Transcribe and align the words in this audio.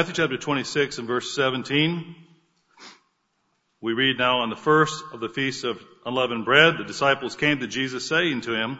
Matthew 0.00 0.14
chapter 0.14 0.38
26 0.38 0.96
and 0.96 1.06
verse 1.06 1.34
17. 1.34 2.14
We 3.82 3.92
read 3.92 4.16
now 4.16 4.38
on 4.38 4.48
the 4.48 4.56
first 4.56 5.04
of 5.12 5.20
the 5.20 5.28
feast 5.28 5.62
of 5.64 5.78
unleavened 6.06 6.46
bread, 6.46 6.78
the 6.78 6.84
disciples 6.84 7.36
came 7.36 7.58
to 7.58 7.66
Jesus 7.66 8.08
saying 8.08 8.40
to 8.42 8.54
him, 8.54 8.78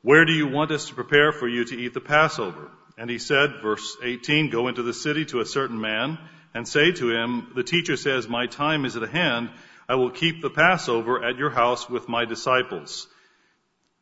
Where 0.00 0.24
do 0.24 0.32
you 0.32 0.48
want 0.48 0.70
us 0.70 0.86
to 0.86 0.94
prepare 0.94 1.30
for 1.32 1.46
you 1.46 1.66
to 1.66 1.78
eat 1.78 1.92
the 1.92 2.00
Passover? 2.00 2.70
And 2.96 3.10
he 3.10 3.18
said, 3.18 3.56
verse 3.60 3.98
18, 4.02 4.48
Go 4.48 4.68
into 4.68 4.82
the 4.82 4.94
city 4.94 5.26
to 5.26 5.40
a 5.40 5.44
certain 5.44 5.78
man 5.78 6.18
and 6.54 6.66
say 6.66 6.90
to 6.90 7.10
him, 7.10 7.52
The 7.54 7.62
teacher 7.62 7.98
says, 7.98 8.26
My 8.26 8.46
time 8.46 8.86
is 8.86 8.96
at 8.96 9.10
hand. 9.10 9.50
I 9.90 9.96
will 9.96 10.10
keep 10.10 10.40
the 10.40 10.48
Passover 10.48 11.22
at 11.22 11.36
your 11.36 11.50
house 11.50 11.86
with 11.90 12.08
my 12.08 12.24
disciples. 12.24 13.08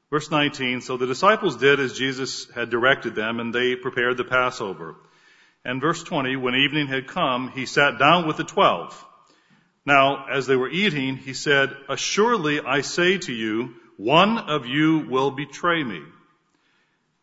Verse 0.09 0.31
19, 0.31 0.83
So 0.83 0.98
the 0.98 1.09
disciples 1.09 1.57
did 1.57 1.81
as 1.81 1.98
Jesus 1.98 2.48
had 2.55 2.70
directed 2.70 3.17
them, 3.17 3.41
and 3.41 3.53
they 3.53 3.75
prepared 3.75 4.17
the 4.17 4.23
Passover. 4.23 4.95
And 5.69 5.83
verse 5.83 6.03
20, 6.03 6.37
when 6.37 6.55
evening 6.55 6.87
had 6.87 7.09
come, 7.09 7.51
he 7.51 7.67
sat 7.67 7.99
down 7.99 8.27
with 8.27 8.39
the 8.39 8.45
twelve. 8.45 9.05
Now, 9.85 10.25
as 10.27 10.47
they 10.47 10.57
were 10.57 10.71
eating, 10.71 11.19
he 11.19 11.35
said, 11.35 11.77
Assuredly 11.91 12.59
I 12.61 12.81
say 12.81 13.19
to 13.19 13.34
you, 13.34 13.75
one 13.98 14.39
of 14.39 14.65
you 14.65 15.01
will 15.01 15.31
betray 15.31 15.84
me. 15.84 16.01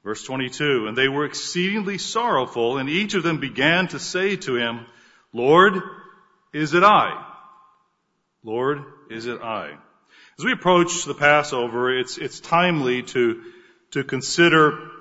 Verse 0.04 0.24
22, 0.24 0.86
and 0.86 0.96
they 0.96 1.08
were 1.08 1.26
exceedingly 1.26 1.98
sorrowful, 1.98 2.78
and 2.78 2.88
each 2.88 3.16
of 3.16 3.24
them 3.24 3.40
began 3.40 3.88
to 3.88 4.00
say 4.00 4.36
to 4.36 4.58
him, 4.58 4.86
Lord, 5.34 5.82
is 6.54 6.76
it 6.76 6.84
I? 6.84 7.26
Lord, 8.44 8.84
is 9.10 9.26
it 9.26 9.42
I? 9.42 9.76
As 10.38 10.46
we 10.46 10.52
approach 10.52 11.06
the 11.06 11.16
Passover, 11.16 11.98
it's, 11.98 12.20
it's 12.20 12.40
timely 12.42 13.02
to, 13.02 13.42
to 13.94 14.04
consider 14.04 14.92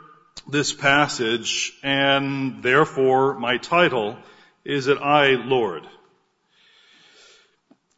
this 0.48 0.72
passage, 0.72 1.72
and 1.82 2.62
therefore 2.62 3.38
my 3.38 3.56
title 3.56 4.16
is 4.64 4.86
that 4.86 5.02
I, 5.02 5.30
Lord. 5.30 5.86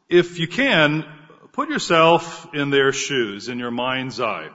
If 0.09 0.39
you 0.39 0.47
can, 0.47 1.05
put 1.51 1.69
yourself 1.69 2.47
in 2.53 2.69
their 2.69 2.91
shoes, 2.91 3.49
in 3.49 3.59
your 3.59 3.71
mind's 3.71 4.21
eye. 4.21 4.49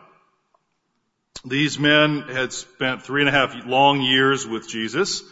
These 1.44 1.78
men 1.78 2.22
had 2.22 2.52
spent 2.52 3.02
three 3.02 3.22
and 3.22 3.28
a 3.28 3.32
half 3.32 3.66
long 3.66 4.00
years 4.00 4.46
with 4.46 4.68
Jesus. 4.68 5.22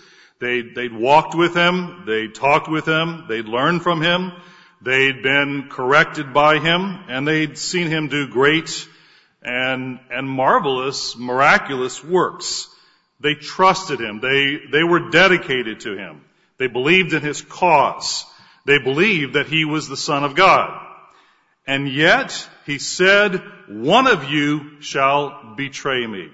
They'd, 0.40 0.74
they'd 0.74 0.92
walked 0.92 1.34
with 1.34 1.54
him, 1.54 2.04
they'd 2.06 2.34
talked 2.34 2.68
with 2.68 2.86
him, 2.86 3.26
they'd 3.28 3.44
learned 3.44 3.82
from 3.82 4.02
him, 4.02 4.32
they'd 4.80 5.22
been 5.22 5.68
corrected 5.70 6.32
by 6.32 6.58
him, 6.58 7.04
and 7.08 7.28
they'd 7.28 7.56
seen 7.56 7.86
him 7.86 8.08
do 8.08 8.26
great 8.26 8.86
and, 9.42 9.98
and 10.10 10.28
marvelous, 10.28 11.16
miraculous 11.16 12.02
works. 12.04 12.68
They 13.20 13.34
trusted 13.34 14.00
him. 14.00 14.20
They, 14.20 14.58
they 14.70 14.82
were 14.82 15.10
dedicated 15.10 15.80
to 15.80 15.96
him. 15.96 16.22
They 16.58 16.66
believed 16.66 17.12
in 17.12 17.22
his 17.22 17.42
cause. 17.42 18.24
They 18.66 18.78
believed 18.78 19.34
that 19.34 19.46
he 19.46 19.64
was 19.64 19.88
the 19.88 19.96
Son 19.96 20.24
of 20.24 20.34
God. 20.34 20.86
And 21.66 21.88
yet, 21.88 22.48
he 22.66 22.78
said, 22.78 23.42
one 23.68 24.06
of 24.06 24.24
you 24.24 24.80
shall 24.80 25.54
betray 25.56 26.06
me. 26.06 26.28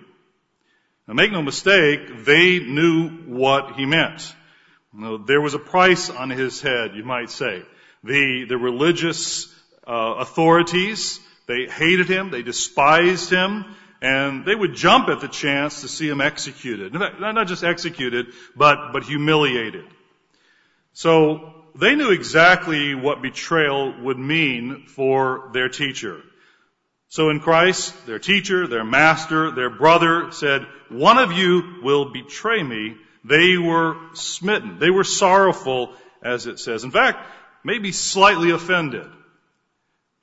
Now 1.06 1.15
make 1.15 1.31
no 1.31 1.43
mistake, 1.43 2.25
they 2.25 2.59
knew 2.59 3.11
what 3.27 3.77
he 3.77 3.87
meant. 3.87 4.34
there 5.27 5.41
was 5.41 5.55
a 5.55 5.59
price 5.59 6.11
on 6.11 6.31
his 6.31 6.61
head, 6.61 6.97
you 6.97 7.05
might 7.05 7.31
say. 7.31 7.62
The, 8.03 8.47
the 8.49 8.56
religious 8.56 9.53
uh, 9.87 10.16
authorities, 10.19 11.21
they 11.47 11.67
hated 11.67 12.09
him, 12.09 12.31
they 12.31 12.43
despised 12.43 13.31
him, 13.31 13.65
and 14.03 14.45
they 14.45 14.55
would 14.55 14.75
jump 14.75 15.09
at 15.09 15.21
the 15.21 15.29
chance 15.29 15.81
to 15.81 15.89
see 15.89 16.09
him 16.09 16.21
executed. 16.21 16.93
Not 16.93 17.47
just 17.47 17.65
executed, 17.65 18.27
but, 18.55 18.93
but 18.93 19.05
humiliated. 19.05 19.84
So 20.93 21.55
they 21.75 21.95
knew 21.95 22.11
exactly 22.11 22.95
what 22.95 23.23
betrayal 23.23 23.95
would 24.03 24.19
mean 24.19 24.87
for 24.87 25.51
their 25.53 25.69
teacher. 25.69 26.21
So 27.09 27.31
in 27.31 27.41
Christ, 27.41 28.07
their 28.07 28.19
teacher, 28.19 28.67
their 28.67 28.84
master, 28.84 29.51
their 29.51 29.71
brother 29.71 30.33
said, 30.33 30.67
one 30.89 31.19
of 31.19 31.33
you 31.33 31.81
will 31.83 32.13
betray 32.13 32.63
me. 32.63 32.97
They 33.25 33.57
were 33.57 33.97
smitten. 34.15 34.78
They 34.78 34.91
were 34.91 35.05
sorrowful, 35.05 35.95
as 36.23 36.47
it 36.47 36.59
says. 36.59 36.84
In 36.84 36.91
fact, 36.91 37.19
maybe 37.65 37.93
slightly 37.93 38.51
offended. 38.51 39.07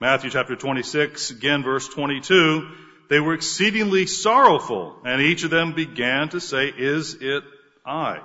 Matthew 0.04 0.32
chapter 0.32 0.58
26, 0.58 1.32
again 1.32 1.64
verse 1.64 1.88
22, 1.88 2.68
they 3.08 3.22
were 3.22 3.36
exceedingly 3.36 4.06
sorrowful, 4.06 4.98
and 5.06 5.22
each 5.22 5.46
of 5.46 5.50
them 5.50 5.72
began 5.72 6.28
to 6.28 6.42
say, 6.42 6.74
Is 6.78 7.14
it 7.22 7.46
I? 7.86 8.20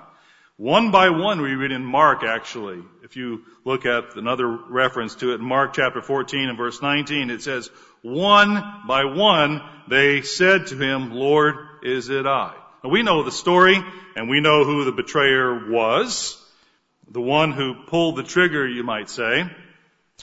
One 0.56 0.90
by 0.90 1.10
one, 1.10 1.40
we 1.40 1.54
read 1.54 1.70
in 1.70 1.84
Mark, 1.84 2.24
actually. 2.24 2.82
If 3.04 3.14
you 3.14 3.44
look 3.64 3.86
at 3.86 4.16
another 4.16 4.48
reference 4.48 5.14
to 5.20 5.34
it, 5.34 5.40
Mark 5.40 5.74
chapter 5.74 6.02
14 6.02 6.48
and 6.48 6.58
verse 6.58 6.82
19, 6.82 7.30
it 7.30 7.42
says, 7.42 7.70
One 8.02 8.60
by 8.88 9.04
one, 9.04 9.62
they 9.88 10.22
said 10.22 10.66
to 10.66 10.76
him, 10.76 11.12
Lord, 11.12 11.54
is 11.84 12.08
it 12.08 12.26
I? 12.26 12.54
Now, 12.82 12.90
we 12.90 13.04
know 13.04 13.22
the 13.22 13.30
story, 13.30 13.80
and 14.16 14.28
we 14.28 14.40
know 14.40 14.64
who 14.64 14.84
the 14.84 14.90
betrayer 14.90 15.70
was. 15.70 16.44
The 17.08 17.20
one 17.20 17.52
who 17.52 17.84
pulled 17.86 18.16
the 18.16 18.24
trigger, 18.24 18.66
you 18.66 18.82
might 18.82 19.08
say. 19.10 19.48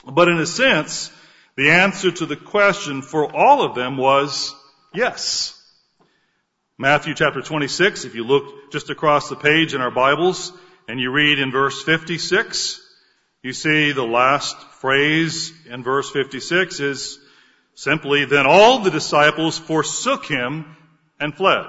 But 0.04 0.28
in 0.28 0.36
a 0.36 0.44
sense, 0.44 1.10
the 1.56 1.70
answer 1.70 2.10
to 2.10 2.26
the 2.26 2.36
question 2.36 3.02
for 3.02 3.34
all 3.34 3.62
of 3.62 3.74
them 3.74 3.96
was 3.96 4.54
yes. 4.92 5.52
Matthew 6.78 7.14
chapter 7.14 7.40
26, 7.40 8.04
if 8.04 8.14
you 8.14 8.24
look 8.24 8.70
just 8.70 8.90
across 8.90 9.30
the 9.30 9.36
page 9.36 9.72
in 9.72 9.80
our 9.80 9.90
Bibles 9.90 10.52
and 10.86 11.00
you 11.00 11.10
read 11.10 11.38
in 11.38 11.50
verse 11.50 11.82
56, 11.82 12.82
you 13.42 13.54
see 13.54 13.92
the 13.92 14.04
last 14.04 14.56
phrase 14.80 15.52
in 15.70 15.82
verse 15.82 16.10
56 16.10 16.80
is 16.80 17.18
simply, 17.74 18.26
then 18.26 18.44
all 18.46 18.80
the 18.80 18.90
disciples 18.90 19.58
forsook 19.58 20.26
him 20.26 20.76
and 21.18 21.34
fled. 21.34 21.64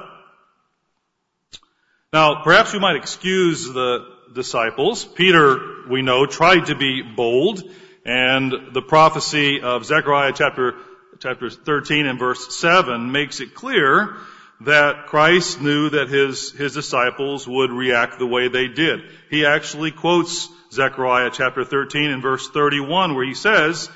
Now, 2.12 2.44
perhaps 2.44 2.74
we 2.74 2.80
might 2.80 2.98
excuse 2.98 3.66
the 3.66 4.00
disciples. 4.34 5.06
Peter, 5.06 5.88
we 5.90 6.02
know, 6.02 6.26
tried 6.26 6.66
to 6.66 6.76
be 6.76 7.02
bold 7.02 7.64
and 8.08 8.74
the 8.74 8.82
prophecy 8.82 9.62
of 9.62 9.86
Zechariah 9.86 10.32
chapter, 10.34 10.76
chapter 11.20 11.50
13 11.50 12.06
and 12.06 12.18
verse 12.18 12.58
7 12.58 13.12
makes 13.12 13.42
it 13.42 13.54
clear 13.54 14.16
that 14.62 15.08
Christ 15.08 15.62
knew 15.62 15.90
that 15.90 16.08
his, 16.08 16.52
his 16.54 16.74
disciples 16.74 17.46
would 17.46 17.70
react 17.70 18.18
the 18.18 18.26
way 18.26 18.48
they 18.48 18.70
did. 18.70 19.02
He 19.30 19.46
actually 19.46 19.92
quotes 19.92 20.48
Zechariah 20.72 21.32
chapter 21.34 21.66
13 21.66 22.10
and 22.10 22.22
verse 22.22 22.50
31 22.50 23.14
where 23.14 23.26
he 23.26 23.34
says, 23.34 23.90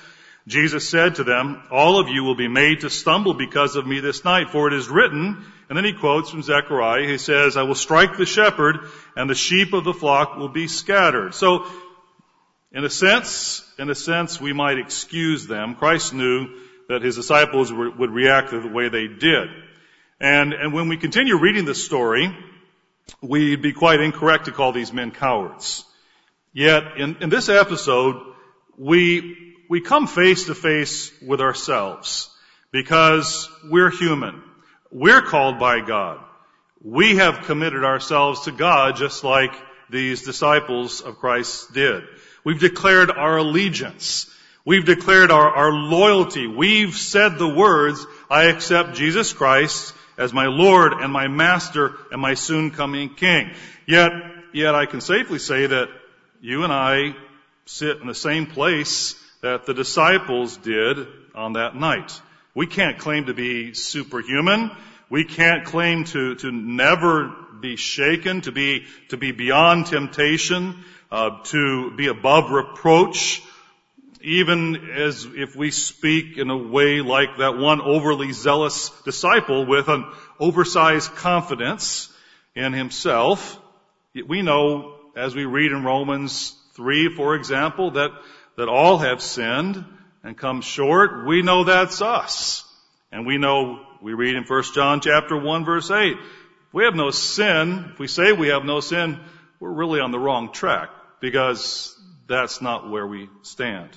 Jesus 0.45 0.89
said 0.89 1.15
to 1.15 1.23
them, 1.23 1.63
all 1.71 1.99
of 1.99 2.09
you 2.09 2.23
will 2.25 2.35
be 2.35 2.49
made 2.49 2.81
to 2.81 2.89
stumble 2.89 3.33
because 3.33 3.77
of 3.77 3.87
me 3.87 4.01
this 4.01 4.25
night, 4.25 4.49
for 4.49 4.67
it 4.67 4.73
is 4.73 4.89
written, 4.89 5.45
and 5.69 5.77
then 5.77 5.85
he 5.85 5.93
quotes 5.93 6.29
from 6.29 6.43
Zechariah, 6.43 7.07
he 7.07 7.17
says, 7.17 7.55
I 7.55 7.63
will 7.63 7.75
strike 7.75 8.17
the 8.17 8.25
shepherd 8.25 8.79
and 9.15 9.29
the 9.29 9.35
sheep 9.35 9.71
of 9.71 9.85
the 9.85 9.93
flock 9.93 10.35
will 10.35 10.49
be 10.49 10.67
scattered. 10.67 11.33
So 11.33 11.65
in 12.71 12.85
a 12.85 12.89
sense, 12.89 13.63
in 13.77 13.89
a 13.89 13.95
sense, 13.95 14.39
we 14.39 14.53
might 14.53 14.77
excuse 14.77 15.47
them. 15.47 15.75
Christ 15.75 16.13
knew 16.13 16.47
that 16.87 17.01
his 17.01 17.15
disciples 17.15 17.71
would 17.71 18.11
react 18.11 18.51
the 18.51 18.67
way 18.67 18.89
they 18.89 19.07
did. 19.07 19.49
And, 20.19 20.53
and 20.53 20.73
when 20.73 20.87
we 20.87 20.97
continue 20.97 21.37
reading 21.37 21.65
the 21.65 21.75
story, 21.75 22.35
we'd 23.21 23.61
be 23.61 23.73
quite 23.73 23.99
incorrect 23.99 24.45
to 24.45 24.51
call 24.51 24.71
these 24.71 24.93
men 24.93 25.11
cowards. 25.11 25.83
Yet, 26.53 26.97
in, 26.97 27.17
in 27.21 27.29
this 27.29 27.49
episode, 27.49 28.21
we, 28.77 29.55
we 29.69 29.81
come 29.81 30.07
face 30.07 30.45
to 30.45 30.55
face 30.55 31.11
with 31.21 31.41
ourselves 31.41 32.29
because 32.71 33.49
we're 33.69 33.89
human. 33.89 34.41
We're 34.91 35.21
called 35.21 35.59
by 35.59 35.81
God. 35.81 36.19
We 36.83 37.17
have 37.17 37.45
committed 37.45 37.83
ourselves 37.83 38.41
to 38.41 38.51
God 38.51 38.95
just 38.95 39.23
like 39.23 39.53
these 39.91 40.23
disciples 40.23 41.01
of 41.01 41.19
Christ 41.19 41.73
did. 41.73 42.03
We've 42.43 42.59
declared 42.59 43.11
our 43.11 43.37
allegiance. 43.37 44.27
We've 44.65 44.85
declared 44.85 45.31
our, 45.31 45.49
our 45.49 45.73
loyalty. 45.73 46.47
We've 46.47 46.95
said 46.95 47.37
the 47.37 47.47
words, 47.47 48.05
I 48.29 48.45
accept 48.45 48.95
Jesus 48.95 49.33
Christ 49.33 49.93
as 50.17 50.33
my 50.33 50.47
Lord 50.47 50.93
and 50.93 51.11
my 51.11 51.27
Master 51.27 51.95
and 52.11 52.21
my 52.21 52.35
soon 52.35 52.71
coming 52.71 53.13
King. 53.13 53.51
Yet, 53.85 54.11
yet 54.53 54.75
I 54.75 54.85
can 54.85 55.01
safely 55.01 55.39
say 55.39 55.65
that 55.67 55.89
you 56.41 56.63
and 56.63 56.71
I 56.71 57.15
sit 57.65 57.97
in 57.97 58.07
the 58.07 58.15
same 58.15 58.45
place 58.45 59.15
that 59.41 59.65
the 59.65 59.73
disciples 59.73 60.57
did 60.57 61.07
on 61.35 61.53
that 61.53 61.75
night. 61.75 62.21
We 62.53 62.67
can't 62.67 62.97
claim 62.97 63.25
to 63.25 63.33
be 63.33 63.73
superhuman. 63.73 64.71
We 65.09 65.25
can't 65.25 65.65
claim 65.65 66.05
to, 66.05 66.35
to 66.35 66.51
never 66.51 67.35
be 67.61 67.75
shaken, 67.75 68.41
to 68.41 68.51
be, 68.51 68.85
to 69.09 69.17
be 69.17 69.31
beyond 69.31 69.85
temptation 69.87 70.83
uh, 71.11 71.41
to 71.43 71.91
be 71.91 72.07
above 72.07 72.51
reproach, 72.51 73.41
even 74.21 74.91
as 74.91 75.27
if 75.35 75.55
we 75.55 75.71
speak 75.71 76.37
in 76.37 76.49
a 76.49 76.57
way 76.57 77.01
like 77.01 77.37
that 77.39 77.57
one 77.57 77.81
overly 77.81 78.31
zealous 78.31 78.91
disciple 79.03 79.65
with 79.65 79.89
an 79.89 80.05
oversized 80.39 81.13
confidence 81.15 82.09
in 82.55 82.71
himself. 82.71 83.59
We 84.13 84.41
know 84.41 84.95
as 85.15 85.35
we 85.35 85.45
read 85.45 85.71
in 85.71 85.83
Romans 85.83 86.55
3, 86.75 87.15
for 87.15 87.35
example, 87.35 87.91
that, 87.91 88.11
that 88.55 88.69
all 88.69 88.99
have 88.99 89.21
sinned 89.21 89.83
and 90.23 90.37
come 90.37 90.61
short, 90.61 91.25
we 91.25 91.41
know 91.41 91.65
that's 91.65 92.01
us. 92.01 92.63
And 93.11 93.25
we 93.25 93.37
know, 93.37 93.85
we 94.01 94.13
read 94.13 94.35
in 94.35 94.43
1 94.43 94.63
John 94.73 95.01
chapter 95.01 95.35
1 95.35 95.65
verse 95.65 95.91
8, 95.91 96.15
we 96.73 96.85
have 96.85 96.95
no 96.95 97.11
sin. 97.11 97.91
If 97.93 97.99
we 97.99 98.07
say 98.07 98.31
we 98.31 98.49
have 98.49 98.65
no 98.65 98.79
sin, 98.79 99.19
we're 99.59 99.71
really 99.71 99.99
on 99.99 100.11
the 100.11 100.19
wrong 100.19 100.51
track 100.51 100.89
because 101.19 101.97
that's 102.27 102.61
not 102.61 102.89
where 102.89 103.05
we 103.05 103.29
stand. 103.41 103.89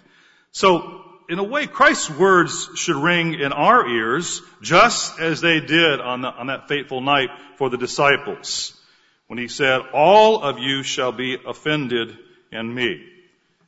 So, 0.52 1.02
in 1.28 1.38
a 1.38 1.44
way, 1.44 1.66
Christ's 1.66 2.10
words 2.10 2.68
should 2.74 2.96
ring 2.96 3.34
in 3.34 3.52
our 3.52 3.88
ears 3.88 4.42
just 4.60 5.18
as 5.18 5.40
they 5.40 5.60
did 5.60 6.00
on, 6.00 6.20
the, 6.20 6.28
on 6.28 6.48
that 6.48 6.68
fateful 6.68 7.00
night 7.00 7.30
for 7.56 7.70
the 7.70 7.78
disciples 7.78 8.78
when 9.26 9.38
he 9.38 9.48
said, 9.48 9.80
all 9.92 10.42
of 10.42 10.58
you 10.58 10.82
shall 10.82 11.12
be 11.12 11.38
offended 11.46 12.18
in 12.52 12.74
me. 12.74 13.02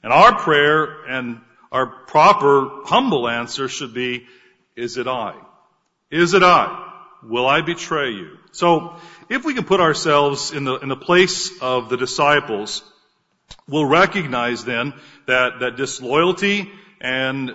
And 0.03 0.13
our 0.13 0.39
prayer 0.39 1.07
and 1.09 1.41
our 1.73 1.87
proper 1.87 2.83
humble 2.85 3.29
answer 3.29 3.69
should 3.69 3.95
be, 3.95 4.27
is 4.77 4.99
it 4.99 5.07
I? 5.07 5.35
Is 6.11 6.35
it 6.35 6.43
I? 6.43 6.86
Will 7.23 7.47
I 7.47 7.61
betray 7.61 8.11
you? 8.11 8.39
So, 8.53 8.97
if 9.29 9.45
we 9.45 9.55
can 9.55 9.65
put 9.65 9.81
ourselves 9.81 10.53
in 10.53 10.65
the, 10.65 10.77
in 10.77 10.89
the 10.89 10.97
place 10.97 11.61
of 11.61 11.89
the 11.89 11.97
disciples, 11.97 12.83
we'll 13.69 13.87
recognize 13.87 14.65
then 14.65 14.95
that, 15.27 15.61
that 15.61 15.77
disloyalty 15.77 16.71
and 17.01 17.55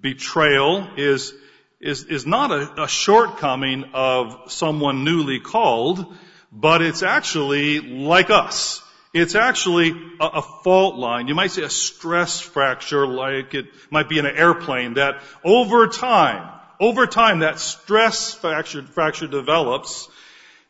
betrayal 0.00 0.88
is, 0.96 1.34
is, 1.80 2.04
is 2.04 2.26
not 2.26 2.50
a, 2.50 2.84
a 2.84 2.88
shortcoming 2.88 3.84
of 3.94 4.50
someone 4.52 5.04
newly 5.04 5.40
called, 5.40 6.14
but 6.52 6.82
it's 6.82 7.02
actually 7.02 7.80
like 7.80 8.30
us. 8.30 8.82
It's 9.14 9.34
actually 9.34 9.92
a, 10.20 10.26
a, 10.26 10.42
fault 10.42 10.96
line. 10.96 11.28
You 11.28 11.34
might 11.34 11.50
say 11.50 11.62
a 11.62 11.70
stress 11.70 12.40
fracture 12.40 13.06
like 13.06 13.54
it 13.54 13.66
might 13.90 14.08
be 14.08 14.18
in 14.18 14.24
an 14.24 14.36
airplane 14.36 14.94
that 14.94 15.22
over 15.44 15.88
time, 15.88 16.48
over 16.82 17.06
time 17.06 17.38
that 17.38 17.60
stress 17.60 18.34
fracture, 18.34 18.82
fracture 18.82 19.28
develops 19.28 20.08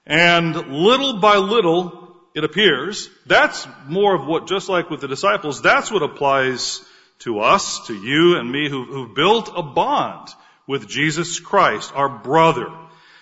and 0.04 0.54
little 0.54 1.20
by 1.20 1.38
little 1.38 2.10
it 2.34 2.44
appears. 2.44 3.08
That's 3.24 3.66
more 3.86 4.14
of 4.14 4.26
what, 4.26 4.46
just 4.46 4.68
like 4.68 4.90
with 4.90 5.00
the 5.00 5.08
disciples, 5.08 5.62
that's 5.62 5.90
what 5.90 6.02
applies 6.02 6.84
to 7.20 7.40
us, 7.40 7.86
to 7.86 7.94
you 7.94 8.36
and 8.36 8.52
me 8.52 8.68
who, 8.68 8.84
who've 8.84 9.14
built 9.14 9.52
a 9.56 9.62
bond 9.62 10.28
with 10.66 10.86
Jesus 10.86 11.40
Christ, 11.40 11.92
our 11.94 12.10
brother. 12.10 12.68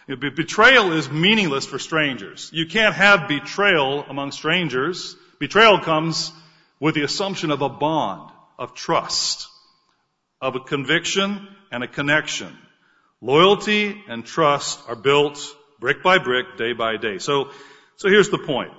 Betrayal 0.08 0.92
is 0.92 1.08
meaningless 1.08 1.66
for 1.66 1.78
strangers. 1.78 2.50
You 2.52 2.66
can't 2.66 2.94
have 2.96 3.28
betrayal 3.28 4.04
among 4.08 4.32
strangers. 4.32 5.14
Betrayal 5.38 5.78
comes 5.78 6.32
with 6.80 6.96
the 6.96 7.02
assumption 7.02 7.52
of 7.52 7.62
a 7.62 7.68
bond, 7.68 8.32
of 8.58 8.74
trust, 8.74 9.46
of 10.40 10.56
a 10.56 10.60
conviction 10.60 11.46
and 11.70 11.84
a 11.84 11.88
connection. 11.88 12.56
Loyalty 13.20 14.02
and 14.08 14.24
trust 14.24 14.80
are 14.88 14.96
built 14.96 15.38
brick 15.78 16.02
by 16.02 16.18
brick, 16.18 16.56
day 16.56 16.72
by 16.72 16.96
day. 16.96 17.18
So, 17.18 17.50
so 17.96 18.08
here's 18.08 18.30
the 18.30 18.38
point. 18.38 18.72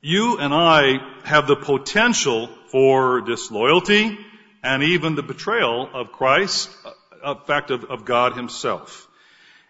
You 0.00 0.38
and 0.38 0.54
I 0.54 0.98
have 1.24 1.46
the 1.46 1.56
potential 1.56 2.48
for 2.70 3.20
disloyalty 3.20 4.18
and 4.62 4.82
even 4.82 5.14
the 5.14 5.22
betrayal 5.22 5.88
of 5.92 6.12
Christ, 6.12 6.70
uh, 6.84 6.90
a 7.22 7.44
fact 7.44 7.70
of, 7.70 7.84
of 7.84 8.04
God 8.04 8.34
himself. 8.34 9.06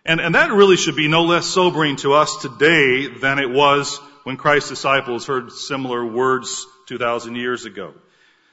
And, 0.04 0.20
and 0.20 0.34
that 0.34 0.52
really 0.52 0.76
should 0.76 0.96
be 0.96 1.08
no 1.08 1.24
less 1.24 1.46
sobering 1.46 1.96
to 1.96 2.14
us 2.14 2.36
today 2.36 3.08
than 3.08 3.38
it 3.38 3.50
was 3.50 3.98
when 4.24 4.36
Christ's 4.36 4.70
disciples 4.70 5.26
heard 5.26 5.52
similar 5.52 6.04
words 6.04 6.66
2,000 6.86 7.34
years 7.34 7.64
ago. 7.64 7.94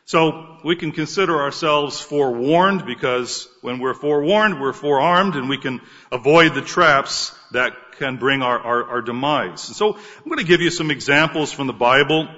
So 0.07 0.57
we 0.63 0.77
can 0.77 0.93
consider 0.93 1.37
ourselves 1.37 1.99
forewarned 1.99 2.85
because 2.85 3.45
when 3.59 3.79
we're 3.79 3.93
forewarned, 3.93 4.61
we're 4.61 4.71
forearmed 4.71 5.35
and 5.35 5.49
we 5.49 5.57
can 5.57 5.81
avoid 6.13 6.55
the 6.55 6.61
traps 6.61 7.35
that 7.51 7.73
can 7.97 8.15
bring 8.15 8.41
our, 8.41 8.57
our, 8.57 8.83
our 8.85 9.01
demise. 9.01 9.67
And 9.67 9.75
so 9.75 9.95
I'm 9.95 10.23
going 10.23 10.37
to 10.37 10.45
give 10.45 10.61
you 10.61 10.69
some 10.69 10.91
examples 10.91 11.51
from 11.51 11.67
the 11.67 11.73
Bible 11.73 12.29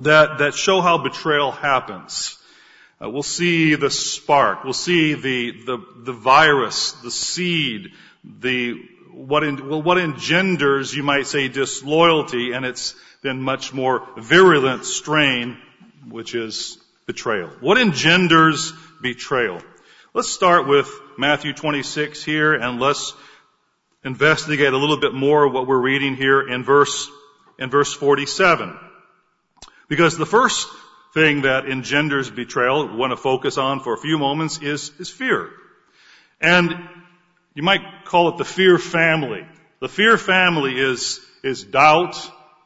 that, 0.00 0.40
that 0.40 0.52
show 0.52 0.82
how 0.82 0.98
betrayal 0.98 1.52
happens. 1.52 2.36
Uh, 3.02 3.08
we'll 3.08 3.22
see 3.22 3.76
the 3.76 3.90
spark. 3.90 4.62
We'll 4.64 4.74
see 4.74 5.14
the, 5.14 5.52
the, 5.52 5.78
the 6.04 6.12
virus, 6.12 6.92
the 6.92 7.10
seed, 7.10 7.92
the, 8.24 8.74
what, 9.14 9.42
in, 9.42 9.70
well, 9.70 9.80
what 9.80 9.96
engenders, 9.96 10.94
you 10.94 11.02
might 11.02 11.26
say, 11.26 11.48
disloyalty, 11.48 12.52
and 12.52 12.66
it's 12.66 12.94
then 13.22 13.40
much 13.40 13.72
more 13.72 14.06
virulent 14.18 14.84
strain, 14.84 15.56
which 16.06 16.34
is 16.34 16.76
betrayal. 17.10 17.48
What 17.58 17.76
engenders 17.76 18.72
betrayal? 19.02 19.60
Let's 20.14 20.28
start 20.28 20.68
with 20.68 20.88
Matthew 21.18 21.52
26 21.52 22.22
here, 22.22 22.54
and 22.54 22.78
let's 22.78 23.14
investigate 24.04 24.72
a 24.72 24.76
little 24.76 24.96
bit 24.96 25.12
more 25.12 25.48
what 25.48 25.66
we're 25.66 25.80
reading 25.80 26.14
here 26.14 26.40
in 26.40 26.62
verse, 26.62 27.10
in 27.58 27.68
verse 27.68 27.92
47. 27.92 28.78
Because 29.88 30.16
the 30.16 30.24
first 30.24 30.68
thing 31.12 31.42
that 31.42 31.68
engenders 31.68 32.30
betrayal, 32.30 32.86
we 32.86 32.94
want 32.94 33.10
to 33.10 33.16
focus 33.16 33.58
on 33.58 33.80
for 33.80 33.92
a 33.92 33.98
few 33.98 34.16
moments, 34.16 34.62
is, 34.62 34.92
is 35.00 35.10
fear. 35.10 35.50
And 36.40 36.78
you 37.54 37.64
might 37.64 38.04
call 38.04 38.28
it 38.28 38.36
the 38.36 38.44
fear 38.44 38.78
family. 38.78 39.44
The 39.80 39.88
fear 39.88 40.16
family 40.16 40.78
is, 40.78 41.18
is 41.42 41.64
doubt, 41.64 42.16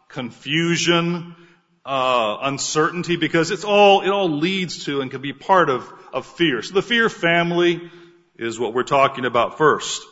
confusion, 0.09 1.35
uh, 1.85 2.39
uncertainty, 2.43 3.17
because 3.17 3.51
it's 3.51 3.65
all, 3.65 4.01
it 4.03 4.09
all 4.09 4.29
leads 4.31 4.85
to 4.87 5.01
and 5.01 5.11
can 5.11 5.21
be 5.21 5.33
part 5.33 5.69
of, 5.69 5.91
of 6.13 6.27
fear. 6.27 6.63
So 6.63 6.75
the 6.75 6.83
fear 6.83 7.09
family 7.09 7.91
is 8.37 8.59
what 8.59 8.75
we're 8.75 8.83
talking 8.85 9.25
about 9.25 9.59
first. 9.59 10.03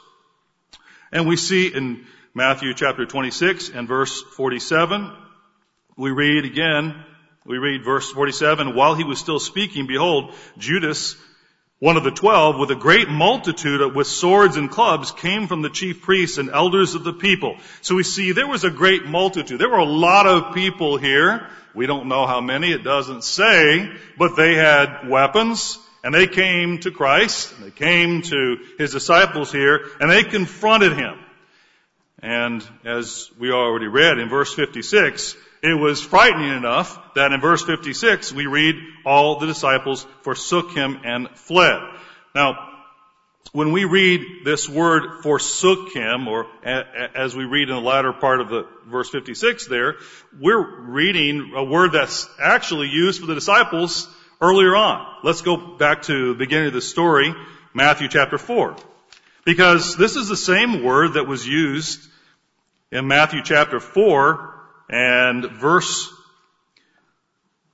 And 1.11 1.27
we 1.27 1.37
see 1.37 1.69
in 1.69 2.07
Matthew 2.35 2.75
chapter 2.75 3.05
26 3.07 3.71
and 3.71 3.89
verse 3.89 4.23
47, 4.23 5.13
we 5.97 6.11
read 6.11 6.45
again, 6.45 7.05
we 7.45 7.59
read 7.59 7.85
verse 7.85 8.11
47, 8.11 8.75
while 8.75 8.95
he 8.95 9.05
was 9.05 9.19
still 9.19 9.41
speaking, 9.41 9.87
behold, 9.87 10.33
Judas, 10.59 11.17
one 11.83 11.97
of 11.97 12.05
the 12.05 12.13
twelve, 12.13 12.61
with 12.61 12.71
a 12.71 12.77
great 12.77 13.09
multitude 13.09 13.93
with 13.97 14.07
swords 14.07 14.57
and 14.57 14.71
clubs, 14.71 15.11
came 15.11 15.49
from 15.49 15.63
the 15.63 15.69
chief 15.69 16.01
priests 16.01 16.39
and 16.39 16.49
elders 16.49 16.95
of 16.95 17.03
the 17.03 17.13
people. 17.13 17.57
So 17.81 17.97
we 17.97 18.05
see 18.05 18.31
there 18.31 18.47
was 18.47 18.63
a 18.63 18.71
great 18.71 19.05
multitude. 19.05 19.59
There 19.59 19.69
were 19.69 19.79
a 19.79 19.85
lot 19.85 20.29
of 20.29 20.55
people 20.55 20.97
here. 20.97 21.45
We 21.75 21.87
don't 21.87 22.07
know 22.07 22.25
how 22.25 22.41
many, 22.41 22.71
it 22.71 22.85
doesn't 22.85 23.25
say, 23.25 23.91
but 24.17 24.37
they 24.37 24.55
had 24.55 25.09
weapons, 25.09 25.77
and 26.05 26.15
they 26.15 26.29
came 26.29 26.79
to 26.83 26.93
Christ, 26.93 27.53
they 27.61 27.73
came 27.73 28.23
to 28.23 28.59
his 28.79 28.93
disciples 28.93 29.51
here, 29.51 29.81
and 29.99 30.09
they 30.09 30.23
confronted 30.23 30.93
him. 30.93 31.19
And 32.21 32.65
as 32.85 33.29
we 33.41 33.51
already 33.51 33.89
read 33.89 34.21
in 34.21 34.29
verse 34.29 34.55
56, 34.55 35.37
it 35.63 35.75
was 35.75 36.03
frightening 36.03 36.57
enough 36.57 36.99
that 37.15 37.33
in 37.33 37.41
verse 37.41 37.63
56 37.63 38.33
we 38.33 38.47
read, 38.47 38.77
all 39.07 39.39
the 39.39 39.47
disciples 39.47 40.07
forsook 40.23 40.73
him 40.73 41.01
and 41.05 41.31
fled. 41.31 41.81
Now, 42.35 42.69
when 43.53 43.73
we 43.73 43.85
read 43.85 44.45
this 44.45 44.69
word 44.69 45.23
forsook 45.23 45.93
him, 45.93 46.27
or 46.27 46.47
as 46.65 47.37
we 47.37 47.45
read 47.45 47.69
in 47.69 47.75
the 47.75 47.81
latter 47.81 48.13
part 48.13 48.41
of 48.41 48.49
the 48.49 48.67
verse 48.87 49.11
56 49.11 49.67
there, 49.67 49.97
we're 50.41 50.81
reading 50.81 51.53
a 51.55 51.63
word 51.63 51.93
that's 51.93 52.29
actually 52.41 52.89
used 52.89 53.21
for 53.21 53.27
the 53.27 53.35
disciples 53.35 54.09
earlier 54.41 54.75
on. 54.75 55.07
Let's 55.23 55.43
go 55.43 55.77
back 55.77 56.03
to 56.03 56.33
the 56.33 56.39
beginning 56.39 56.69
of 56.69 56.73
the 56.73 56.81
story, 56.81 57.35
Matthew 57.75 58.09
chapter 58.09 58.39
4. 58.39 58.77
Because 59.45 59.97
this 59.97 60.17
is 60.17 60.29
the 60.29 60.37
same 60.37 60.83
word 60.83 61.15
that 61.15 61.27
was 61.27 61.47
used 61.47 62.09
in 62.91 63.07
Matthew 63.07 63.43
chapter 63.45 63.81
4 63.81 64.53
and 64.89 65.45
verse, 65.45 66.13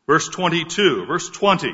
verse 0.07 0.29
22, 0.29 1.07
verse 1.07 1.29
20. 1.31 1.73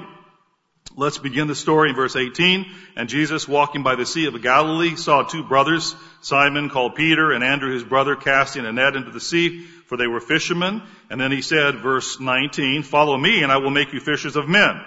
Let's 0.96 1.18
begin 1.18 1.48
the 1.48 1.56
story 1.56 1.90
in 1.90 1.96
verse 1.96 2.14
18. 2.14 2.66
And 2.94 3.08
Jesus, 3.08 3.48
walking 3.48 3.82
by 3.82 3.96
the 3.96 4.06
Sea 4.06 4.26
of 4.26 4.40
Galilee, 4.40 4.94
saw 4.94 5.22
two 5.22 5.42
brothers, 5.42 5.96
Simon 6.20 6.70
called 6.70 6.94
Peter 6.94 7.32
and 7.32 7.42
Andrew 7.42 7.72
his 7.72 7.82
brother, 7.82 8.14
casting 8.14 8.64
a 8.64 8.72
net 8.72 8.94
into 8.94 9.10
the 9.10 9.20
sea, 9.20 9.62
for 9.86 9.96
they 9.96 10.06
were 10.06 10.20
fishermen. 10.20 10.82
And 11.10 11.20
then 11.20 11.32
he 11.32 11.42
said, 11.42 11.76
verse 11.76 12.20
19, 12.20 12.84
follow 12.84 13.16
me 13.16 13.42
and 13.42 13.50
I 13.50 13.56
will 13.56 13.70
make 13.70 13.92
you 13.92 14.00
fishers 14.00 14.36
of 14.36 14.48
men. 14.48 14.80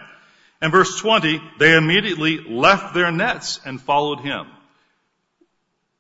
And 0.62 0.72
verse 0.72 0.98
20, 1.00 1.42
they 1.60 1.75
immediately 1.75 2.39
left 2.39 2.94
their 2.94 3.12
nets 3.12 3.60
and 3.66 3.82
followed 3.82 4.22
him. 4.22 4.48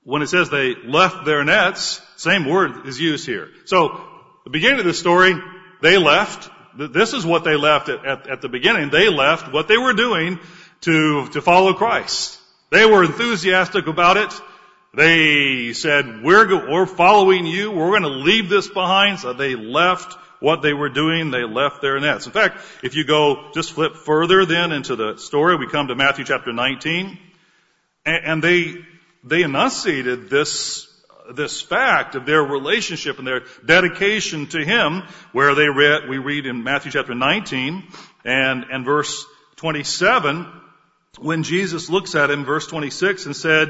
When 0.03 0.21
it 0.21 0.27
says 0.27 0.49
they 0.49 0.73
left 0.73 1.25
their 1.25 1.43
nets, 1.43 2.01
same 2.15 2.45
word 2.45 2.87
is 2.87 2.99
used 2.99 3.25
here. 3.25 3.49
So 3.65 4.06
the 4.47 4.51
beginning 4.51 4.79
of 4.79 4.85
the 4.85 4.93
story, 4.93 5.33
they 5.81 5.97
left. 5.97 6.49
This 6.77 7.11
is 7.11 7.25
what 7.25 7.43
they 7.43 7.57
left 7.57 7.89
at, 7.89 8.05
at, 8.05 8.29
at 8.29 8.41
the 8.41 8.47
beginning. 8.47 8.89
They 8.89 9.09
left 9.09 9.51
what 9.51 9.67
they 9.67 9.77
were 9.77 9.91
doing 9.91 10.39
to, 10.81 11.27
to 11.31 11.41
follow 11.41 11.73
Christ. 11.73 12.39
They 12.71 12.85
were 12.85 13.03
enthusiastic 13.03 13.87
about 13.87 14.15
it. 14.15 14.33
They 14.93 15.73
said, 15.73 16.23
we're, 16.23 16.71
we're 16.71 16.85
following 16.85 17.45
you. 17.45 17.71
We're 17.71 17.89
going 17.89 18.03
to 18.03 18.07
leave 18.07 18.47
this 18.47 18.69
behind. 18.69 19.19
So 19.19 19.33
they 19.33 19.55
left 19.55 20.13
what 20.39 20.61
they 20.61 20.71
were 20.71 20.87
doing, 20.89 21.29
they 21.29 21.43
left 21.43 21.81
their 21.81 21.99
nets. 21.99 22.25
In 22.25 22.31
fact, 22.31 22.59
if 22.83 22.95
you 22.95 23.03
go 23.03 23.49
just 23.53 23.73
flip 23.73 23.95
further 23.95 24.45
then 24.45 24.71
into 24.71 24.95
the 24.95 25.17
story, 25.17 25.57
we 25.57 25.67
come 25.67 25.87
to 25.87 25.95
Matthew 25.95 26.23
chapter 26.23 26.53
19, 26.53 27.17
and 28.05 28.41
they, 28.41 28.75
they 29.25 29.41
enunciated 29.41 30.29
this, 30.29 30.86
this 31.33 31.61
fact 31.61 32.15
of 32.15 32.25
their 32.25 32.41
relationship 32.41 33.17
and 33.19 33.27
their 33.27 33.43
dedication 33.65 34.47
to 34.47 34.63
Him, 34.63 35.03
where 35.31 35.55
they 35.55 35.69
read, 35.69 36.09
we 36.09 36.17
read 36.17 36.45
in 36.45 36.63
Matthew 36.63 36.91
chapter 36.91 37.15
19 37.15 37.83
and, 38.25 38.65
and 38.71 38.85
verse 38.85 39.25
27, 39.57 40.45
when 41.19 41.43
Jesus 41.43 41.89
looks 41.89 42.13
at 42.15 42.29
him, 42.29 42.45
verse 42.45 42.67
26, 42.67 43.25
and 43.25 43.35
said, 43.35 43.69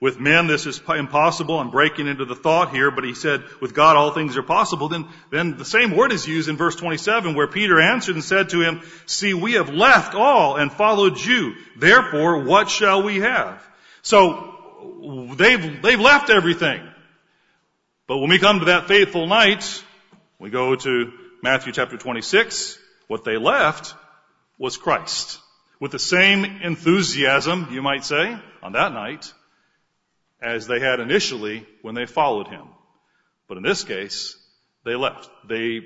with 0.00 0.20
men 0.20 0.46
this 0.46 0.66
is 0.66 0.82
impossible. 0.86 1.58
I'm 1.58 1.70
breaking 1.70 2.08
into 2.08 2.26
the 2.26 2.34
thought 2.34 2.74
here, 2.74 2.90
but 2.90 3.04
he 3.04 3.14
said, 3.14 3.42
with 3.60 3.72
God 3.72 3.96
all 3.96 4.10
things 4.10 4.36
are 4.36 4.42
possible. 4.42 4.88
Then, 4.88 5.08
then 5.30 5.56
the 5.56 5.64
same 5.64 5.96
word 5.96 6.12
is 6.12 6.26
used 6.28 6.50
in 6.50 6.58
verse 6.58 6.76
27 6.76 7.34
where 7.34 7.46
Peter 7.46 7.80
answered 7.80 8.16
and 8.16 8.24
said 8.24 8.50
to 8.50 8.60
him, 8.60 8.82
see, 9.06 9.32
we 9.32 9.54
have 9.54 9.70
left 9.70 10.14
all 10.14 10.56
and 10.56 10.70
followed 10.70 11.18
you. 11.18 11.54
Therefore, 11.76 12.44
what 12.44 12.68
shall 12.68 13.02
we 13.02 13.20
have? 13.20 13.66
So, 14.02 14.53
they've, 15.34 15.82
they've 15.82 16.00
left 16.00 16.30
everything. 16.30 16.82
But 18.06 18.18
when 18.18 18.30
we 18.30 18.38
come 18.38 18.60
to 18.60 18.66
that 18.66 18.88
faithful 18.88 19.26
night, 19.26 19.82
we 20.38 20.50
go 20.50 20.76
to 20.76 21.12
Matthew 21.42 21.72
chapter 21.72 21.96
26. 21.96 22.78
What 23.08 23.24
they 23.24 23.36
left 23.36 23.94
was 24.58 24.76
Christ. 24.76 25.40
With 25.80 25.92
the 25.92 25.98
same 25.98 26.44
enthusiasm, 26.44 27.68
you 27.70 27.82
might 27.82 28.04
say, 28.04 28.38
on 28.62 28.72
that 28.72 28.92
night, 28.92 29.32
as 30.40 30.66
they 30.66 30.80
had 30.80 31.00
initially 31.00 31.66
when 31.82 31.94
they 31.94 32.06
followed 32.06 32.48
him. 32.48 32.68
But 33.48 33.56
in 33.56 33.62
this 33.62 33.84
case, 33.84 34.36
they 34.84 34.94
left. 34.94 35.28
They 35.48 35.80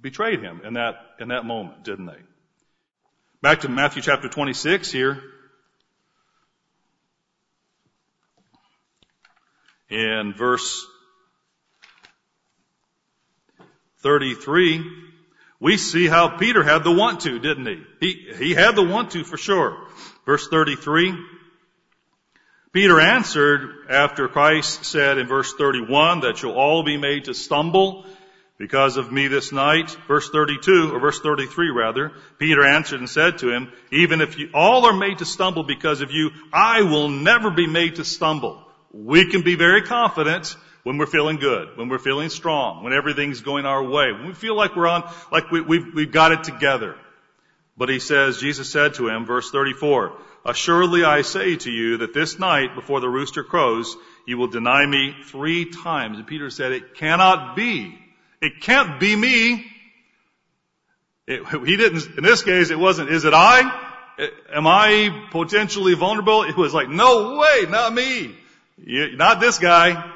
betrayed 0.00 0.40
him 0.40 0.62
in 0.64 0.74
that, 0.74 0.96
in 1.20 1.28
that 1.28 1.44
moment, 1.44 1.84
didn't 1.84 2.06
they? 2.06 2.20
Back 3.42 3.60
to 3.60 3.68
Matthew 3.68 4.02
chapter 4.02 4.28
26 4.28 4.90
here. 4.90 5.22
In 9.90 10.32
verse 10.36 10.86
33, 13.98 14.84
we 15.60 15.76
see 15.76 16.06
how 16.06 16.36
Peter 16.36 16.62
had 16.62 16.84
the 16.84 16.92
want 16.92 17.20
to, 17.20 17.38
didn't 17.38 17.66
he? 17.66 17.82
He, 18.00 18.34
he 18.36 18.54
had 18.54 18.76
the 18.76 18.82
want 18.82 19.12
to 19.12 19.24
for 19.24 19.36
sure. 19.36 19.86
Verse 20.26 20.48
33, 20.48 21.14
Peter 22.72 23.00
answered 23.00 23.86
after 23.88 24.26
Christ 24.26 24.84
said 24.84 25.18
in 25.18 25.28
verse 25.28 25.54
31 25.54 26.20
that 26.20 26.42
you'll 26.42 26.52
all 26.52 26.82
be 26.82 26.96
made 26.96 27.26
to 27.26 27.34
stumble 27.34 28.04
because 28.58 28.96
of 28.96 29.12
me 29.12 29.28
this 29.28 29.52
night. 29.52 29.96
Verse 30.08 30.28
32, 30.30 30.90
or 30.92 30.98
verse 30.98 31.20
33 31.20 31.70
rather, 31.70 32.12
Peter 32.38 32.64
answered 32.64 33.00
and 33.00 33.08
said 33.08 33.38
to 33.38 33.50
him, 33.50 33.70
even 33.92 34.20
if 34.20 34.38
you 34.38 34.50
all 34.52 34.86
are 34.86 34.96
made 34.96 35.18
to 35.18 35.24
stumble 35.24 35.62
because 35.62 36.00
of 36.00 36.10
you, 36.10 36.30
I 36.52 36.82
will 36.82 37.08
never 37.08 37.50
be 37.50 37.66
made 37.66 37.96
to 37.96 38.04
stumble. 38.04 38.63
We 38.94 39.28
can 39.28 39.42
be 39.42 39.56
very 39.56 39.82
confident 39.82 40.56
when 40.84 40.98
we're 40.98 41.06
feeling 41.06 41.38
good, 41.38 41.76
when 41.76 41.88
we're 41.88 41.98
feeling 41.98 42.28
strong, 42.28 42.84
when 42.84 42.92
everything's 42.92 43.40
going 43.40 43.66
our 43.66 43.82
way, 43.82 44.12
when 44.12 44.26
we 44.26 44.34
feel 44.34 44.54
like 44.54 44.76
we're 44.76 44.86
on, 44.86 45.10
like 45.32 45.50
we, 45.50 45.60
we've, 45.60 45.94
we've 45.94 46.12
got 46.12 46.30
it 46.30 46.44
together. 46.44 46.94
But 47.76 47.88
he 47.88 47.98
says, 47.98 48.38
Jesus 48.38 48.70
said 48.70 48.94
to 48.94 49.08
him, 49.08 49.26
verse 49.26 49.50
34, 49.50 50.16
Assuredly 50.44 51.04
I 51.04 51.22
say 51.22 51.56
to 51.56 51.70
you 51.70 51.96
that 51.98 52.14
this 52.14 52.38
night 52.38 52.76
before 52.76 53.00
the 53.00 53.08
rooster 53.08 53.42
crows, 53.42 53.96
you 54.26 54.38
will 54.38 54.46
deny 54.46 54.86
me 54.86 55.16
three 55.24 55.64
times. 55.64 56.18
And 56.18 56.26
Peter 56.26 56.50
said, 56.50 56.70
it 56.70 56.94
cannot 56.94 57.56
be. 57.56 57.98
It 58.40 58.60
can't 58.60 59.00
be 59.00 59.16
me. 59.16 59.66
It, 61.26 61.44
he 61.66 61.76
didn't, 61.76 62.18
in 62.18 62.22
this 62.22 62.42
case, 62.42 62.70
it 62.70 62.78
wasn't, 62.78 63.10
is 63.10 63.24
it 63.24 63.34
I? 63.34 63.60
Am 64.52 64.66
I 64.68 65.28
potentially 65.32 65.94
vulnerable? 65.94 66.42
It 66.42 66.56
was 66.56 66.72
like, 66.72 66.88
no 66.88 67.38
way, 67.38 67.64
not 67.68 67.92
me. 67.92 68.36
You, 68.76 69.16
not 69.16 69.40
this 69.40 69.58
guy. 69.58 70.12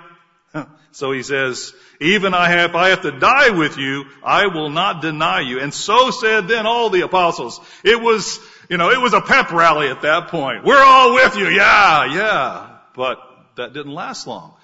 So 0.91 1.12
he 1.12 1.23
says, 1.23 1.75
even 2.00 2.35
I 2.35 2.49
have, 2.49 2.75
I 2.75 2.88
have 2.88 3.03
to 3.03 3.12
die 3.12 3.50
with 3.50 3.77
you, 3.77 4.07
I 4.25 4.47
will 4.47 4.71
not 4.71 5.03
deny 5.03 5.41
you. 5.41 5.61
And 5.61 5.73
so 5.73 6.11
said 6.11 6.49
then 6.49 6.67
all 6.67 6.91
the 6.91 7.03
apostles. 7.03 7.61
It 7.85 8.00
was, 8.00 8.41
you 8.69 8.79
know, 8.79 8.91
it 8.91 9.00
was 9.00 9.12
a 9.12 9.21
pep 9.21 9.53
rally 9.53 9.88
at 9.88 10.03
that 10.03 10.29
point. 10.29 10.65
We're 10.65 10.83
all 10.83 11.15
with 11.15 11.37
you. 11.37 11.49
Yeah, 11.49 12.07
yeah. 12.07 12.79
But 12.97 13.21
that 13.57 13.75
didn't 13.75 13.93
last 13.93 14.27
long. 14.27 14.55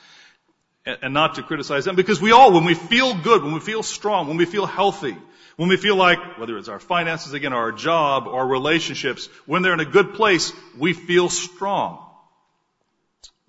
And, 0.87 0.99
and 1.03 1.15
not 1.15 1.37
to 1.37 1.43
criticize 1.43 1.85
them 1.85 1.95
because 1.95 2.21
we 2.21 2.33
all, 2.33 2.53
when 2.53 2.65
we 2.65 2.75
feel 2.75 3.15
good, 3.15 3.45
when 3.45 3.53
we 3.53 3.61
feel 3.61 3.83
strong, 3.83 4.27
when 4.27 4.39
we 4.39 4.47
feel 4.47 4.67
healthy, 4.67 5.17
when 5.57 5.69
we 5.69 5.77
feel 5.77 5.95
like, 5.95 6.39
whether 6.39 6.59
it's 6.59 6.69
our 6.69 6.81
finances 6.81 7.33
again, 7.33 7.53
or 7.53 7.61
our 7.61 7.73
job, 7.73 8.27
or 8.27 8.41
our 8.41 8.47
relationships, 8.47 9.29
when 9.47 9.63
they're 9.63 9.75
in 9.75 9.81
a 9.81 9.85
good 9.85 10.15
place, 10.15 10.53
we 10.77 10.95
feel 10.95 11.29
strong. 11.29 12.04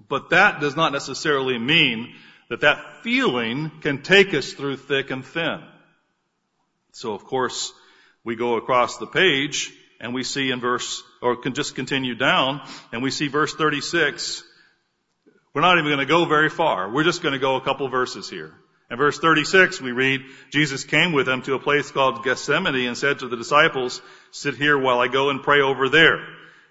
But 0.08 0.30
that 0.30 0.60
does 0.60 0.76
not 0.76 0.92
necessarily 0.92 1.58
mean 1.58 2.16
that 2.50 2.62
that 2.62 3.04
feeling 3.04 3.72
can 3.82 4.02
take 4.02 4.34
us 4.34 4.54
through 4.54 4.78
thick 4.78 5.10
and 5.10 5.26
thin. 5.26 5.64
So 6.92 7.14
of 7.14 7.24
course, 7.24 7.74
we 8.24 8.36
go 8.36 8.56
across 8.56 8.98
the 8.98 9.08
page 9.08 9.72
and 10.00 10.14
we 10.14 10.24
see 10.24 10.52
in 10.52 10.60
verse, 10.60 11.04
or 11.22 11.38
can 11.38 11.54
just 11.54 11.76
continue 11.76 12.16
down, 12.16 12.62
and 12.92 13.02
we 13.02 13.12
see 13.12 13.28
verse 13.28 13.54
36. 13.54 14.44
We're 15.54 15.62
not 15.62 15.78
even 15.78 15.90
going 15.90 16.00
to 16.00 16.06
go 16.06 16.26
very 16.26 16.50
far. 16.50 16.92
We're 16.92 17.06
just 17.06 17.24
going 17.24 17.34
to 17.34 17.40
go 17.40 17.56
a 17.56 17.62
couple 17.62 17.88
verses 17.88 18.30
here. 18.30 18.54
In 18.92 18.98
verse 18.98 19.18
36, 19.18 19.82
we 19.82 19.94
read, 19.94 20.22
Jesus 20.52 20.84
came 20.84 21.14
with 21.14 21.26
them 21.26 21.42
to 21.44 21.56
a 21.56 21.60
place 21.60 21.90
called 21.92 22.24
Gethsemane 22.24 22.88
and 22.88 22.98
said 22.98 23.20
to 23.20 23.28
the 23.28 23.38
disciples, 23.38 24.02
sit 24.32 24.56
here 24.56 24.78
while 24.78 25.00
I 25.00 25.08
go 25.08 25.30
and 25.30 25.42
pray 25.42 25.62
over 25.62 25.90
there. 25.90 26.28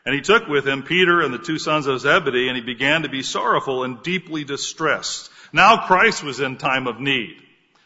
And 0.07 0.15
he 0.15 0.21
took 0.21 0.49
with 0.49 0.67
him 0.67 0.83
Peter 0.83 1.23
and 1.23 1.33
the 1.33 1.39
two 1.39 1.59
sons 1.59 1.87
of 1.87 2.01
Zebedee, 2.01 2.49
and 2.49 2.57
he 2.57 2.63
began 2.63 3.03
to 3.03 3.09
be 3.09 3.23
sorrowful 3.23 3.85
and 3.85 4.03
deeply 4.03 4.45
distressed. 4.45 5.31
Now 5.53 5.87
Christ 5.87 6.23
was 6.23 6.41
in 6.41 6.57
time 6.57 6.87
of 6.87 7.01
need. 7.01 7.41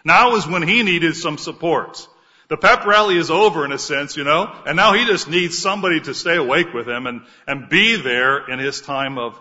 Now 0.04 0.32
was 0.32 0.46
when 0.46 0.66
he 0.66 0.82
needed 0.82 1.16
some 1.16 1.38
support. 1.38 2.08
The 2.48 2.56
pep 2.56 2.86
rally 2.86 3.16
is 3.18 3.30
over 3.30 3.64
in 3.64 3.72
a 3.72 3.78
sense, 3.78 4.16
you 4.16 4.24
know, 4.24 4.50
and 4.66 4.74
now 4.74 4.94
he 4.94 5.04
just 5.04 5.28
needs 5.28 5.58
somebody 5.58 6.00
to 6.00 6.14
stay 6.14 6.36
awake 6.36 6.72
with 6.72 6.88
him 6.88 7.06
and, 7.06 7.22
and 7.46 7.68
be 7.68 7.96
there 7.96 8.48
in 8.48 8.58
his 8.58 8.80
time 8.80 9.18
of, 9.18 9.38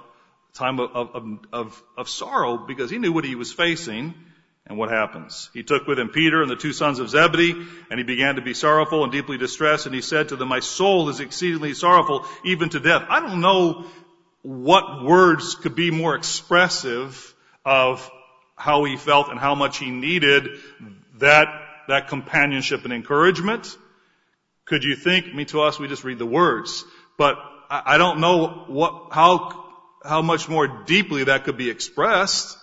time 0.54 0.80
of, 0.80 0.92
of, 0.94 1.40
of, 1.54 1.84
of 1.96 2.10
sorrow 2.10 2.58
because 2.58 2.92
he 2.92 2.98
knew 2.98 3.14
what 3.14 3.24
he 3.24 3.36
was 3.36 3.54
facing 3.54 4.14
and 4.68 4.78
what 4.78 4.90
happens. 4.90 5.50
He 5.54 5.64
took 5.64 5.88
with 5.88 5.98
him 5.98 6.10
Peter 6.10 6.42
and 6.42 6.52
the 6.52 6.56
two 6.56 6.74
sons 6.74 7.00
of 7.00 7.10
Zebedee, 7.10 7.56
and 7.90 7.98
he 7.98 8.04
began 8.04 8.36
to 8.36 8.42
be 8.42 8.54
sorrowful 8.54 9.04
and 9.04 9.12
deeply 9.12 9.38
distressed, 9.38 9.86
and 9.86 9.96
he 9.96 10.02
said 10.02 10.30
to 10.30 10.36
them, 10.36 10.50
My 10.50 10.60
soul 10.60 11.10
is 11.10 11.20
exceedingly 11.20 11.74
sorrowful, 11.74 12.26
even 12.44 12.70
to 12.70 12.80
death. 12.80 13.04
I 13.10 13.20
don't 13.22 13.42
know 13.42 13.86
what 14.42 15.04
words 15.04 15.56
could 15.56 15.76
be 15.76 15.92
more 15.92 16.16
expressive 16.16 17.34
of 17.66 18.10
how 18.56 18.84
he 18.84 18.98
felt 18.98 19.30
and 19.30 19.40
how 19.40 19.56
much 19.56 19.78
he 19.78 19.90
needed 19.90 20.48
that 21.20 21.48
that 21.88 22.10
companionship 22.10 22.84
and 22.84 22.94
encouragement. 22.94 23.78
Could 24.66 24.84
you 24.84 24.96
think, 24.96 25.26
I 25.28 25.34
mean 25.34 25.46
to 25.48 25.62
us 25.62 25.80
we 25.80 25.88
just 25.88 26.04
read 26.04 26.20
the 26.20 26.26
words, 26.26 26.84
but 27.18 27.38
I 27.70 27.98
don't 27.98 28.20
know 28.20 28.66
what, 28.68 29.08
how, 29.12 29.66
how 30.04 30.22
much 30.22 30.48
more 30.48 30.68
deeply 30.68 31.26
that 31.26 31.44
could 31.44 31.58
be 31.58 31.70
expressed. 31.70 32.58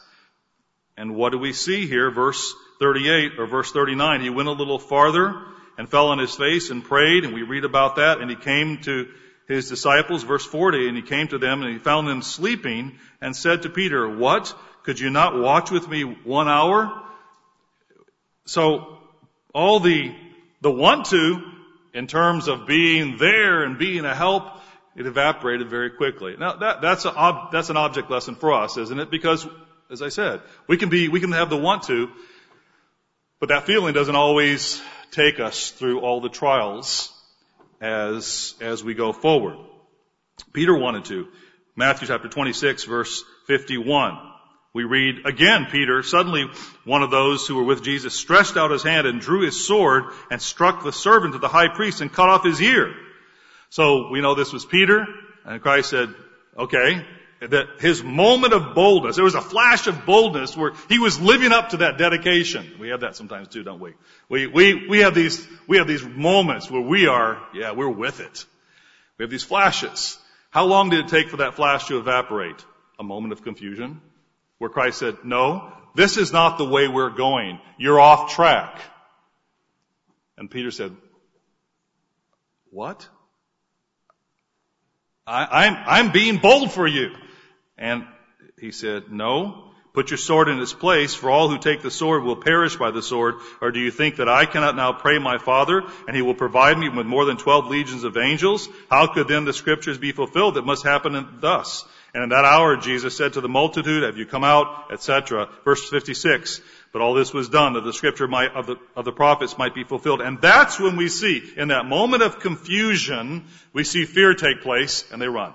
And 0.97 1.17
what 1.17 1.33
do 1.33 1.39
we 1.39 1.53
see 1.53 1.87
here? 1.87 2.11
Verse 2.11 2.55
38 2.79 3.39
or 3.39 3.47
verse 3.47 3.73
39. 3.73 4.21
He 4.21 4.31
went 4.31 4.49
a 4.49 4.53
little 4.53 4.79
farther 4.79 5.43
and 5.77 5.89
fell 5.89 6.09
on 6.09 6.19
his 6.19 6.35
face 6.35 6.71
and 6.71 6.85
prayed, 6.85 7.25
and 7.25 7.35
we 7.35 7.43
read 7.43 7.65
about 7.65 7.97
that, 7.97 8.21
and 8.21 8.31
he 8.31 8.37
came 8.37 8.79
to 8.83 9.09
his 9.49 9.69
disciples, 9.69 10.23
verse 10.23 10.47
40, 10.47 10.89
and 10.89 10.97
he 10.97 11.03
came 11.03 11.29
to 11.29 11.39
them 11.39 11.63
and 11.63 11.73
he 11.73 11.79
found 11.79 12.09
them 12.09 12.23
sleeping 12.23 12.99
and 13.21 13.37
said 13.37 13.63
to 13.63 13.71
Peter, 13.71 14.09
what? 14.09 14.55
Could 14.85 15.01
you 15.01 15.11
not 15.11 15.39
watch 15.39 15.71
with 15.71 15.89
me 15.89 16.03
one 16.03 16.49
hour? 16.49 17.03
So 18.47 18.99
all 19.55 19.81
the, 19.81 20.15
the 20.61 20.71
want 20.71 21.07
to, 21.07 21.43
in 21.93 22.07
terms 22.07 22.49
of 22.49 22.67
being 22.67 23.19
there 23.19 23.65
and 23.65 23.79
being 23.79 24.05
a 24.05 24.15
help, 24.15 24.45
it 24.97 25.07
evaporated 25.07 25.69
very 25.69 25.91
quickly. 25.91 26.37
Now 26.39 26.57
that, 26.57 26.81
that's, 26.81 27.05
a, 27.05 27.49
that's 27.53 27.71
an 27.71 27.77
object 27.77 28.11
lesson 28.11 28.35
for 28.35 28.53
us, 28.53 28.77
isn't 28.77 28.99
it? 28.99 29.11
Because, 29.11 29.47
as 29.91 30.03
I 30.03 30.09
said, 30.09 30.41
we 30.67 30.77
can 30.77 30.89
be, 30.89 31.09
we 31.09 31.21
can 31.21 31.33
have 31.33 31.51
the 31.51 31.57
want 31.57 31.85
to, 31.85 32.11
but 33.41 33.51
that 33.51 33.67
feeling 33.67 33.95
doesn't 33.95 34.17
always 34.17 34.81
take 35.11 35.41
us 35.41 35.71
through 35.71 36.01
all 36.01 36.21
the 36.21 36.29
trials 36.29 37.13
as, 37.81 38.55
as 38.61 38.83
we 38.83 38.95
go 38.95 39.13
forward. 39.13 39.57
Peter 40.53 40.77
wanted 40.77 41.05
to. 41.07 41.29
Matthew 41.77 42.09
chapter 42.09 42.29
26 42.29 42.85
verse 42.85 43.25
51. 43.47 44.19
We 44.73 44.85
read 44.85 45.25
again, 45.25 45.67
Peter, 45.71 46.03
suddenly 46.03 46.47
one 46.85 47.03
of 47.03 47.11
those 47.13 47.47
who 47.47 47.55
were 47.55 47.65
with 47.65 47.85
Jesus 47.85 48.15
stretched 48.15 48.57
out 48.57 48.73
his 48.73 48.83
hand 48.83 49.07
and 49.07 49.21
drew 49.21 49.45
his 49.45 49.67
sword 49.67 50.05
and 50.31 50.43
struck 50.43 50.83
the 50.83 50.93
servant 50.93 51.37
of 51.37 51.41
the 51.41 51.49
high 51.49 51.69
priest 51.69 52.01
and 52.01 52.13
cut 52.13 52.29
off 52.29 52.45
his 52.45 52.61
ear. 52.61 52.93
So 53.71 54.09
we 54.09 54.21
know 54.21 54.35
this 54.35 54.53
was 54.53 54.65
Peter 54.65 55.07
and 55.45 55.63
Christ 55.63 55.91
said, 55.91 56.13
okay, 56.59 57.07
that 57.51 57.67
his 57.81 58.03
moment 58.03 58.53
of 58.53 58.75
boldness, 58.75 59.17
there 59.17 59.25
was 59.25 59.35
a 59.35 59.41
flash 59.41 59.87
of 59.87 60.07
boldness 60.07 60.57
where 60.57 60.73
he 60.89 60.99
was 60.99 61.21
living 61.21 61.53
up 61.53 61.71
to 61.71 61.79
that 61.79 61.99
dedication. 61.99 62.75
We 62.79 62.89
have 62.89 63.01
that 63.01 63.17
sometimes 63.17 63.49
too, 63.49 63.63
don't 63.63 63.81
we? 63.81 63.95
We, 64.29 64.47
we, 64.47 64.89
we 64.89 64.99
have 65.01 65.15
these, 65.15 65.47
we 65.67 65.79
have 65.79 65.87
these 65.87 66.05
moments 66.05 66.71
where 66.71 66.81
we 66.81 67.07
are, 67.07 67.43
yeah, 67.55 67.73
we're 67.73 67.89
with 67.89 68.21
it. 68.21 68.47
We 69.19 69.25
have 69.25 69.31
these 69.31 69.45
flashes. 69.45 70.19
How 70.51 70.67
long 70.67 70.91
did 70.91 71.01
it 71.01 71.09
take 71.09 71.29
for 71.29 71.39
that 71.39 71.55
flash 71.55 71.87
to 71.89 71.99
evaporate? 71.99 72.65
A 72.99 73.03
moment 73.03 73.33
of 73.33 73.43
confusion 73.43 74.01
where 74.59 74.71
Christ 74.71 74.99
said, 74.99 75.17
no, 75.25 75.73
this 75.97 76.17
is 76.17 76.33
not 76.33 76.59
the 76.59 76.65
way 76.65 76.87
we're 76.87 77.11
going. 77.11 77.59
You're 77.77 78.01
off 78.01 78.35
track. 78.35 78.81
And 80.39 80.51
Peter 80.51 80.71
said, 80.71 80.97
what? 82.71 83.09
I, 85.27 85.67
I'm, 85.67 85.77
I'm 85.87 86.13
being 86.13 86.39
bold 86.39 86.73
for 86.73 86.87
you. 86.87 87.15
And 87.77 88.05
he 88.61 88.71
said, 88.71 89.11
no, 89.11 89.73
put 89.93 90.11
your 90.11 90.19
sword 90.19 90.49
in 90.49 90.61
its 90.61 90.73
place, 90.73 91.15
for 91.15 91.31
all 91.31 91.49
who 91.49 91.59
take 91.59 91.83
the 91.83 91.91
sword 91.91 92.23
will 92.23 92.37
perish 92.37 92.77
by 92.77 92.91
the 92.91 93.03
sword. 93.03 93.37
Or 93.61 93.71
do 93.71 93.81
you 93.81 93.91
think 93.91 94.17
that 94.17 94.29
I 94.29 94.45
cannot 94.47 94.77
now 94.77 94.93
pray 94.93 95.19
my 95.19 95.39
Father, 95.39 95.83
and 96.07 96.17
he 96.17 96.23
will 96.23 96.35
provide 96.35 96.79
me 96.79 96.89
with 96.89 97.07
more 97.07 97.25
than 97.25 97.37
twelve 97.37 97.67
legions 97.67 98.05
of 98.05 98.17
angels? 98.17 98.69
How 98.91 99.07
could 99.07 99.29
then 99.29 99.45
the 99.45 99.53
scriptures 99.53 99.99
be 99.99 100.13
fulfilled 100.13 100.55
that 100.55 100.67
must 100.67 100.85
happen 100.85 101.39
thus? 101.41 101.85
And 102.13 102.23
in 102.23 102.29
that 102.29 102.45
hour 102.45 102.77
Jesus 102.77 103.17
said 103.17 103.33
to 103.33 103.41
the 103.41 103.49
multitude, 103.49 104.05
have 104.05 104.17
you 104.17 104.25
come 104.25 104.45
out, 104.45 104.93
etc. 104.93 105.49
Verse 105.65 105.89
56. 105.89 106.61
But 106.93 107.03
all 107.03 107.15
this 107.15 107.35
was 107.35 107.49
done 107.49 107.73
that 107.73 107.83
the 107.83 107.93
scripture 107.93 108.29
might, 108.29 108.53
of, 108.53 108.67
the, 108.67 108.77
of 108.95 109.05
the 109.05 109.11
prophets 109.11 109.59
might 109.59 109.75
be 109.75 109.83
fulfilled. 109.83 110.21
And 110.21 110.41
that's 110.41 110.79
when 110.79 110.95
we 110.95 111.09
see, 111.09 111.43
in 111.57 111.69
that 111.69 111.87
moment 111.87 112.23
of 112.23 112.39
confusion, 112.39 113.47
we 113.73 113.83
see 113.83 114.05
fear 114.05 114.33
take 114.33 114.63
place 114.63 115.05
and 115.11 115.21
they 115.21 115.27
run. 115.27 115.55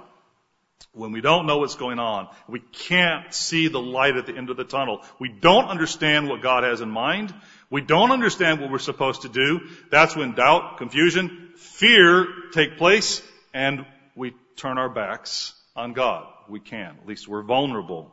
When 0.93 1.11
we 1.11 1.21
don't 1.21 1.45
know 1.45 1.59
what's 1.59 1.75
going 1.75 1.99
on, 1.99 2.29
we 2.47 2.59
can't 2.59 3.31
see 3.33 3.67
the 3.67 3.79
light 3.79 4.17
at 4.17 4.25
the 4.25 4.35
end 4.35 4.49
of 4.49 4.57
the 4.57 4.63
tunnel. 4.63 5.01
We 5.19 5.29
don't 5.29 5.65
understand 5.65 6.27
what 6.27 6.41
God 6.41 6.63
has 6.63 6.81
in 6.81 6.89
mind. 6.89 7.33
We 7.69 7.81
don't 7.81 8.11
understand 8.11 8.59
what 8.59 8.71
we're 8.71 8.79
supposed 8.79 9.21
to 9.21 9.29
do. 9.29 9.61
That's 9.91 10.15
when 10.15 10.33
doubt, 10.33 10.77
confusion, 10.77 11.51
fear 11.55 12.27
take 12.51 12.77
place 12.77 13.21
and 13.53 13.85
we 14.15 14.33
turn 14.55 14.77
our 14.77 14.89
backs 14.89 15.53
on 15.75 15.93
God. 15.93 16.25
We 16.47 16.59
can. 16.59 16.97
At 16.99 17.07
least 17.07 17.27
we're 17.27 17.43
vulnerable. 17.43 18.11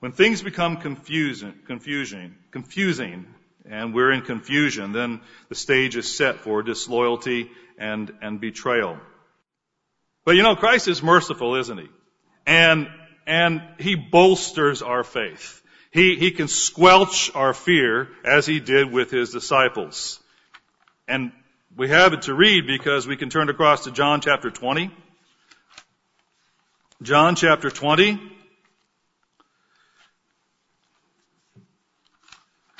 When 0.00 0.10
things 0.10 0.42
become 0.42 0.78
confusing, 0.78 1.54
confusing, 1.66 2.34
confusing, 2.50 3.26
and 3.64 3.94
we're 3.94 4.10
in 4.10 4.22
confusion, 4.22 4.92
then 4.92 5.20
the 5.48 5.54
stage 5.54 5.96
is 5.96 6.16
set 6.16 6.40
for 6.40 6.64
disloyalty 6.64 7.50
and, 7.78 8.12
and 8.20 8.40
betrayal. 8.40 8.98
But 10.24 10.36
you 10.36 10.42
know, 10.42 10.54
Christ 10.54 10.88
is 10.88 11.02
merciful, 11.02 11.56
isn't 11.56 11.78
he? 11.78 11.88
And, 12.46 12.88
and 13.26 13.62
he 13.78 13.94
bolsters 13.94 14.82
our 14.82 15.04
faith. 15.04 15.62
He, 15.90 16.16
he 16.16 16.30
can 16.30 16.48
squelch 16.48 17.30
our 17.34 17.52
fear 17.52 18.08
as 18.24 18.46
he 18.46 18.60
did 18.60 18.92
with 18.92 19.10
his 19.10 19.30
disciples. 19.30 20.20
And 21.06 21.32
we 21.76 21.88
have 21.88 22.12
it 22.12 22.22
to 22.22 22.34
read 22.34 22.66
because 22.66 23.06
we 23.06 23.16
can 23.16 23.30
turn 23.30 23.48
across 23.48 23.84
to 23.84 23.90
John 23.90 24.20
chapter 24.20 24.50
20. 24.50 24.90
John 27.02 27.34
chapter 27.34 27.68
20. 27.68 28.20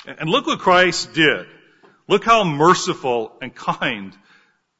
And 0.05 0.29
look 0.29 0.47
what 0.47 0.59
Christ 0.59 1.13
did. 1.13 1.45
Look 2.07 2.23
how 2.23 2.43
merciful 2.43 3.33
and 3.41 3.53
kind 3.53 4.15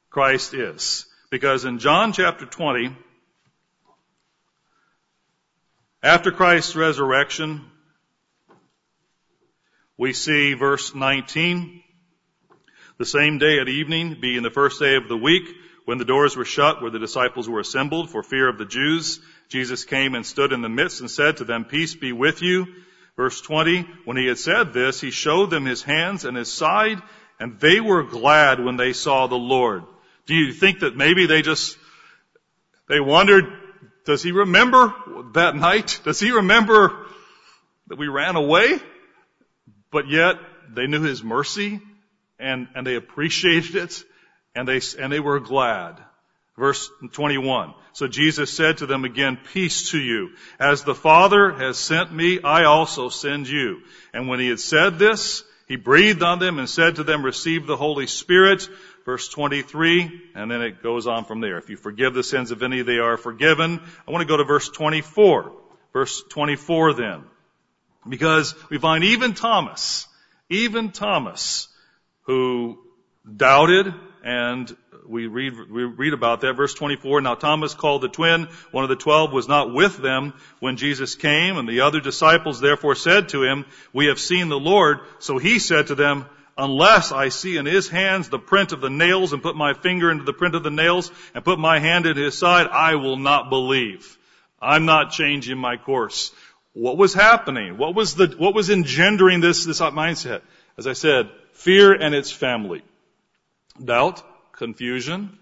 Christ 0.10 0.54
is. 0.54 1.06
Because 1.34 1.66
in 1.66 1.80
John 1.80 2.14
chapter 2.14 2.46
20, 2.46 2.96
after 6.04 6.32
Christ's 6.32 6.76
resurrection, 6.76 7.66
we 9.98 10.14
see 10.14 10.54
verse 10.54 10.94
19, 10.94 11.82
the 13.00 13.06
same 13.06 13.40
day 13.40 13.60
at 13.60 13.68
evening, 13.68 14.18
being 14.22 14.44
the 14.44 14.52
first 14.52 14.80
day 14.80 14.96
of 14.96 15.08
the 15.08 15.18
week, 15.18 15.50
when 15.86 15.98
the 15.98 16.06
doors 16.06 16.38
were 16.38 16.46
shut 16.46 16.84
where 16.84 16.92
the 16.92 17.00
disciples 17.00 17.50
were 17.50 17.62
assembled 17.62 18.12
for 18.12 18.22
fear 18.22 18.48
of 18.48 18.60
the 18.60 18.66
Jews, 18.66 19.20
Jesus 19.50 19.86
came 19.86 20.14
and 20.14 20.24
stood 20.24 20.54
in 20.54 20.62
the 20.62 20.70
midst 20.70 21.00
and 21.00 21.10
said 21.10 21.38
to 21.38 21.46
them, 21.46 21.66
Peace 21.66 21.96
be 21.96 22.12
with 22.12 22.44
you. 22.44 22.68
Verse 23.16 23.42
20, 23.42 23.88
when 24.06 24.18
he 24.18 24.28
had 24.28 24.38
said 24.38 24.72
this, 24.72 25.02
he 25.02 25.10
showed 25.10 25.50
them 25.50 25.66
his 25.66 25.82
hands 25.82 26.26
and 26.26 26.38
his 26.38 26.54
side, 26.54 27.02
and 27.40 27.60
they 27.60 27.80
were 27.80 28.04
glad 28.04 28.64
when 28.64 28.78
they 28.78 28.94
saw 28.94 29.26
the 29.26 29.34
Lord. 29.34 29.86
Do 30.26 30.36
you 30.36 30.54
think 30.54 30.80
that 30.80 30.96
maybe 30.96 31.26
they 31.26 31.42
just, 31.42 31.78
they 32.88 33.00
wondered, 33.00 33.46
does 34.06 34.24
he 34.24 34.32
remember 34.32 34.94
that 35.34 35.56
night? 35.56 36.00
Does 36.04 36.20
he 36.20 36.32
remember 36.32 37.06
that 37.88 37.98
we 37.98 38.08
ran 38.08 38.36
away? 38.36 38.80
But 39.92 40.08
yet, 40.10 40.36
they 40.74 40.88
knew 40.88 41.02
his 41.02 41.24
mercy, 41.24 41.80
and, 42.40 42.68
and 42.76 42.86
they 42.86 42.96
appreciated 42.96 43.76
it, 43.76 44.04
and 44.56 44.68
they, 44.68 44.82
and 45.00 45.12
they 45.12 45.20
were 45.20 45.40
glad. 45.40 46.02
Verse 46.58 46.90
21. 47.14 47.74
So 47.94 48.08
Jesus 48.08 48.52
said 48.52 48.78
to 48.78 48.86
them 48.86 49.06
again, 49.06 49.38
peace 49.54 49.92
to 49.92 50.00
you. 50.00 50.32
As 50.60 50.84
the 50.84 50.96
Father 50.96 51.52
has 51.52 51.78
sent 51.78 52.14
me, 52.14 52.42
I 52.44 52.66
also 52.66 53.10
send 53.10 53.48
you. 53.48 53.82
And 54.14 54.28
when 54.28 54.40
he 54.40 54.50
had 54.50 54.60
said 54.60 55.00
this, 55.00 55.44
he 55.68 55.78
breathed 55.78 56.22
on 56.22 56.40
them 56.40 56.60
and 56.60 56.70
said 56.70 56.96
to 56.96 57.04
them, 57.04 57.24
receive 57.24 57.66
the 57.66 57.78
Holy 57.78 58.08
Spirit. 58.08 58.68
Verse 59.06 59.28
23, 59.28 60.32
and 60.34 60.50
then 60.50 60.62
it 60.62 60.82
goes 60.82 61.08
on 61.08 61.26
from 61.26 61.42
there. 61.42 61.58
If 61.58 61.70
you 61.70 61.76
forgive 61.76 62.14
the 62.14 62.24
sins 62.24 62.52
of 62.52 62.64
any, 62.64 62.84
they 62.84 63.00
are 63.00 63.18
forgiven. 63.18 63.82
I 64.08 64.12
want 64.12 64.22
to 64.22 64.28
go 64.28 64.38
to 64.38 64.46
verse 64.46 64.70
24. 64.70 65.52
Verse 65.92 66.24
24 66.30 66.94
then. 66.94 67.24
Because 68.08 68.56
we 68.70 68.78
find 68.78 69.04
even 69.04 69.34
Thomas, 69.34 70.08
even 70.50 70.92
Thomas, 70.92 71.68
who 72.22 72.80
doubted 73.36 73.94
and 74.24 74.76
we 75.08 75.28
read, 75.28 75.54
we 75.70 75.84
read 75.84 76.14
about 76.14 76.42
that. 76.42 76.54
Verse 76.54 76.74
24, 76.74 77.22
now 77.22 77.36
Thomas 77.36 77.74
called 77.74 78.02
the 78.02 78.10
twin, 78.10 78.48
one 78.72 78.86
of 78.86 78.90
the 78.90 78.96
twelve 78.96 79.34
was 79.34 79.50
not 79.50 79.74
with 79.74 79.98
them 79.98 80.34
when 80.60 80.78
Jesus 80.78 81.16
came, 81.16 81.58
and 81.58 81.68
the 81.68 81.82
other 81.82 82.00
disciples 82.00 82.62
therefore 82.62 82.96
said 82.96 83.30
to 83.30 83.44
him, 83.44 83.66
we 83.92 84.06
have 84.06 84.20
seen 84.20 84.48
the 84.48 84.60
Lord. 84.60 85.00
So 85.20 85.38
he 85.38 85.60
said 85.60 85.88
to 85.88 85.96
them, 85.96 86.26
unless 86.58 87.12
I 87.12 87.30
see 87.30 87.58
in 87.58 87.66
his 87.66 87.90
hands 87.90 88.30
the 88.30 88.40
print 88.40 88.72
of 88.72 88.82
the 88.82 88.90
nails 88.90 89.34
and 89.34 89.42
put 89.42 89.56
my 89.56 89.74
finger 89.74 90.12
into 90.12 90.24
the 90.24 90.34
print 90.34 90.56
of 90.56 90.64
the 90.64 90.70
nails 90.70 91.12
and 91.34 91.44
put 91.44 91.60
my 91.60 91.80
hand 91.80 92.06
in 92.06 92.18
his 92.18 92.38
side, 92.38 92.68
I 92.68 92.96
will 92.96 93.18
not 93.18 93.50
believe. 93.50 94.18
I'm 94.62 94.86
not 94.86 95.12
changing 95.12 95.58
my 95.58 95.78
course. 95.78 96.32
What 96.74 96.98
was 96.98 97.14
happening? 97.14 97.78
What 97.78 97.96
was 97.96 98.16
the, 98.16 98.28
what 98.38 98.56
was 98.56 98.70
engendering 98.70 99.42
this, 99.42 99.66
this 99.66 99.82
mindset? 99.82 100.42
As 100.78 100.88
I 100.88 100.94
said, 100.94 101.30
fear 101.54 101.94
and 101.94 102.16
its 102.16 102.32
family. 102.32 102.84
Doubt, 103.84 104.24
confusion, 104.54 105.38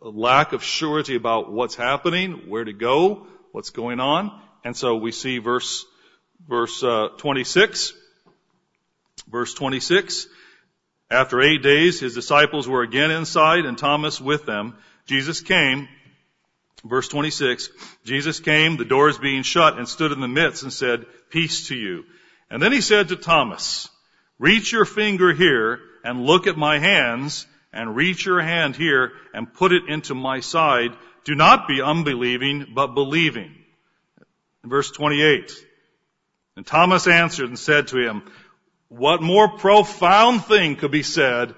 lack 0.00 0.52
of 0.52 0.62
surety 0.62 1.14
about 1.14 1.52
what's 1.52 1.74
happening, 1.74 2.48
where 2.48 2.64
to 2.64 2.72
go, 2.72 3.26
what's 3.52 3.70
going 3.70 4.00
on. 4.00 4.36
And 4.64 4.76
so 4.76 4.96
we 4.96 5.12
see 5.12 5.38
verse, 5.38 5.84
verse 6.48 6.82
uh, 6.82 7.08
26. 7.18 7.92
Verse 9.28 9.54
26. 9.54 10.26
After 11.10 11.40
eight 11.40 11.62
days, 11.62 12.00
his 12.00 12.14
disciples 12.14 12.68
were 12.68 12.82
again 12.82 13.10
inside 13.10 13.64
and 13.64 13.78
Thomas 13.78 14.20
with 14.20 14.44
them. 14.44 14.76
Jesus 15.06 15.40
came, 15.40 15.88
verse 16.84 17.06
26, 17.08 17.68
Jesus 18.04 18.40
came, 18.40 18.76
the 18.76 18.84
doors 18.84 19.18
being 19.18 19.44
shut, 19.44 19.78
and 19.78 19.88
stood 19.88 20.10
in 20.10 20.20
the 20.20 20.26
midst 20.26 20.64
and 20.64 20.72
said, 20.72 21.06
peace 21.30 21.68
to 21.68 21.76
you. 21.76 22.04
And 22.50 22.60
then 22.60 22.72
he 22.72 22.80
said 22.80 23.08
to 23.08 23.16
Thomas, 23.16 23.88
reach 24.38 24.72
your 24.72 24.84
finger 24.84 25.32
here 25.32 25.80
and 26.02 26.26
look 26.26 26.48
at 26.48 26.56
my 26.56 26.78
hands 26.80 27.46
and 27.72 27.94
reach 27.94 28.26
your 28.26 28.40
hand 28.40 28.74
here 28.74 29.12
and 29.32 29.52
put 29.52 29.72
it 29.72 29.88
into 29.88 30.14
my 30.14 30.40
side. 30.40 30.90
Do 31.24 31.34
not 31.34 31.68
be 31.68 31.82
unbelieving, 31.82 32.66
but 32.74 32.94
believing. 32.94 33.54
Verse 34.64 34.90
28. 34.90 35.52
And 36.56 36.66
Thomas 36.66 37.06
answered 37.06 37.48
and 37.48 37.58
said 37.58 37.88
to 37.88 37.98
him, 37.98 38.22
what 38.88 39.22
more 39.22 39.48
profound 39.48 40.44
thing 40.44 40.76
could 40.76 40.90
be 40.90 41.02
said? 41.02 41.54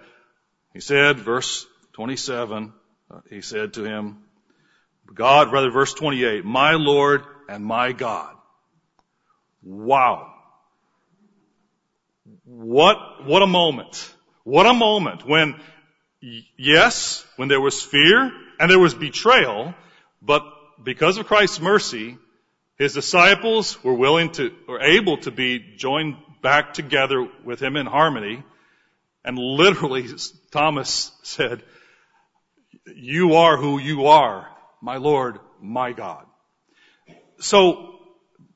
He 0.72 0.80
said, 0.80 1.18
verse 1.18 1.66
27, 1.94 2.72
uh, 3.10 3.20
he 3.30 3.42
said 3.42 3.74
to 3.74 3.84
him, 3.84 4.22
God, 5.12 5.52
rather 5.52 5.70
verse 5.70 5.94
28, 5.94 6.44
my 6.44 6.72
Lord 6.74 7.22
and 7.48 7.64
my 7.64 7.92
God. 7.92 8.34
Wow. 9.62 10.34
What, 12.44 13.26
what 13.26 13.42
a 13.42 13.46
moment. 13.46 14.14
What 14.44 14.66
a 14.66 14.74
moment 14.74 15.26
when 15.26 15.60
yes, 16.56 17.24
when 17.36 17.48
there 17.48 17.60
was 17.60 17.82
fear 17.82 18.32
and 18.58 18.70
there 18.70 18.78
was 18.78 18.94
betrayal, 18.94 19.74
but 20.22 20.42
because 20.82 21.18
of 21.18 21.26
Christ's 21.26 21.60
mercy, 21.60 22.16
his 22.78 22.94
disciples 22.94 23.82
were 23.82 23.94
willing 23.94 24.30
to, 24.32 24.52
or 24.68 24.80
able 24.80 25.18
to 25.18 25.30
be 25.30 25.74
joined 25.76 26.16
back 26.42 26.74
together 26.74 27.28
with 27.44 27.60
him 27.60 27.76
in 27.76 27.86
harmony. 27.86 28.42
And 29.24 29.38
literally, 29.38 30.06
Thomas 30.50 31.12
said, 31.22 31.62
you 32.94 33.34
are 33.34 33.56
who 33.56 33.78
you 33.78 34.06
are, 34.06 34.48
my 34.80 34.96
Lord, 34.96 35.38
my 35.60 35.92
God. 35.92 36.24
so 37.40 37.94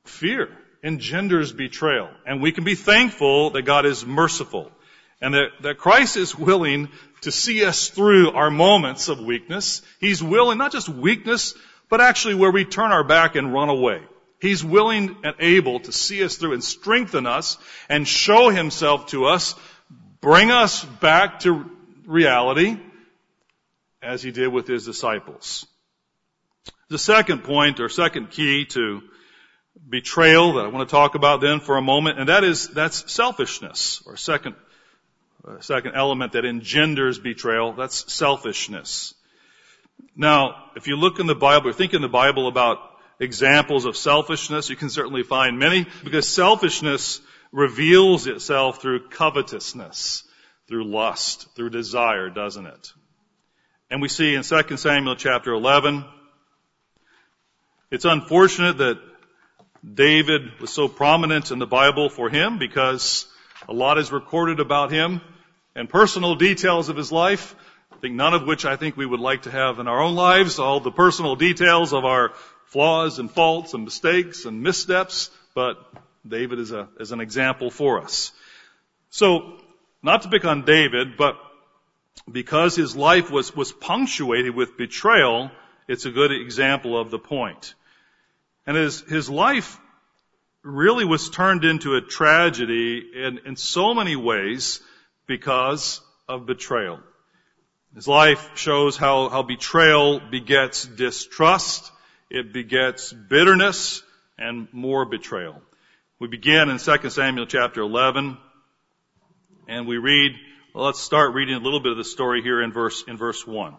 fear 0.05 0.49
engenders 0.83 1.53
betrayal. 1.53 2.11
And 2.27 2.43
we 2.43 2.53
can 2.53 2.65
be 2.65 2.75
thankful 2.75 3.51
that 3.51 3.63
God 3.63 3.87
is 3.87 4.05
merciful 4.05 4.71
and 5.21 5.35
that, 5.35 5.51
that 5.61 5.79
Christ 5.79 6.17
is 6.17 6.37
willing 6.37 6.89
to 7.23 7.31
see 7.31 7.65
us 7.65 7.89
through 7.89 8.33
our 8.33 8.51
moments 8.51 9.09
of 9.09 9.21
weakness. 9.21 9.83
He's 10.01 10.23
willing, 10.23 10.59
not 10.59 10.73
just 10.73 10.89
weakness, 10.89 11.55
but 11.89 12.01
actually 12.01 12.35
where 12.35 12.51
we 12.51 12.65
turn 12.65 12.91
our 12.91 13.05
back 13.05 13.37
and 13.37 13.53
run 13.53 13.69
away. 13.69 14.03
He's 14.43 14.65
willing 14.65 15.19
and 15.23 15.37
able 15.39 15.79
to 15.79 15.93
see 15.93 16.25
us 16.25 16.35
through 16.35 16.55
and 16.55 16.65
strengthen 16.65 17.27
us 17.29 17.59
and 17.89 18.09
show 18.09 18.51
himself 18.51 19.07
to 19.07 19.27
us, 19.27 19.55
bring 20.21 20.51
us 20.51 20.85
back 20.85 21.39
to 21.41 21.71
reality 22.05 22.77
as 24.03 24.21
he 24.21 24.33
did 24.33 24.49
with 24.49 24.67
his 24.67 24.85
disciples. 24.85 25.65
The 26.89 26.99
second 26.99 27.45
point 27.45 27.79
or 27.79 27.89
second 27.89 28.33
key 28.33 28.65
to 28.65 29.03
betrayal 29.89 30.55
that 30.55 30.65
I 30.65 30.69
want 30.69 30.89
to 30.89 30.93
talk 30.93 31.15
about 31.15 31.41
then 31.41 31.61
for 31.61 31.77
a 31.77 31.83
moment, 31.83 32.19
and 32.19 32.29
that 32.29 32.43
is, 32.43 32.67
that's 32.67 33.13
selfishness, 33.13 34.03
or 34.07 34.17
second, 34.17 34.57
uh, 35.47 35.61
second 35.61 35.93
element 35.95 36.33
that 36.33 36.45
engenders 36.45 37.17
betrayal, 37.17 37.75
that's 37.75 38.13
selfishness. 38.13 39.15
Now, 40.17 40.65
if 40.75 40.89
you 40.89 40.97
look 40.97 41.21
in 41.21 41.29
the 41.29 41.37
Bible, 41.37 41.69
or 41.69 41.73
think 41.73 41.95
in 41.95 42.03
the 42.03 42.09
Bible 42.09 42.49
about 42.49 42.92
examples 43.23 43.85
of 43.85 43.97
selfishness, 43.97 44.69
you 44.69 44.77
can 44.77 44.91
certainly 44.91 45.23
find 45.23 45.59
many, 45.59 45.87
because 46.03 46.29
selfishness 46.29 47.21
reveals 47.53 48.27
itself 48.27 48.83
through 48.83 49.09
covetousness, 49.09 50.25
through 50.69 50.85
lust, 50.85 51.47
through 51.55 51.71
desire, 51.71 52.31
doesn't 52.31 52.67
it? 52.67 52.93
And 53.91 54.03
we 54.03 54.09
see 54.09 54.35
in 54.35 54.43
2 54.43 54.77
Samuel 54.77 55.17
chapter 55.17 55.53
11, 55.53 56.05
it's 57.91 58.07
unfortunate 58.07 58.79
that 58.79 58.99
David 59.95 60.61
was 60.61 60.73
so 60.73 60.89
prominent 60.89 61.51
in 61.51 61.59
the 61.59 61.67
Bible 61.67 62.09
for 62.09 62.29
him 62.29 62.59
because 62.59 63.27
a 63.69 63.73
lot 63.73 63.99
is 63.99 64.11
recorded 64.11 64.61
about 64.61 64.91
him 64.91 65.21
and 65.77 65.89
personal 65.89 66.35
details 66.35 66.89
of 66.89 66.97
his 66.97 67.13
life. 67.13 67.55
I 67.93 67.97
think 67.97 68.15
none 68.15 68.35
of 68.35 68.47
which 68.47 68.65
I 68.65 68.77
think 68.77 68.97
we 68.97 69.07
would 69.07 69.21
like 69.21 69.43
to 69.43 69.51
have 69.51 69.79
in 69.79 69.87
our 69.87 70.01
own 70.01 70.15
lives, 70.15 70.59
all 70.59 70.81
the 70.81 70.91
personal 70.91 71.37
details 71.37 71.93
of 71.93 72.05
our 72.05 72.33
flaws 72.73 73.19
and 73.19 73.31
faults 73.31 73.75
and 73.75 73.85
mistakes 73.85 74.47
and 74.47 74.63
missteps, 74.63 75.31
but 75.55 75.77
David 76.27 76.59
is 76.59 76.73
a, 76.73 76.89
is 76.99 77.13
an 77.13 77.21
example 77.21 77.71
for 77.71 78.01
us. 78.01 78.33
So, 79.11 79.59
not 80.03 80.23
to 80.23 80.31
pick 80.31 80.47
on 80.47 80.65
David, 80.65 81.19
but 81.19 81.37
because 82.31 82.75
his 82.75 82.97
life 82.97 83.31
was, 83.31 83.55
was 83.55 83.73
punctuated 83.73 84.55
with 84.55 84.79
betrayal, 84.79 85.51
it's 85.87 86.07
a 86.07 86.11
good 86.11 86.33
example 86.33 86.99
of 86.99 87.11
the 87.11 87.19
point. 87.19 87.75
And 88.67 88.75
his, 88.75 89.03
his 89.03 89.29
life 89.29 89.79
really 90.63 91.05
was 91.05 91.29
turned 91.29 91.67
into 91.67 91.97
a 91.97 92.01
tragedy 92.01 93.11
in, 93.15 93.41
in 93.45 93.57
so 93.57 93.93
many 93.93 94.17
ways 94.17 94.81
because 95.27 96.01
of 96.27 96.47
betrayal. 96.47 97.01
His 97.95 98.09
life 98.09 98.53
shows 98.55 98.97
how, 98.97 99.29
how 99.29 99.43
betrayal 99.43 100.21
begets 100.21 100.87
distrust, 100.87 101.93
it 102.33 102.51
begets 102.51 103.13
bitterness, 103.13 104.03
and 104.39 104.67
more 104.73 105.05
betrayal. 105.05 105.61
We 106.19 106.29
begin 106.29 106.71
in 106.71 106.79
2 106.79 107.11
Samuel 107.11 107.45
chapter 107.45 107.83
11, 107.83 108.39
and 109.69 109.87
we 109.87 109.99
read, 109.99 110.33
well, 110.75 110.87
let's 110.87 111.01
start 111.01 111.35
reading 111.35 111.57
a 111.57 111.59
little 111.59 111.81
bit 111.81 111.93
of 111.93 111.99
the 111.99 112.05
story 112.05 112.41
here 112.41 112.63
in 112.63 112.73
verse, 112.73 113.05
in 113.07 113.19
verse 113.19 113.47
1. 113.47 113.77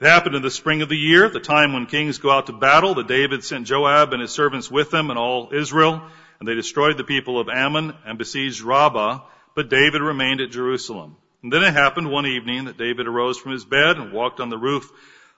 It 0.00 0.08
happened 0.08 0.34
in 0.34 0.42
the 0.42 0.50
spring 0.50 0.82
of 0.82 0.88
the 0.88 0.98
year, 0.98 1.28
the 1.28 1.38
time 1.38 1.72
when 1.72 1.86
kings 1.86 2.18
go 2.18 2.32
out 2.32 2.46
to 2.46 2.52
battle, 2.52 2.96
that 2.96 3.06
David 3.06 3.44
sent 3.44 3.68
Joab 3.68 4.12
and 4.12 4.20
his 4.20 4.32
servants 4.32 4.68
with 4.68 4.90
them 4.90 5.08
and 5.10 5.18
all 5.18 5.50
Israel, 5.52 6.02
and 6.40 6.48
they 6.48 6.54
destroyed 6.56 6.96
the 6.98 7.04
people 7.04 7.38
of 7.38 7.48
Ammon 7.48 7.94
and 8.04 8.18
besieged 8.18 8.62
Rabbah, 8.62 9.20
but 9.54 9.70
David 9.70 10.02
remained 10.02 10.40
at 10.40 10.50
Jerusalem. 10.50 11.16
And 11.44 11.52
then 11.52 11.62
it 11.62 11.74
happened 11.74 12.10
one 12.10 12.26
evening 12.26 12.64
that 12.64 12.76
David 12.76 13.06
arose 13.06 13.38
from 13.38 13.52
his 13.52 13.64
bed 13.64 13.98
and 13.98 14.12
walked 14.12 14.40
on 14.40 14.48
the 14.48 14.58
roof 14.58 14.90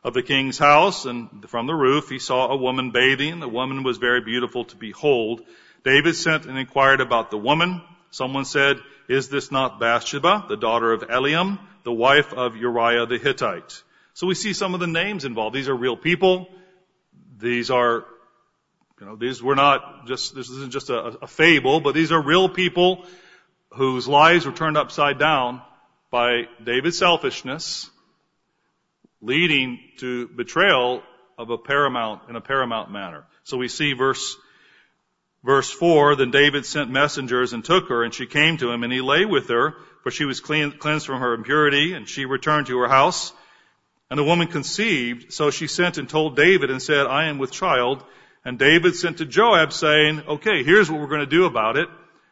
of 0.05 0.15
the 0.15 0.23
king's 0.23 0.59
house, 0.59 1.05
and 1.07 1.49
from 1.49 1.67
the 1.67 1.75
roof 1.75 2.09
he 2.09 2.19
saw 2.19 2.49
a 2.49 2.57
woman 2.57 2.91
bathing. 2.91 3.41
The 3.41 3.49
woman 3.49 3.83
was 3.83 3.99
very 3.99 4.21
beautiful 4.21 4.65
to 4.67 4.77
behold. 4.77 5.43
David 5.85 6.17
sent 6.17 6.47
and 6.47 6.59
inquired 6.59 7.01
about 7.01 7.31
the 7.31 7.38
woman. 7.38 7.83
Someone 8.11 8.45
said, 8.45 8.79
Is 9.09 9.29
this 9.29 9.51
not 9.51 9.81
Bathsheba, 9.81 10.47
the 10.49 10.57
daughter 10.57 10.93
of 10.93 11.03
Eliam, 11.03 11.59
the 11.85 11.93
wife 11.93 12.33
of 12.33 12.57
Uriah 12.57 13.07
the 13.07 13.19
Hittite? 13.19 13.83
So 14.15 14.27
we 14.27 14.35
see 14.35 14.53
some 14.53 14.75
of 14.75 14.81
the 14.81 14.87
names 14.87 15.25
involved. 15.25 15.55
These 15.55 15.69
are 15.69 15.75
real 15.75 15.97
people. 15.97 16.49
These 17.38 17.71
are, 17.71 18.05
you 19.01 19.07
know, 19.07 19.17
these 19.17 19.43
were 19.43 19.57
not 19.57 20.07
just, 20.07 20.35
this 20.35 20.51
isn't 20.51 20.73
just 20.73 20.91
a, 20.91 21.19
a 21.23 21.27
fable, 21.27 21.81
but 21.81 21.95
these 21.95 22.12
are 22.12 22.21
real 22.21 22.49
people 22.49 23.05
whose 23.71 24.07
lives 24.07 24.45
were 24.45 24.53
turned 24.53 24.77
upside 24.77 25.19
down 25.19 25.62
by 26.11 26.49
David's 26.62 26.99
selfishness, 26.99 27.91
leading 29.22 29.78
to 29.98 30.28
betrayal 30.28 31.02
of 31.38 31.50
a 31.50 31.56
paramount, 31.56 32.28
in 32.28 32.37
a 32.37 32.40
paramount 32.40 32.90
manner. 32.90 33.24
So 33.44 33.56
we 33.56 33.68
see 33.68 33.94
verse, 33.94 34.37
verse 35.44 35.70
four, 35.70 36.16
then 36.16 36.30
David 36.30 36.66
sent 36.66 36.90
messengers 36.90 37.52
and 37.52 37.64
took 37.64 37.88
her, 37.88 38.02
and 38.02 38.12
she 38.12 38.26
came 38.26 38.58
to 38.58 38.70
him, 38.70 38.82
and 38.82 38.92
he 38.92 39.00
lay 39.00 39.24
with 39.24 39.48
her, 39.48 39.74
for 40.02 40.11
she 40.11 40.24
was 40.24 40.40
clean, 40.40 40.72
cleansed 40.72 41.06
from 41.06 41.20
her 41.20 41.35
impurity, 41.35 41.94
and 41.94 42.08
she 42.08 42.24
returned 42.24 42.66
to 42.66 42.78
her 42.78 42.88
house. 42.88 43.32
And 44.11 44.18
the 44.18 44.24
woman 44.24 44.48
conceived, 44.48 45.32
so 45.32 45.50
she 45.50 45.68
sent 45.68 45.96
and 45.96 46.08
told 46.08 46.37
David 46.37 46.70
and 46.70 46.82
said, 46.82 47.06
I 47.06 47.28
am 47.28 47.38
with 47.38 47.50
child. 47.50 48.04
And 48.44 48.58
David 48.58 48.94
sent 48.96 49.18
to 49.18 49.24
Joab 49.24 49.72
saying, 49.72 50.24
okay, 50.28 50.64
here's 50.64 50.90
what 50.90 51.00
we're 51.00 51.06
going 51.06 51.20
to 51.20 51.26
do 51.26 51.46
about 51.46 51.76
it. 51.76 51.88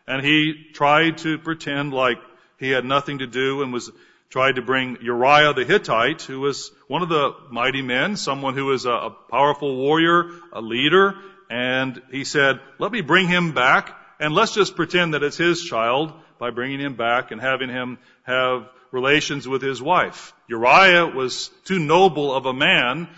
And 0.06 0.22
he 0.22 0.66
tried 0.74 1.18
to 1.18 1.38
pretend 1.38 1.94
like 1.94 2.18
he 2.58 2.68
had 2.68 2.84
nothing 2.84 3.20
to 3.20 3.26
do 3.26 3.62
and 3.62 3.72
was 3.72 3.90
tried 4.30 4.54
to 4.56 4.62
bring 4.62 4.96
Uriah 5.02 5.52
the 5.54 5.64
Hittite, 5.64 6.22
who 6.22 6.40
was 6.40 6.70
one 6.86 7.02
of 7.02 7.08
the 7.08 7.34
mighty 7.50 7.82
men, 7.82 8.16
someone 8.16 8.54
who 8.54 8.66
was 8.66 8.86
a, 8.86 9.10
powerful 9.28 9.76
warrior, 9.76 10.30
a 10.52 10.60
leader. 10.60 11.14
And 11.50 12.00
he 12.12 12.24
said, 12.24 12.60
let 12.78 12.92
me 12.92 13.00
bring 13.00 13.26
him 13.26 13.52
back 13.52 13.96
and 14.20 14.32
let's 14.32 14.54
just 14.54 14.76
pretend 14.76 15.14
that 15.14 15.24
it's 15.24 15.36
his 15.36 15.64
child 15.64 16.12
by 16.38 16.50
bringing 16.50 16.78
him 16.78 16.94
back 16.94 17.32
and 17.32 17.40
having 17.40 17.70
him 17.70 17.98
have 18.22 18.68
relations 18.92 19.48
with 19.48 19.62
his 19.62 19.82
wife. 19.82 20.32
Uriah 20.46 21.06
was 21.06 21.48
too 21.64 21.78
noble 21.78 22.32
of 22.32 22.46
a 22.46 22.52
man 22.52 23.08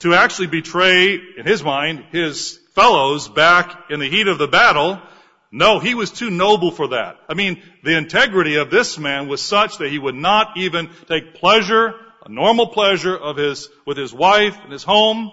to 0.00 0.14
actually 0.14 0.46
betray, 0.46 1.14
in 1.14 1.46
his 1.46 1.62
mind, 1.62 2.04
his 2.12 2.58
fellows 2.74 3.28
back 3.28 3.90
in 3.90 4.00
the 4.00 4.08
heat 4.08 4.28
of 4.28 4.38
the 4.38 4.48
battle. 4.48 5.00
No, 5.56 5.78
he 5.78 5.94
was 5.94 6.10
too 6.10 6.28
noble 6.28 6.70
for 6.70 6.88
that. 6.88 7.18
I 7.30 7.32
mean, 7.32 7.62
the 7.82 7.96
integrity 7.96 8.56
of 8.56 8.70
this 8.70 8.98
man 8.98 9.26
was 9.26 9.40
such 9.40 9.78
that 9.78 9.88
he 9.88 9.98
would 9.98 10.14
not 10.14 10.58
even 10.58 10.90
take 11.08 11.32
pleasure, 11.36 11.94
a 12.26 12.28
normal 12.28 12.66
pleasure 12.66 13.16
of 13.16 13.38
his, 13.38 13.70
with 13.86 13.96
his 13.96 14.12
wife 14.12 14.54
and 14.62 14.70
his 14.70 14.84
home 14.84 15.32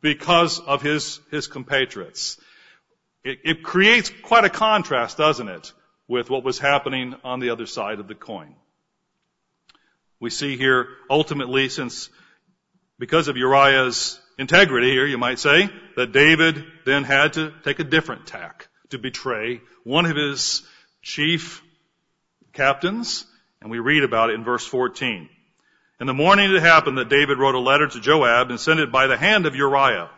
because 0.00 0.58
of 0.58 0.82
his, 0.82 1.20
his 1.30 1.46
compatriots. 1.46 2.40
It, 3.22 3.38
it 3.44 3.62
creates 3.62 4.10
quite 4.24 4.46
a 4.46 4.50
contrast, 4.50 5.16
doesn't 5.16 5.48
it, 5.48 5.72
with 6.08 6.28
what 6.28 6.42
was 6.42 6.58
happening 6.58 7.14
on 7.22 7.38
the 7.38 7.50
other 7.50 7.66
side 7.66 8.00
of 8.00 8.08
the 8.08 8.16
coin. 8.16 8.56
We 10.18 10.30
see 10.30 10.56
here 10.56 10.88
ultimately 11.08 11.68
since 11.68 12.10
because 12.98 13.28
of 13.28 13.36
Uriah's 13.36 14.20
integrity 14.40 14.90
here, 14.90 15.06
you 15.06 15.18
might 15.18 15.38
say, 15.38 15.70
that 15.94 16.10
David 16.10 16.64
then 16.84 17.04
had 17.04 17.34
to 17.34 17.52
take 17.62 17.78
a 17.78 17.84
different 17.84 18.26
tack 18.26 18.70
to 18.90 18.98
betray 18.98 19.60
one 19.82 20.06
of 20.06 20.16
his 20.16 20.62
chief 21.02 21.62
captains, 22.52 23.26
and 23.60 23.70
we 23.70 23.78
read 23.78 24.04
about 24.04 24.30
it 24.30 24.34
in 24.34 24.44
verse 24.44 24.66
14. 24.66 25.28
In 26.00 26.06
the 26.06 26.14
morning 26.14 26.54
it 26.54 26.60
happened 26.60 26.98
that 26.98 27.08
David 27.08 27.38
wrote 27.38 27.54
a 27.54 27.60
letter 27.60 27.86
to 27.86 28.00
Joab 28.00 28.50
and 28.50 28.58
sent 28.58 28.80
it 28.80 28.90
by 28.90 29.06
the 29.06 29.16
hand 29.16 29.46
of 29.46 29.54
Uriah. 29.54 30.10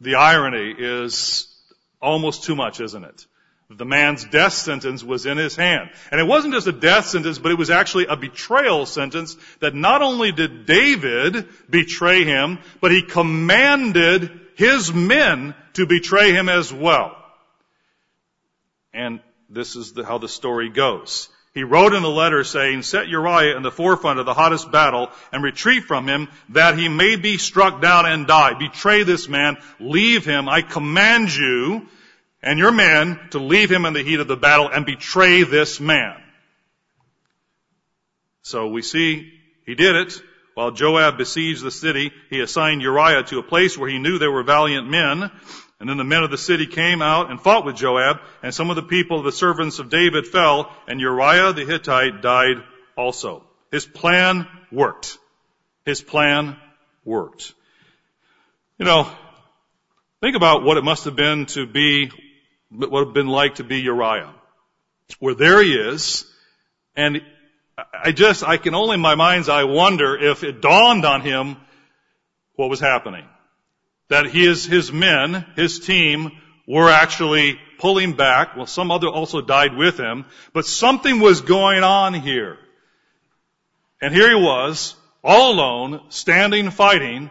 The 0.00 0.16
irony 0.16 0.74
is 0.76 1.48
almost 2.00 2.44
too 2.44 2.54
much, 2.54 2.80
isn't 2.80 3.04
it? 3.04 3.26
The 3.68 3.84
man's 3.84 4.24
death 4.24 4.52
sentence 4.52 5.02
was 5.02 5.26
in 5.26 5.38
his 5.38 5.56
hand. 5.56 5.90
And 6.12 6.20
it 6.20 6.26
wasn't 6.26 6.54
just 6.54 6.68
a 6.68 6.72
death 6.72 7.06
sentence, 7.06 7.38
but 7.38 7.50
it 7.50 7.58
was 7.58 7.70
actually 7.70 8.06
a 8.06 8.16
betrayal 8.16 8.86
sentence 8.86 9.36
that 9.58 9.74
not 9.74 10.02
only 10.02 10.30
did 10.30 10.66
David 10.66 11.48
betray 11.68 12.22
him, 12.22 12.60
but 12.80 12.92
he 12.92 13.02
commanded 13.02 14.45
his 14.56 14.92
men 14.92 15.54
to 15.74 15.86
betray 15.86 16.32
him 16.32 16.48
as 16.48 16.72
well. 16.72 17.14
And 18.92 19.20
this 19.50 19.76
is 19.76 19.92
the, 19.92 20.04
how 20.04 20.18
the 20.18 20.28
story 20.28 20.70
goes. 20.70 21.28
He 21.52 21.62
wrote 21.62 21.92
in 21.92 22.02
a 22.02 22.08
letter 22.08 22.42
saying, 22.42 22.82
set 22.82 23.08
Uriah 23.08 23.56
in 23.56 23.62
the 23.62 23.70
forefront 23.70 24.18
of 24.18 24.26
the 24.26 24.34
hottest 24.34 24.70
battle 24.70 25.10
and 25.32 25.42
retreat 25.42 25.84
from 25.84 26.06
him 26.06 26.28
that 26.50 26.78
he 26.78 26.88
may 26.88 27.16
be 27.16 27.38
struck 27.38 27.80
down 27.80 28.06
and 28.06 28.26
die. 28.26 28.54
Betray 28.58 29.04
this 29.04 29.28
man. 29.28 29.56
Leave 29.78 30.24
him. 30.24 30.48
I 30.48 30.62
command 30.62 31.34
you 31.34 31.86
and 32.42 32.58
your 32.58 32.72
men 32.72 33.20
to 33.30 33.38
leave 33.38 33.70
him 33.70 33.84
in 33.84 33.92
the 33.92 34.02
heat 34.02 34.20
of 34.20 34.28
the 34.28 34.36
battle 34.36 34.68
and 34.68 34.84
betray 34.84 35.42
this 35.42 35.80
man. 35.80 36.16
So 38.42 38.68
we 38.68 38.82
see 38.82 39.32
he 39.64 39.74
did 39.74 39.96
it. 39.96 40.22
While 40.56 40.70
Joab 40.70 41.18
besieged 41.18 41.62
the 41.62 41.70
city, 41.70 42.12
he 42.30 42.40
assigned 42.40 42.80
Uriah 42.80 43.22
to 43.24 43.38
a 43.38 43.42
place 43.42 43.76
where 43.76 43.90
he 43.90 43.98
knew 43.98 44.18
there 44.18 44.32
were 44.32 44.42
valiant 44.42 44.88
men. 44.88 45.30
And 45.78 45.86
then 45.86 45.98
the 45.98 46.04
men 46.04 46.22
of 46.22 46.30
the 46.30 46.38
city 46.38 46.66
came 46.66 47.02
out 47.02 47.30
and 47.30 47.38
fought 47.38 47.66
with 47.66 47.76
Joab, 47.76 48.20
and 48.42 48.54
some 48.54 48.70
of 48.70 48.76
the 48.76 48.82
people, 48.82 49.22
the 49.22 49.32
servants 49.32 49.80
of 49.80 49.90
David, 49.90 50.26
fell, 50.26 50.74
and 50.88 50.98
Uriah 50.98 51.52
the 51.52 51.66
Hittite 51.66 52.22
died 52.22 52.62
also. 52.96 53.44
His 53.70 53.84
plan 53.84 54.48
worked. 54.72 55.18
His 55.84 56.00
plan 56.00 56.56
worked. 57.04 57.52
You 58.78 58.86
know, 58.86 59.10
think 60.22 60.36
about 60.36 60.62
what 60.62 60.78
it 60.78 60.84
must 60.84 61.04
have 61.04 61.16
been 61.16 61.44
to 61.46 61.66
be, 61.66 62.10
what 62.70 62.86
it 62.86 62.90
would 62.90 63.04
have 63.08 63.14
been 63.14 63.28
like 63.28 63.56
to 63.56 63.64
be 63.64 63.82
Uriah. 63.82 64.32
Where 65.18 65.34
there 65.34 65.62
he 65.62 65.74
is, 65.74 66.24
and 66.96 67.20
I 67.78 68.12
just, 68.12 68.42
I 68.42 68.56
can 68.56 68.74
only 68.74 68.94
in 68.94 69.00
my 69.00 69.14
mind's 69.14 69.48
eye 69.48 69.64
wonder 69.64 70.16
if 70.16 70.44
it 70.44 70.62
dawned 70.62 71.04
on 71.04 71.20
him 71.20 71.56
what 72.54 72.70
was 72.70 72.80
happening. 72.80 73.26
That 74.08 74.26
his, 74.26 74.64
his 74.64 74.90
men, 74.92 75.44
his 75.56 75.80
team, 75.80 76.30
were 76.66 76.88
actually 76.88 77.58
pulling 77.78 78.14
back. 78.14 78.56
Well, 78.56 78.66
some 78.66 78.90
other 78.90 79.08
also 79.08 79.40
died 79.42 79.76
with 79.76 79.98
him, 79.98 80.24
but 80.52 80.64
something 80.64 81.20
was 81.20 81.42
going 81.42 81.82
on 81.82 82.14
here. 82.14 82.58
And 84.00 84.14
here 84.14 84.28
he 84.28 84.42
was, 84.42 84.94
all 85.22 85.52
alone, 85.52 86.00
standing 86.08 86.70
fighting, 86.70 87.30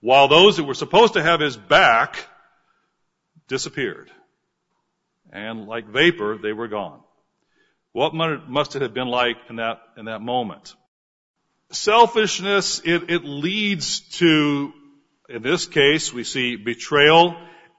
while 0.00 0.28
those 0.28 0.56
that 0.56 0.64
were 0.64 0.74
supposed 0.74 1.14
to 1.14 1.22
have 1.22 1.40
his 1.40 1.56
back 1.56 2.16
disappeared. 3.48 4.10
And 5.32 5.66
like 5.66 5.86
vapor, 5.86 6.38
they 6.38 6.52
were 6.52 6.68
gone. 6.68 7.00
What 7.96 8.12
must 8.12 8.76
it 8.76 8.82
have 8.82 8.92
been 8.92 9.08
like 9.08 9.38
in 9.48 9.56
that, 9.56 9.80
in 9.96 10.04
that 10.04 10.20
moment? 10.20 10.74
Selfishness, 11.70 12.82
it, 12.84 13.08
it 13.08 13.24
leads 13.24 14.00
to, 14.18 14.74
in 15.30 15.40
this 15.40 15.64
case, 15.64 16.12
we 16.12 16.22
see 16.22 16.56
betrayal, 16.56 17.34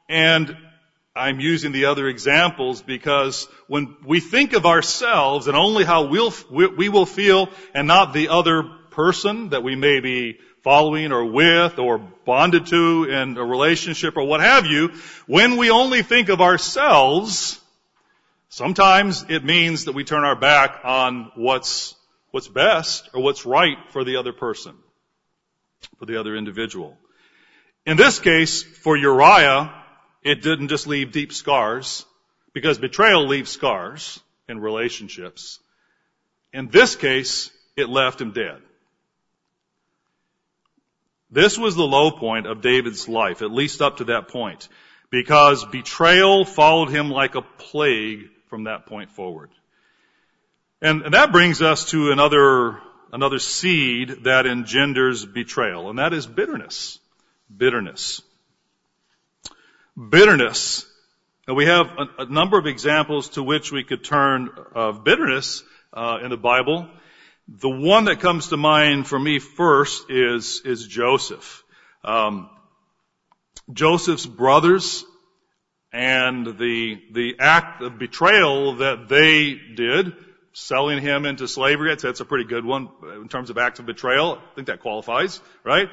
and 0.10 0.58
I'm 1.16 1.40
using 1.40 1.72
the 1.72 1.86
other 1.86 2.08
examples 2.08 2.82
because 2.82 3.48
when 3.68 3.96
we 4.08 4.20
think 4.20 4.54
of 4.54 4.66
ourselves 4.66 5.46
and 5.46 5.56
only 5.56 5.84
how 5.84 6.08
we'll, 6.08 6.34
we 6.50 6.90
will 6.90 7.06
feel 7.06 7.50
and 7.76 7.88
not 7.88 8.12
the 8.12 8.30
other 8.30 8.64
person 8.90 9.50
that 9.50 9.62
we 9.62 9.76
may 9.76 10.00
be 10.00 10.40
following 10.64 11.12
or 11.12 11.26
with 11.26 11.78
or 11.78 12.00
bonded 12.00 12.66
to 12.66 13.04
in 13.04 13.38
a 13.38 13.46
relationship 13.46 14.18
or 14.18 14.24
what 14.24 14.40
have 14.42 14.66
you, 14.66 14.94
when 15.28 15.58
we 15.58 15.70
only 15.70 16.02
think 16.02 16.30
of 16.30 16.42
ourselves, 16.42 17.62
Sometimes 18.50 19.26
it 19.30 19.44
means 19.44 19.86
that 19.86 19.92
we 19.94 20.04
turn 20.04 20.24
our 20.24 20.36
back 20.36 20.80
on 20.84 21.32
what's, 21.36 21.96
what's 22.32 22.48
best 22.48 23.10
or 23.14 23.22
what's 23.22 23.46
right 23.46 23.78
for 23.92 24.04
the 24.04 24.16
other 24.16 24.34
person, 24.34 24.76
for 26.00 26.06
the 26.06 26.20
other 26.20 26.36
individual. 26.36 26.98
In 27.86 27.98
this 27.98 28.20
case, 28.20 28.64
for 28.64 28.96
Uriah, 28.96 29.74
it 30.24 30.42
didn't 30.42 30.70
just 30.70 30.88
leave 30.88 31.12
deep 31.12 31.34
scars, 31.34 32.06
because 32.54 32.78
betrayal 32.78 33.28
leaves 33.28 33.52
scars 33.52 34.20
in 34.50 34.60
relationships. 34.60 35.60
In 36.54 36.70
this 36.70 36.96
case, 36.96 37.52
it 37.76 37.90
left 37.90 38.20
him 38.20 38.32
dead. 38.32 38.62
This 41.30 41.58
was 41.58 41.76
the 41.76 41.84
low 41.84 42.12
point 42.12 42.48
of 42.48 42.62
David's 42.62 43.08
life, 43.10 43.42
at 43.42 43.52
least 43.52 43.82
up 43.82 43.98
to 43.98 44.06
that 44.06 44.30
point, 44.30 44.70
because 45.10 45.66
betrayal 45.66 46.46
followed 46.46 46.90
him 46.90 47.12
like 47.12 47.36
a 47.36 47.42
plague 47.42 48.30
from 48.48 48.66
that 48.66 48.86
point 48.86 49.12
forward. 49.12 49.50
And, 50.82 51.04
and 51.04 51.14
that 51.14 51.32
brings 51.32 51.62
us 51.62 51.90
to 51.92 52.12
another, 52.12 52.80
another 53.12 53.40
seed 53.40 54.24
that 54.24 54.46
engenders 54.46 55.26
betrayal, 55.26 55.90
and 55.90 56.00
that 56.00 56.14
is 56.14 56.28
bitterness. 56.28 57.00
Bitterness. 57.56 58.22
Bitterness. 59.98 60.86
And 61.48 61.56
we 61.56 61.66
have 61.66 61.88
a, 61.88 62.24
a 62.24 62.26
number 62.26 62.60
of 62.60 62.68
examples 62.68 63.30
to 63.30 63.44
which 63.44 63.72
we 63.72 63.84
could 63.84 64.04
turn 64.04 64.50
of 64.76 65.04
bitterness 65.04 65.64
uh, 65.94 66.20
in 66.24 66.30
the 66.30 66.38
Bible. 66.38 66.88
The 67.48 67.70
one 67.70 68.06
that 68.06 68.20
comes 68.20 68.50
to 68.50 68.58
mind 68.58 69.08
for 69.08 69.18
me 69.18 69.40
first 69.40 70.12
is, 70.12 70.62
is 70.66 70.86
Joseph. 70.86 71.64
Um, 72.04 72.50
Joseph's 73.72 74.26
brothers 74.26 75.06
and 75.92 76.46
the, 76.58 77.02
the 77.12 77.36
act 77.40 77.82
of 77.82 77.98
betrayal 77.98 78.76
that 78.78 79.08
they 79.08 79.54
did, 79.54 80.14
selling 80.54 81.02
him 81.02 81.26
into 81.26 81.48
slavery, 81.48 81.92
I'd 81.92 82.02
say 82.02 82.08
that's 82.10 82.20
a 82.20 82.26
pretty 82.26 82.46
good 82.46 82.66
one 82.66 82.90
in 83.16 83.28
terms 83.30 83.50
of 83.50 83.58
acts 83.58 83.80
of 83.80 83.86
betrayal. 83.86 84.36
I 84.36 84.56
think 84.56 84.68
that 84.68 84.80
qualifies, 84.80 85.40
right? 85.64 85.90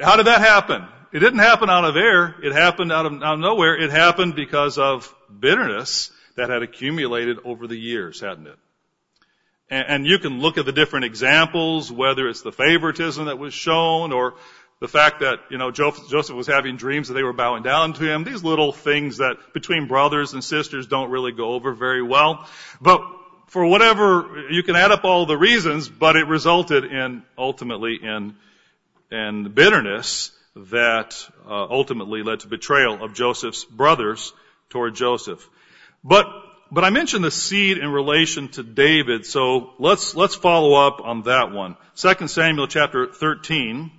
How 0.00 0.16
did 0.16 0.26
that 0.26 0.40
happen? 0.40 0.84
It 1.12 1.20
didn't 1.20 1.38
happen 1.38 1.70
out 1.70 1.84
of 1.84 1.96
air. 1.96 2.34
It 2.42 2.52
happened 2.52 2.90
out 2.90 3.06
of, 3.06 3.12
out 3.22 3.34
of 3.34 3.40
nowhere. 3.40 3.80
It 3.80 3.90
happened 3.90 4.34
because 4.34 4.78
of 4.78 5.14
bitterness 5.38 6.10
that 6.36 6.50
had 6.50 6.62
accumulated 6.62 7.38
over 7.44 7.68
the 7.68 7.76
years, 7.76 8.20
hadn't 8.20 8.48
it? 8.48 8.58
And, 9.70 9.86
and 9.88 10.06
you 10.06 10.18
can 10.18 10.40
look 10.40 10.58
at 10.58 10.66
the 10.66 10.72
different 10.72 11.04
examples, 11.04 11.90
whether 11.90 12.28
it's 12.28 12.42
the 12.42 12.52
favoritism 12.52 13.26
that 13.26 13.38
was 13.38 13.54
shown 13.54 14.12
or 14.12 14.34
the 14.80 14.88
fact 14.88 15.20
that, 15.20 15.40
you 15.50 15.58
know, 15.58 15.70
Joseph 15.70 16.30
was 16.30 16.46
having 16.46 16.76
dreams 16.76 17.08
that 17.08 17.14
they 17.14 17.22
were 17.22 17.32
bowing 17.32 17.62
down 17.62 17.92
to 17.94 18.04
him, 18.04 18.24
these 18.24 18.42
little 18.42 18.72
things 18.72 19.18
that 19.18 19.36
between 19.52 19.86
brothers 19.86 20.32
and 20.34 20.42
sisters 20.42 20.86
don't 20.86 21.10
really 21.10 21.32
go 21.32 21.52
over 21.52 21.72
very 21.72 22.02
well. 22.02 22.46
But 22.80 23.00
for 23.46 23.64
whatever, 23.64 24.46
you 24.50 24.62
can 24.62 24.76
add 24.76 24.90
up 24.90 25.04
all 25.04 25.26
the 25.26 25.36
reasons, 25.36 25.88
but 25.88 26.16
it 26.16 26.26
resulted 26.26 26.84
in, 26.84 27.22
ultimately 27.38 27.98
in, 28.02 28.36
in 29.10 29.52
bitterness 29.52 30.32
that 30.56 31.28
uh, 31.46 31.66
ultimately 31.70 32.22
led 32.22 32.40
to 32.40 32.48
betrayal 32.48 33.02
of 33.02 33.14
Joseph's 33.14 33.64
brothers 33.64 34.32
toward 34.70 34.94
Joseph. 34.94 35.48
But 36.02 36.26
but 36.70 36.82
I 36.82 36.90
mentioned 36.90 37.24
the 37.24 37.30
seed 37.30 37.78
in 37.78 37.88
relation 37.90 38.48
to 38.48 38.62
David, 38.62 39.26
so 39.26 39.74
let's 39.78 40.16
let's 40.16 40.34
follow 40.34 40.74
up 40.74 41.00
on 41.00 41.22
that 41.22 41.52
one. 41.52 41.76
2 41.96 42.26
Samuel 42.26 42.66
chapter 42.66 43.06
13. 43.06 43.92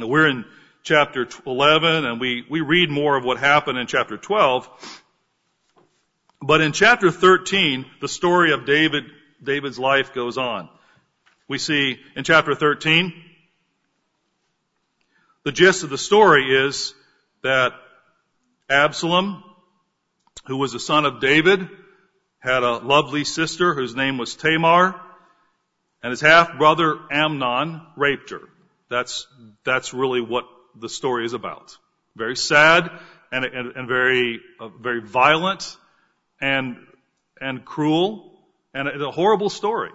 Now 0.00 0.06
we're 0.06 0.28
in 0.28 0.46
chapter 0.82 1.28
11 1.44 2.06
and 2.06 2.18
we, 2.18 2.46
we 2.48 2.62
read 2.62 2.88
more 2.88 3.16
of 3.16 3.24
what 3.24 3.36
happened 3.36 3.76
in 3.76 3.86
chapter 3.86 4.16
12. 4.16 4.66
But 6.40 6.62
in 6.62 6.72
chapter 6.72 7.10
13, 7.10 7.84
the 8.00 8.08
story 8.08 8.52
of 8.52 8.64
David, 8.64 9.04
David's 9.42 9.78
life 9.78 10.14
goes 10.14 10.38
on. 10.38 10.70
We 11.48 11.58
see 11.58 12.00
in 12.16 12.24
chapter 12.24 12.54
13, 12.54 13.12
the 15.44 15.52
gist 15.52 15.84
of 15.84 15.90
the 15.90 15.98
story 15.98 16.56
is 16.66 16.94
that 17.42 17.74
Absalom, 18.70 19.44
who 20.46 20.56
was 20.56 20.72
the 20.72 20.80
son 20.80 21.04
of 21.04 21.20
David, 21.20 21.68
had 22.38 22.62
a 22.62 22.78
lovely 22.78 23.24
sister 23.24 23.74
whose 23.74 23.94
name 23.94 24.16
was 24.16 24.34
Tamar, 24.34 24.98
and 26.02 26.10
his 26.10 26.22
half 26.22 26.56
brother 26.56 26.98
Amnon 27.10 27.82
raped 27.96 28.30
her. 28.30 28.48
That's, 28.90 29.26
that's 29.64 29.94
really 29.94 30.20
what 30.20 30.44
the 30.78 30.88
story 30.88 31.24
is 31.24 31.32
about. 31.32 31.76
Very 32.16 32.36
sad 32.36 32.90
and, 33.32 33.44
and, 33.44 33.76
and 33.76 33.88
very, 33.88 34.40
uh, 34.58 34.68
very 34.68 35.00
violent 35.00 35.76
and, 36.40 36.76
and 37.40 37.64
cruel 37.64 38.32
and 38.74 38.88
a, 38.88 39.06
a 39.06 39.10
horrible 39.10 39.48
story. 39.48 39.90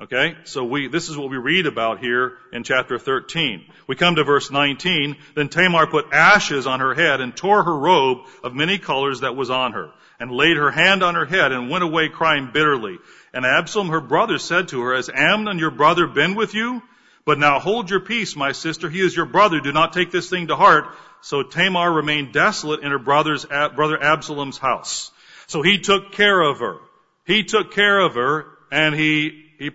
Okay, 0.00 0.36
so 0.44 0.64
we, 0.64 0.86
this 0.86 1.08
is 1.08 1.16
what 1.16 1.28
we 1.28 1.38
read 1.38 1.66
about 1.66 1.98
here 1.98 2.34
in 2.52 2.62
chapter 2.62 3.00
13. 3.00 3.64
We 3.88 3.96
come 3.96 4.14
to 4.14 4.22
verse 4.22 4.48
19. 4.48 5.16
Then 5.34 5.48
Tamar 5.48 5.88
put 5.88 6.12
ashes 6.12 6.68
on 6.68 6.78
her 6.78 6.94
head 6.94 7.20
and 7.20 7.36
tore 7.36 7.64
her 7.64 7.76
robe 7.76 8.18
of 8.44 8.54
many 8.54 8.78
colors 8.78 9.20
that 9.20 9.34
was 9.34 9.50
on 9.50 9.72
her 9.72 9.90
and 10.20 10.30
laid 10.30 10.56
her 10.56 10.70
hand 10.70 11.02
on 11.02 11.16
her 11.16 11.26
head 11.26 11.50
and 11.50 11.68
went 11.68 11.82
away 11.82 12.08
crying 12.08 12.50
bitterly. 12.52 12.98
And 13.34 13.44
Absalom, 13.44 13.88
her 13.88 14.00
brother, 14.00 14.38
said 14.38 14.68
to 14.68 14.80
her, 14.82 14.94
Has 14.94 15.10
Amnon, 15.12 15.58
your 15.58 15.72
brother, 15.72 16.06
been 16.06 16.36
with 16.36 16.54
you? 16.54 16.80
But 17.28 17.38
now 17.38 17.60
hold 17.60 17.90
your 17.90 18.00
peace, 18.00 18.34
my 18.36 18.52
sister. 18.52 18.88
He 18.88 19.00
is 19.00 19.14
your 19.14 19.26
brother. 19.26 19.60
Do 19.60 19.70
not 19.70 19.92
take 19.92 20.10
this 20.10 20.30
thing 20.30 20.46
to 20.46 20.56
heart. 20.56 20.86
So 21.20 21.42
Tamar 21.42 21.92
remained 21.92 22.32
desolate 22.32 22.80
in 22.80 22.90
her 22.90 22.98
brother's, 22.98 23.44
brother 23.44 24.02
Absalom's 24.02 24.56
house. 24.56 25.10
So 25.46 25.60
he 25.60 25.78
took 25.78 26.12
care 26.12 26.40
of 26.40 26.60
her. 26.60 26.78
He 27.26 27.44
took 27.44 27.72
care 27.74 28.00
of 28.00 28.14
her 28.14 28.46
and 28.72 28.94
he, 28.94 29.44
he, 29.58 29.72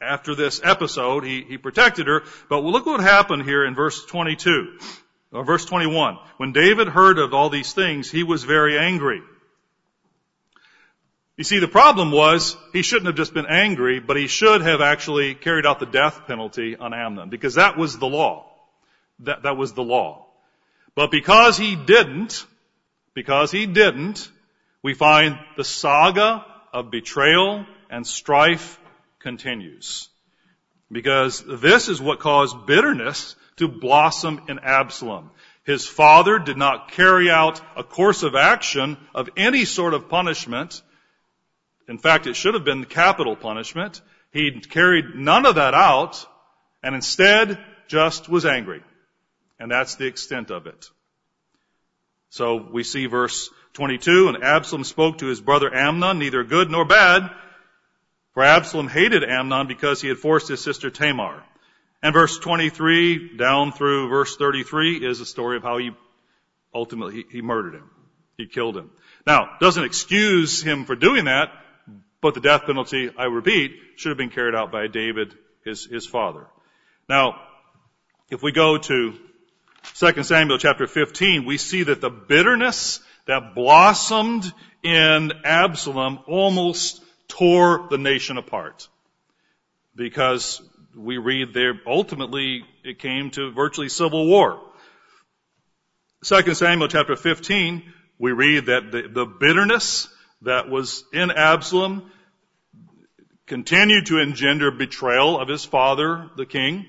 after 0.00 0.36
this 0.36 0.60
episode, 0.62 1.24
he, 1.24 1.42
he 1.42 1.58
protected 1.58 2.06
her. 2.06 2.22
But 2.48 2.62
look 2.62 2.86
what 2.86 3.00
happened 3.00 3.42
here 3.42 3.64
in 3.66 3.74
verse 3.74 4.06
22, 4.06 4.78
or 5.32 5.44
verse 5.44 5.64
21. 5.64 6.18
When 6.36 6.52
David 6.52 6.86
heard 6.86 7.18
of 7.18 7.34
all 7.34 7.50
these 7.50 7.72
things, 7.72 8.08
he 8.08 8.22
was 8.22 8.44
very 8.44 8.78
angry. 8.78 9.22
You 11.36 11.44
see, 11.44 11.58
the 11.58 11.68
problem 11.68 12.12
was 12.12 12.56
he 12.72 12.82
shouldn't 12.82 13.06
have 13.06 13.16
just 13.16 13.34
been 13.34 13.46
angry, 13.46 14.00
but 14.00 14.16
he 14.16 14.26
should 14.26 14.62
have 14.62 14.80
actually 14.80 15.34
carried 15.34 15.66
out 15.66 15.80
the 15.80 15.86
death 15.86 16.26
penalty 16.26 16.76
on 16.76 16.94
Amnon 16.94 17.28
because 17.28 17.54
that 17.54 17.76
was 17.76 17.98
the 17.98 18.06
law. 18.06 18.50
That, 19.20 19.42
that 19.42 19.56
was 19.56 19.74
the 19.74 19.82
law. 19.82 20.26
But 20.94 21.10
because 21.10 21.58
he 21.58 21.76
didn't, 21.76 22.46
because 23.12 23.50
he 23.50 23.66
didn't, 23.66 24.30
we 24.82 24.94
find 24.94 25.38
the 25.56 25.64
saga 25.64 26.44
of 26.72 26.90
betrayal 26.90 27.66
and 27.90 28.06
strife 28.06 28.80
continues. 29.18 30.08
Because 30.90 31.44
this 31.46 31.88
is 31.88 32.00
what 32.00 32.20
caused 32.20 32.66
bitterness 32.66 33.36
to 33.56 33.68
blossom 33.68 34.42
in 34.48 34.58
Absalom. 34.60 35.30
His 35.64 35.86
father 35.86 36.38
did 36.38 36.56
not 36.56 36.92
carry 36.92 37.30
out 37.30 37.60
a 37.76 37.82
course 37.82 38.22
of 38.22 38.34
action 38.36 38.96
of 39.14 39.28
any 39.36 39.64
sort 39.64 39.94
of 39.94 40.08
punishment. 40.08 40.80
In 41.88 41.98
fact, 41.98 42.26
it 42.26 42.34
should 42.34 42.54
have 42.54 42.64
been 42.64 42.84
capital 42.84 43.36
punishment. 43.36 44.00
He 44.32 44.60
carried 44.60 45.14
none 45.14 45.46
of 45.46 45.54
that 45.54 45.74
out 45.74 46.26
and 46.82 46.94
instead 46.94 47.58
just 47.88 48.28
was 48.28 48.44
angry. 48.44 48.82
And 49.58 49.70
that's 49.70 49.94
the 49.94 50.06
extent 50.06 50.50
of 50.50 50.66
it. 50.66 50.90
So 52.30 52.56
we 52.56 52.82
see 52.82 53.06
verse 53.06 53.50
22, 53.74 54.28
and 54.28 54.42
Absalom 54.42 54.84
spoke 54.84 55.18
to 55.18 55.26
his 55.26 55.40
brother 55.40 55.72
Amnon, 55.74 56.18
neither 56.18 56.44
good 56.44 56.70
nor 56.70 56.84
bad, 56.84 57.30
for 58.34 58.42
Absalom 58.42 58.88
hated 58.88 59.24
Amnon 59.24 59.66
because 59.66 60.00
he 60.00 60.08
had 60.08 60.18
forced 60.18 60.48
his 60.48 60.62
sister 60.62 60.90
Tamar. 60.90 61.42
And 62.02 62.12
verse 62.12 62.38
23 62.38 63.36
down 63.36 63.72
through 63.72 64.08
verse 64.08 64.36
33 64.36 65.04
is 65.04 65.20
a 65.20 65.26
story 65.26 65.56
of 65.56 65.62
how 65.62 65.78
he 65.78 65.92
ultimately, 66.74 67.24
he 67.30 67.40
murdered 67.42 67.74
him. 67.74 67.90
He 68.36 68.46
killed 68.46 68.76
him. 68.76 68.90
Now, 69.26 69.56
doesn't 69.60 69.84
excuse 69.84 70.62
him 70.62 70.84
for 70.84 70.94
doing 70.94 71.24
that, 71.24 71.50
but 72.20 72.34
the 72.34 72.40
death 72.40 72.62
penalty, 72.66 73.10
I 73.16 73.24
repeat, 73.24 73.76
should 73.96 74.10
have 74.10 74.18
been 74.18 74.30
carried 74.30 74.54
out 74.54 74.72
by 74.72 74.86
David, 74.86 75.34
his, 75.64 75.84
his 75.84 76.06
father. 76.06 76.46
Now, 77.08 77.40
if 78.30 78.42
we 78.42 78.52
go 78.52 78.78
to 78.78 79.14
2 79.94 80.22
Samuel 80.22 80.58
chapter 80.58 80.86
15, 80.86 81.44
we 81.44 81.58
see 81.58 81.84
that 81.84 82.00
the 82.00 82.10
bitterness 82.10 83.00
that 83.26 83.54
blossomed 83.54 84.52
in 84.82 85.32
Absalom 85.44 86.20
almost 86.26 87.02
tore 87.28 87.86
the 87.90 87.98
nation 87.98 88.38
apart. 88.38 88.88
Because 89.94 90.60
we 90.96 91.18
read 91.18 91.52
there, 91.54 91.80
ultimately 91.86 92.64
it 92.84 92.98
came 92.98 93.30
to 93.32 93.52
virtually 93.52 93.88
civil 93.88 94.26
war. 94.26 94.60
2 96.24 96.54
Samuel 96.54 96.88
chapter 96.88 97.16
15, 97.16 97.82
we 98.18 98.32
read 98.32 98.66
that 98.66 98.90
the, 98.90 99.08
the 99.08 99.26
bitterness 99.26 100.08
that 100.42 100.68
was 100.68 101.04
in 101.12 101.30
Absalom 101.30 102.10
continued 103.46 104.06
to 104.06 104.18
engender 104.18 104.70
betrayal 104.70 105.40
of 105.40 105.48
his 105.48 105.64
father, 105.64 106.30
the 106.36 106.46
king. 106.46 106.86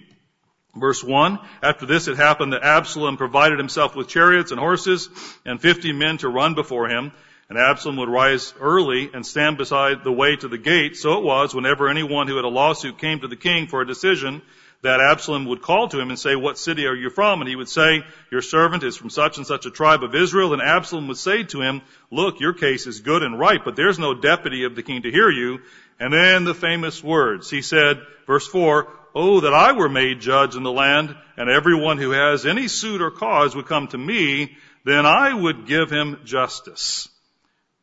Verse 0.76 1.04
1, 1.04 1.40
after 1.64 1.86
this 1.86 2.08
it 2.08 2.18
happened 2.18 2.54
that 2.54 2.64
Absalom 2.64 3.18
provided 3.18 3.58
himself 3.58 3.96
with 3.96 4.08
chariots 4.08 4.52
and 4.52 4.60
horses 4.60 5.10
and 5.46 5.60
fifty 5.60 5.92
men 5.92 6.18
to 6.18 6.30
run 6.30 6.54
before 6.54 6.88
him. 6.88 7.12
And 7.50 7.58
Absalom 7.58 7.96
would 7.98 8.10
rise 8.10 8.54
early 8.60 9.10
and 9.14 9.26
stand 9.26 9.58
beside 9.58 10.04
the 10.04 10.12
way 10.12 10.36
to 10.36 10.48
the 10.50 10.58
gate. 10.58 10.98
So 10.98 11.18
it 11.18 11.24
was 11.24 11.56
whenever 11.56 11.88
anyone 11.88 12.28
who 12.28 12.36
had 12.36 12.44
a 12.46 12.50
lawsuit 12.50 12.98
came 12.98 13.22
to 13.22 13.28
the 13.28 13.38
king 13.38 13.68
for 13.68 13.82
a 13.82 13.88
decision 13.88 14.42
that 14.84 15.02
Absalom 15.02 15.46
would 15.46 15.62
call 15.62 15.88
to 15.90 16.00
him 16.00 16.10
and 16.10 16.20
say, 16.20 16.36
what 16.36 16.58
city 16.58 16.86
are 16.86 16.96
you 16.96 17.10
from? 17.10 17.42
And 17.42 17.50
he 17.50 17.56
would 17.56 17.70
say, 17.70 18.04
your 18.32 18.42
servant 18.42 18.84
is 18.84 18.96
from 18.96 19.10
such 19.10 19.38
and 19.38 19.48
such 19.48 19.66
a 19.66 19.72
tribe 19.72 20.04
of 20.04 20.14
Israel. 20.14 20.54
And 20.54 20.62
Absalom 20.62 21.08
would 21.08 21.18
say 21.18 21.44
to 21.44 21.62
him, 21.62 21.82
look, 22.12 22.40
your 22.40 22.54
case 22.54 22.86
is 22.86 23.02
good 23.02 23.24
and 23.24 23.40
right, 23.40 23.64
but 23.64 23.76
there's 23.76 23.98
no 23.98 24.14
deputy 24.14 24.66
of 24.66 24.76
the 24.76 24.84
king 24.84 25.02
to 25.02 25.12
hear 25.12 25.30
you. 25.30 25.60
And 26.00 26.14
then 26.14 26.44
the 26.44 26.54
famous 26.54 27.04
words. 27.04 27.50
He 27.50 27.62
said, 27.62 28.02
verse 28.28 28.48
4, 28.48 28.88
Oh, 29.16 29.40
that 29.40 29.54
I 29.54 29.72
were 29.72 29.90
made 29.90 30.22
judge 30.22 30.56
in 30.56 30.62
the 30.62 30.72
land, 30.72 31.16
and 31.38 31.50
everyone 31.50 31.98
who 31.98 32.12
has 32.12 32.46
any 32.46 32.68
suit 32.68 33.02
or 33.02 33.10
cause 33.10 33.56
would 33.56 33.66
come 33.66 33.88
to 33.88 33.98
me, 33.98 34.56
then 34.86 35.08
I 35.08 35.34
would 35.34 35.66
give 35.66 35.90
him 35.90 36.20
justice. 36.24 37.10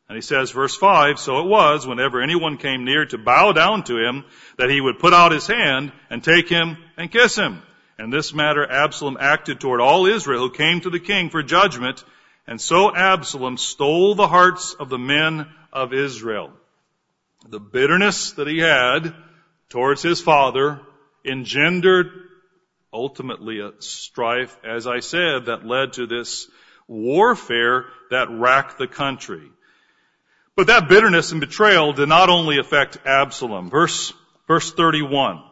And 0.07 0.15
he 0.15 0.21
says, 0.21 0.51
verse 0.51 0.75
5, 0.75 1.19
So 1.19 1.39
it 1.39 1.47
was, 1.47 1.87
whenever 1.87 2.21
anyone 2.21 2.57
came 2.57 2.85
near 2.85 3.05
to 3.07 3.17
bow 3.17 3.53
down 3.53 3.83
to 3.85 3.97
him, 3.97 4.25
that 4.57 4.69
he 4.69 4.79
would 4.79 4.99
put 4.99 5.13
out 5.13 5.31
his 5.31 5.47
hand 5.47 5.91
and 6.09 6.23
take 6.23 6.47
him 6.47 6.77
and 6.95 7.11
kiss 7.11 7.35
him. 7.35 7.61
And 7.97 8.13
this 8.13 8.33
matter 8.33 8.69
Absalom 8.69 9.17
acted 9.19 9.59
toward 9.59 9.81
all 9.81 10.05
Israel 10.05 10.41
who 10.41 10.51
came 10.51 10.81
to 10.81 10.89
the 10.89 10.99
king 10.99 11.29
for 11.29 11.41
judgment, 11.41 12.03
and 12.45 12.61
so 12.61 12.95
Absalom 12.95 13.57
stole 13.57 14.13
the 14.13 14.27
hearts 14.27 14.75
of 14.75 14.89
the 14.89 14.99
men 14.99 15.47
of 15.73 15.93
Israel. 15.93 16.51
The 17.47 17.59
bitterness 17.59 18.33
that 18.33 18.47
he 18.47 18.59
had 18.59 19.13
towards 19.69 20.01
his 20.01 20.21
father 20.21 20.81
engendered 21.23 22.11
ultimately 22.93 23.59
a 23.59 23.73
strife, 23.79 24.55
as 24.63 24.87
I 24.87 24.99
said, 24.99 25.45
that 25.45 25.65
led 25.65 25.93
to 25.93 26.05
this 26.05 26.47
warfare 26.87 27.85
that 28.11 28.29
racked 28.29 28.77
the 28.77 28.87
country. 28.87 29.51
But 30.55 30.67
that 30.67 30.87
bitterness 30.87 31.31
and 31.31 31.41
betrayal 31.41 31.93
did 31.93 32.07
not 32.07 32.29
only 32.29 32.59
affect 32.59 32.97
Absalom. 33.05 33.69
Verse, 33.69 34.13
verse 34.47 34.71
31. 34.71 35.43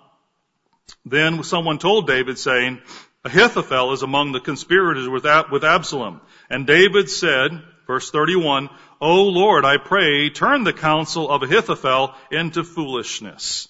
Then 1.05 1.43
someone 1.43 1.77
told 1.77 2.07
David 2.07 2.37
saying, 2.37 2.81
Ahithophel 3.25 3.93
is 3.93 4.01
among 4.01 4.31
the 4.31 4.39
conspirators 4.39 5.07
with, 5.07 5.25
with 5.51 5.63
Absalom. 5.63 6.21
And 6.49 6.65
David 6.65 7.09
said, 7.09 7.51
verse 7.85 8.11
31, 8.11 8.69
O 9.01 9.23
Lord, 9.23 9.65
I 9.65 9.77
pray, 9.77 10.29
turn 10.29 10.63
the 10.63 10.73
counsel 10.73 11.29
of 11.29 11.43
Ahithophel 11.43 12.15
into 12.31 12.63
foolishness. 12.63 13.67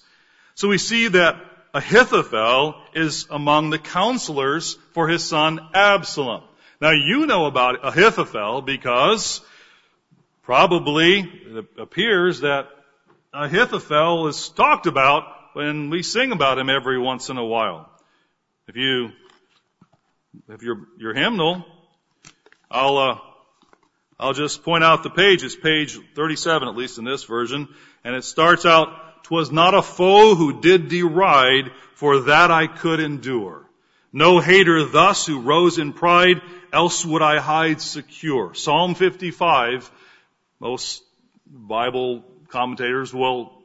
So 0.54 0.68
we 0.68 0.78
see 0.78 1.08
that 1.08 1.36
Ahithophel 1.72 2.76
is 2.94 3.26
among 3.30 3.70
the 3.70 3.80
counselors 3.80 4.78
for 4.92 5.08
his 5.08 5.24
son 5.24 5.60
Absalom. 5.74 6.44
Now 6.80 6.92
you 6.92 7.26
know 7.26 7.46
about 7.46 7.80
Ahithophel 7.82 8.62
because 8.62 9.40
probably 10.44 11.20
it 11.20 11.66
appears 11.78 12.40
that 12.40 12.68
Ahithophel 13.32 14.28
is 14.28 14.48
talked 14.50 14.86
about 14.86 15.24
when 15.54 15.90
we 15.90 16.02
sing 16.02 16.32
about 16.32 16.58
him 16.58 16.70
every 16.70 16.98
once 16.98 17.30
in 17.30 17.36
a 17.36 17.44
while. 17.44 17.90
If 18.68 18.76
you, 18.76 19.10
if 20.48 20.62
your, 20.62 20.86
your 20.98 21.14
hymnal, 21.14 21.64
I'll, 22.70 22.98
uh, 22.98 23.18
I'll 24.18 24.32
just 24.32 24.62
point 24.62 24.84
out 24.84 25.02
the 25.02 25.10
page. 25.10 25.42
It's 25.42 25.56
page 25.56 25.98
37, 26.14 26.68
at 26.68 26.76
least 26.76 26.98
in 26.98 27.04
this 27.04 27.24
version. 27.24 27.68
And 28.04 28.14
it 28.14 28.24
starts 28.24 28.66
out, 28.66 29.24
"'Twas 29.24 29.50
not 29.50 29.74
a 29.74 29.82
foe 29.82 30.34
who 30.34 30.60
did 30.60 30.88
deride, 30.88 31.70
for 31.94 32.20
that 32.20 32.50
I 32.50 32.66
could 32.66 33.00
endure. 33.00 33.66
No 34.12 34.38
hater 34.38 34.84
thus 34.84 35.26
who 35.26 35.40
rose 35.40 35.78
in 35.78 35.92
pride, 35.92 36.40
else 36.72 37.04
would 37.04 37.22
I 37.22 37.40
hide 37.40 37.80
secure. 37.80 38.54
Psalm 38.54 38.94
55, 38.94 39.90
most 40.60 41.02
Bible 41.46 42.24
commentators 42.48 43.12
will 43.12 43.64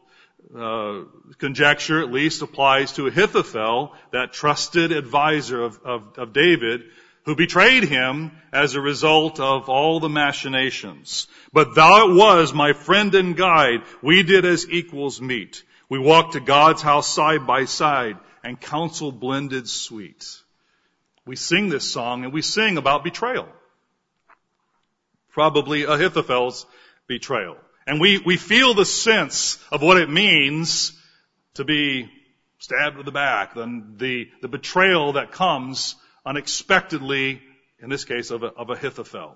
uh, 0.56 1.04
conjecture 1.38 2.02
at 2.02 2.12
least 2.12 2.42
applies 2.42 2.94
to 2.94 3.08
Ahithophel, 3.08 3.94
that 4.12 4.34
trusted 4.34 4.92
advisor 4.92 5.62
of, 5.62 5.80
of, 5.84 6.18
of 6.18 6.34
David, 6.34 6.84
who 7.26 7.36
betrayed 7.36 7.84
him 7.84 8.32
as 8.52 8.74
a 8.74 8.82
result 8.82 9.40
of 9.40 9.70
all 9.70 10.00
the 10.00 10.10
machinations. 10.10 11.28
But 11.54 11.76
thou 11.76 12.10
it 12.10 12.16
was, 12.16 12.54
my 12.54 12.74
friend 12.74 13.14
and 13.14 13.38
guide, 13.38 13.84
we 14.02 14.24
did 14.24 14.46
as 14.46 14.68
equals 14.70 15.22
meet. 15.22 15.64
We 15.90 16.00
walked 16.00 16.34
to 16.34 16.40
God's 16.40 16.82
house 16.82 17.08
side 17.08 17.46
by 17.46 17.66
side, 17.66 18.18
and 18.44 18.60
counsel 18.60 19.12
blended 19.12 19.68
sweet. 19.68 20.26
We 21.26 21.36
sing 21.36 21.70
this 21.70 21.92
song, 21.92 22.24
and 22.24 22.34
we 22.34 22.42
sing 22.42 22.78
about 22.78 23.04
betrayal. 23.04 23.48
Probably 25.32 25.84
Ahithophel's 25.84 26.66
betrayal. 27.10 27.58
And 27.86 28.00
we, 28.00 28.20
we 28.20 28.38
feel 28.38 28.74
the 28.74 28.86
sense 28.86 29.58
of 29.72 29.82
what 29.82 29.98
it 29.98 30.10
means 30.10 30.94
to 31.56 31.66
be 31.66 32.10
stabbed 32.60 33.00
in 33.00 33.06
the 33.06 33.12
back, 33.12 33.56
the, 33.56 33.84
the, 33.98 34.30
the 34.42 34.48
betrayal 34.48 35.14
that 35.14 35.32
comes 35.32 35.96
unexpectedly, 36.26 37.42
in 37.82 37.90
this 37.90 38.06
case, 38.06 38.32
of, 38.32 38.44
a, 38.44 38.48
of 38.48 38.70
Ahithophel. 38.70 39.36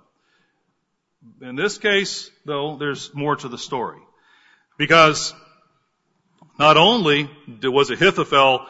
In 1.41 1.55
this 1.55 1.77
case, 1.77 2.29
though, 2.45 2.77
there's 2.77 3.13
more 3.13 3.35
to 3.35 3.47
the 3.47 3.57
story. 3.57 3.99
Because 4.77 5.33
not 6.59 6.77
only 6.77 7.29
was 7.63 7.89
Ahithophel 7.89 8.67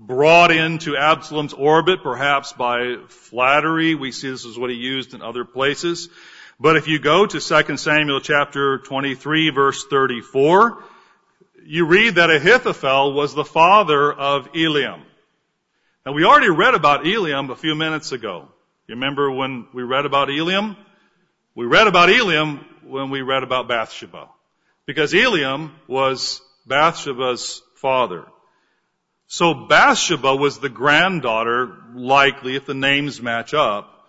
brought 0.00 0.50
into 0.50 0.96
Absalom's 0.96 1.52
orbit, 1.52 2.02
perhaps 2.02 2.52
by 2.52 2.96
flattery, 3.08 3.94
we 3.94 4.12
see 4.12 4.30
this 4.30 4.44
is 4.44 4.58
what 4.58 4.70
he 4.70 4.76
used 4.76 5.14
in 5.14 5.22
other 5.22 5.44
places, 5.44 6.08
but 6.60 6.76
if 6.76 6.86
you 6.86 6.98
go 6.98 7.24
to 7.24 7.40
2 7.40 7.76
Samuel 7.78 8.20
chapter 8.20 8.78
23 8.78 9.50
verse 9.50 9.86
34, 9.86 10.84
you 11.64 11.86
read 11.86 12.16
that 12.16 12.30
Ahithophel 12.30 13.14
was 13.14 13.34
the 13.34 13.44
father 13.44 14.12
of 14.12 14.52
Eliam. 14.52 15.00
Now 16.04 16.12
we 16.12 16.24
already 16.24 16.50
read 16.50 16.74
about 16.74 17.04
Eliam 17.04 17.50
a 17.50 17.56
few 17.56 17.74
minutes 17.74 18.12
ago. 18.12 18.48
You 18.86 18.94
remember 18.94 19.30
when 19.30 19.68
we 19.72 19.82
read 19.82 20.04
about 20.04 20.28
Eliam? 20.28 20.76
We 21.54 21.64
read 21.64 21.86
about 21.86 22.10
Eliam 22.10 22.64
when 22.84 23.10
we 23.10 23.22
read 23.22 23.42
about 23.42 23.68
Bathsheba. 23.68 24.28
Because 24.84 25.12
Eliam 25.12 25.70
was 25.86 26.42
Bathsheba's 26.66 27.62
father. 27.76 28.26
So 29.28 29.54
Bathsheba 29.54 30.34
was 30.34 30.58
the 30.58 30.68
granddaughter, 30.68 31.76
likely, 31.94 32.56
if 32.56 32.66
the 32.66 32.74
names 32.74 33.22
match 33.22 33.54
up. 33.54 33.99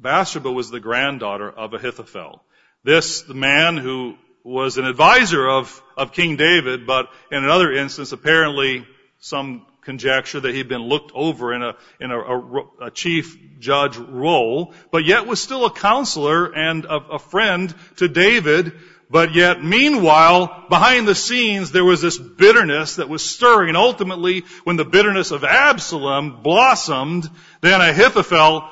Bathsheba 0.00 0.50
was 0.50 0.70
the 0.70 0.80
granddaughter 0.80 1.50
of 1.50 1.74
Ahithophel. 1.74 2.44
This, 2.84 3.28
man 3.28 3.76
who 3.76 4.14
was 4.44 4.78
an 4.78 4.84
advisor 4.84 5.48
of, 5.48 5.82
of 5.96 6.12
King 6.12 6.36
David, 6.36 6.86
but 6.86 7.08
in 7.32 7.42
another 7.42 7.72
instance 7.72 8.12
apparently 8.12 8.86
some 9.18 9.66
conjecture 9.82 10.38
that 10.38 10.54
he'd 10.54 10.68
been 10.68 10.82
looked 10.82 11.10
over 11.14 11.52
in 11.52 11.62
a, 11.62 11.74
in 12.00 12.12
a, 12.12 12.18
a, 12.18 12.64
a 12.82 12.90
chief 12.90 13.36
judge 13.58 13.96
role, 13.96 14.72
but 14.92 15.04
yet 15.04 15.26
was 15.26 15.40
still 15.40 15.64
a 15.66 15.72
counselor 15.72 16.54
and 16.54 16.84
a, 16.84 16.94
a 16.94 17.18
friend 17.18 17.74
to 17.96 18.06
David. 18.06 18.72
But 19.10 19.34
yet, 19.34 19.64
meanwhile, 19.64 20.66
behind 20.68 21.08
the 21.08 21.14
scenes, 21.14 21.72
there 21.72 21.84
was 21.84 22.02
this 22.02 22.18
bitterness 22.18 22.96
that 22.96 23.08
was 23.08 23.24
stirring. 23.24 23.68
And 23.68 23.76
ultimately, 23.76 24.44
when 24.64 24.76
the 24.76 24.84
bitterness 24.84 25.30
of 25.30 25.44
Absalom 25.44 26.42
blossomed, 26.42 27.28
then 27.62 27.80
Ahithophel 27.80 28.68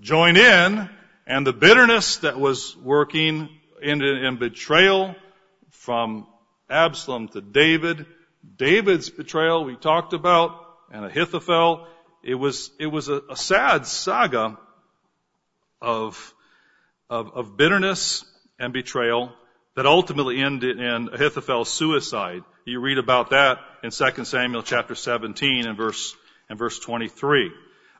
joined 0.00 0.36
in, 0.36 0.88
and 1.26 1.46
the 1.46 1.52
bitterness 1.52 2.18
that 2.18 2.38
was 2.38 2.76
working 2.76 3.48
ended 3.82 4.24
in 4.24 4.36
betrayal 4.36 5.14
from 5.70 6.26
Absalom 6.68 7.28
to 7.28 7.40
David. 7.40 8.06
David's 8.56 9.10
betrayal 9.10 9.64
we 9.64 9.76
talked 9.76 10.12
about, 10.12 10.60
and 10.90 11.04
Ahithophel. 11.04 11.86
It 12.22 12.34
was, 12.34 12.70
it 12.78 12.86
was 12.86 13.08
a, 13.08 13.22
a 13.30 13.36
sad 13.36 13.86
saga 13.86 14.58
of, 15.80 16.34
of, 17.10 17.32
of 17.34 17.56
bitterness 17.56 18.24
and 18.58 18.72
betrayal 18.72 19.32
that 19.76 19.86
ultimately 19.86 20.40
ended 20.40 20.78
in 20.78 21.10
Ahithophel's 21.12 21.70
suicide. 21.70 22.42
You 22.64 22.80
read 22.80 22.98
about 22.98 23.30
that 23.30 23.58
in 23.82 23.90
2 23.90 24.24
Samuel 24.24 24.62
chapter 24.62 24.94
17 24.94 25.66
and 25.66 25.76
verse, 25.76 26.16
and 26.48 26.58
verse 26.58 26.78
23. 26.78 27.50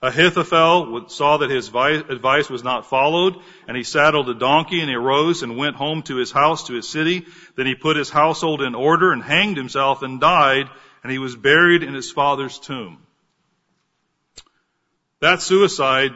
Ahithophel 0.04 1.08
saw 1.08 1.38
that 1.38 1.48
his 1.48 1.68
advice 1.68 2.50
was 2.50 2.62
not 2.62 2.90
followed, 2.90 3.36
and 3.66 3.74
he 3.74 3.84
saddled 3.84 4.28
a 4.28 4.34
donkey, 4.34 4.80
and 4.80 4.90
he 4.90 4.94
arose 4.94 5.42
and 5.42 5.56
went 5.56 5.76
home 5.76 6.02
to 6.02 6.16
his 6.16 6.30
house, 6.30 6.66
to 6.66 6.74
his 6.74 6.86
city. 6.86 7.24
Then 7.56 7.64
he 7.64 7.74
put 7.74 7.96
his 7.96 8.10
household 8.10 8.60
in 8.60 8.74
order 8.74 9.12
and 9.12 9.22
hanged 9.22 9.56
himself 9.56 10.02
and 10.02 10.20
died, 10.20 10.68
and 11.02 11.10
he 11.10 11.18
was 11.18 11.34
buried 11.34 11.82
in 11.82 11.94
his 11.94 12.12
father's 12.12 12.58
tomb. 12.58 12.98
That 15.20 15.40
suicide, 15.40 16.10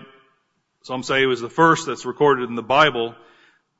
some 0.82 1.02
say, 1.02 1.24
was 1.24 1.40
the 1.40 1.48
first 1.48 1.86
that's 1.86 2.04
recorded 2.04 2.50
in 2.50 2.56
the 2.56 2.62
Bible, 2.62 3.14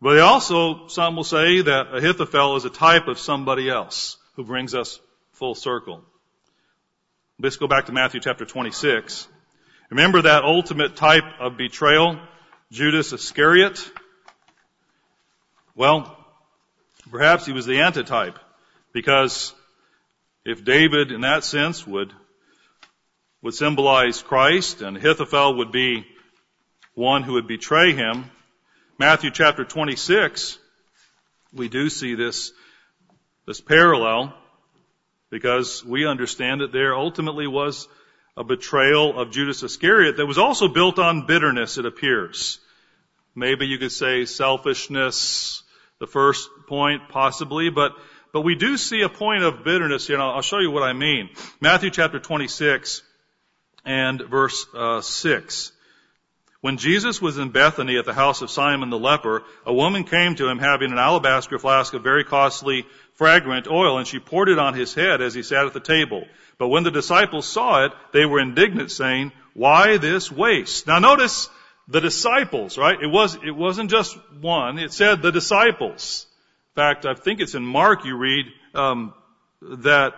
but 0.01 0.19
also, 0.21 0.89
some 0.89 1.17
will 1.17 1.25
say 1.25 1.61
that 1.61 1.95
Ahithophel 1.95 2.57
is 2.57 2.65
a 2.65 2.71
type 2.71 3.09
of 3.09 3.19
somebody 3.19 3.69
else 3.69 4.17
who 4.37 4.45
brings 4.45 4.75
us 4.75 5.01
full 5.33 5.55
circle. 5.55 6.03
Let's 7.39 7.57
go 7.57 7.67
back 7.67 7.87
to 7.87 7.93
Matthew 7.93 8.21
chapter 8.21 8.47
26. 8.47 9.29
Remember 9.91 10.21
that 10.21 10.45
ultimate 10.45 10.97
type 10.97 11.25
of 11.41 11.57
betrayal, 11.57 12.19
Judas 12.71 13.15
Iscariot? 13.15 13.91
Well, 15.75 16.15
perhaps 17.11 17.47
he 17.47 17.53
was 17.53 17.65
the 17.65 17.81
antitype, 17.81 18.39
because 18.93 19.55
if 20.45 20.63
David, 20.63 21.11
in 21.11 21.23
that 21.23 21.43
sense, 21.43 21.87
would 21.87 22.13
would 23.41 23.55
symbolize 23.55 24.21
Christ, 24.21 24.83
and 24.83 24.97
Ahithophel 24.97 25.57
would 25.59 25.73
be 25.73 26.05
one 26.95 27.23
who 27.23 27.35
would 27.35 27.47
betray 27.47 27.95
him. 27.95 28.31
Matthew 28.99 29.31
chapter 29.31 29.65
26, 29.65 30.59
we 31.55 31.69
do 31.69 31.89
see 31.89 32.15
this, 32.15 32.53
this 33.47 33.61
parallel, 33.61 34.35
because 35.31 35.85
we 35.85 36.05
understand 36.05 36.61
that 36.61 36.73
there 36.73 36.97
ultimately 36.97 37.47
was 37.47 37.89
a 38.39 38.45
betrayal 38.45 39.19
of 39.19 39.33
Judas 39.33 39.65
Iscariot 39.65 40.17
that 40.19 40.27
was 40.27 40.39
also 40.39 40.69
built 40.69 41.01
on 41.01 41.27
bitterness, 41.27 41.77
it 41.77 41.85
appears. 41.85 42.61
Maybe 43.35 43.67
you 43.67 43.79
could 43.79 43.91
say 43.91 44.27
selfishness, 44.27 45.65
the 45.99 46.07
first 46.07 46.49
point, 46.69 47.09
possibly, 47.09 47.69
but, 47.69 47.93
but 48.33 48.43
we 48.43 48.55
do 48.55 48.77
see 48.77 49.03
a 49.03 49.09
point 49.09 49.43
of 49.43 49.65
bitterness 49.65 50.07
here, 50.07 50.15
and 50.15 50.23
I'll, 50.23 50.37
I'll 50.37 50.43
show 50.43 50.61
you 50.61 50.71
what 50.71 50.85
I 50.85 50.93
mean. 50.93 51.31
Matthew 51.61 51.91
chapter 51.91 52.21
26 52.21 53.03
and 53.85 54.23
verse 54.23 54.67
uh, 54.73 55.01
6. 55.01 55.73
When 56.61 56.77
Jesus 56.77 57.21
was 57.21 57.39
in 57.39 57.51
Bethany 57.51 57.99
at 57.99 58.05
the 58.05 58.15
house 58.15 58.41
of 58.41 58.51
Simon 58.51 58.91
the 58.91 58.99
leper, 58.99 59.43
a 59.67 59.75
woman 59.75 60.05
came 60.05 60.37
to 60.37 60.49
him 60.49 60.61
having 60.61 60.93
an 60.93 60.99
alabaster 60.99 61.59
flask 61.59 61.93
of 61.93 62.05
very 62.05 62.23
costly 62.23 62.87
fragrant 63.15 63.67
oil, 63.67 63.99
and 63.99 64.07
she 64.07 64.21
poured 64.21 64.49
it 64.49 64.61
on 64.61 64.75
his 64.75 64.95
head 64.95 65.23
as 65.23 65.35
he 65.35 65.43
sat 65.43 65.67
at 65.67 65.73
the 65.73 65.81
table. 65.81 66.25
But 66.59 66.69
when 66.69 66.83
the 66.83 66.91
disciples 66.91 67.47
saw 67.47 67.85
it, 67.85 67.93
they 68.13 68.27
were 68.27 68.41
indignant, 68.41 68.91
saying, 68.91 69.33
Why 69.55 69.97
this 69.97 70.31
waste? 70.31 70.87
Now 70.87 70.99
notice 70.99 71.49
the 71.87 72.01
disciples, 72.01 72.77
right? 72.77 73.01
It 73.01 73.07
was, 73.07 73.37
it 73.37 73.55
wasn't 73.55 73.91
just 73.91 74.19
one. 74.41 74.79
It 74.79 74.93
said 74.93 75.23
the 75.23 75.31
disciples. 75.31 76.27
In 76.73 76.83
fact, 76.83 77.07
I 77.07 77.15
think 77.15 77.41
it's 77.41 77.55
in 77.55 77.65
Mark 77.65 78.05
you 78.05 78.17
read, 78.17 78.47
um, 78.75 79.15
that, 79.63 80.15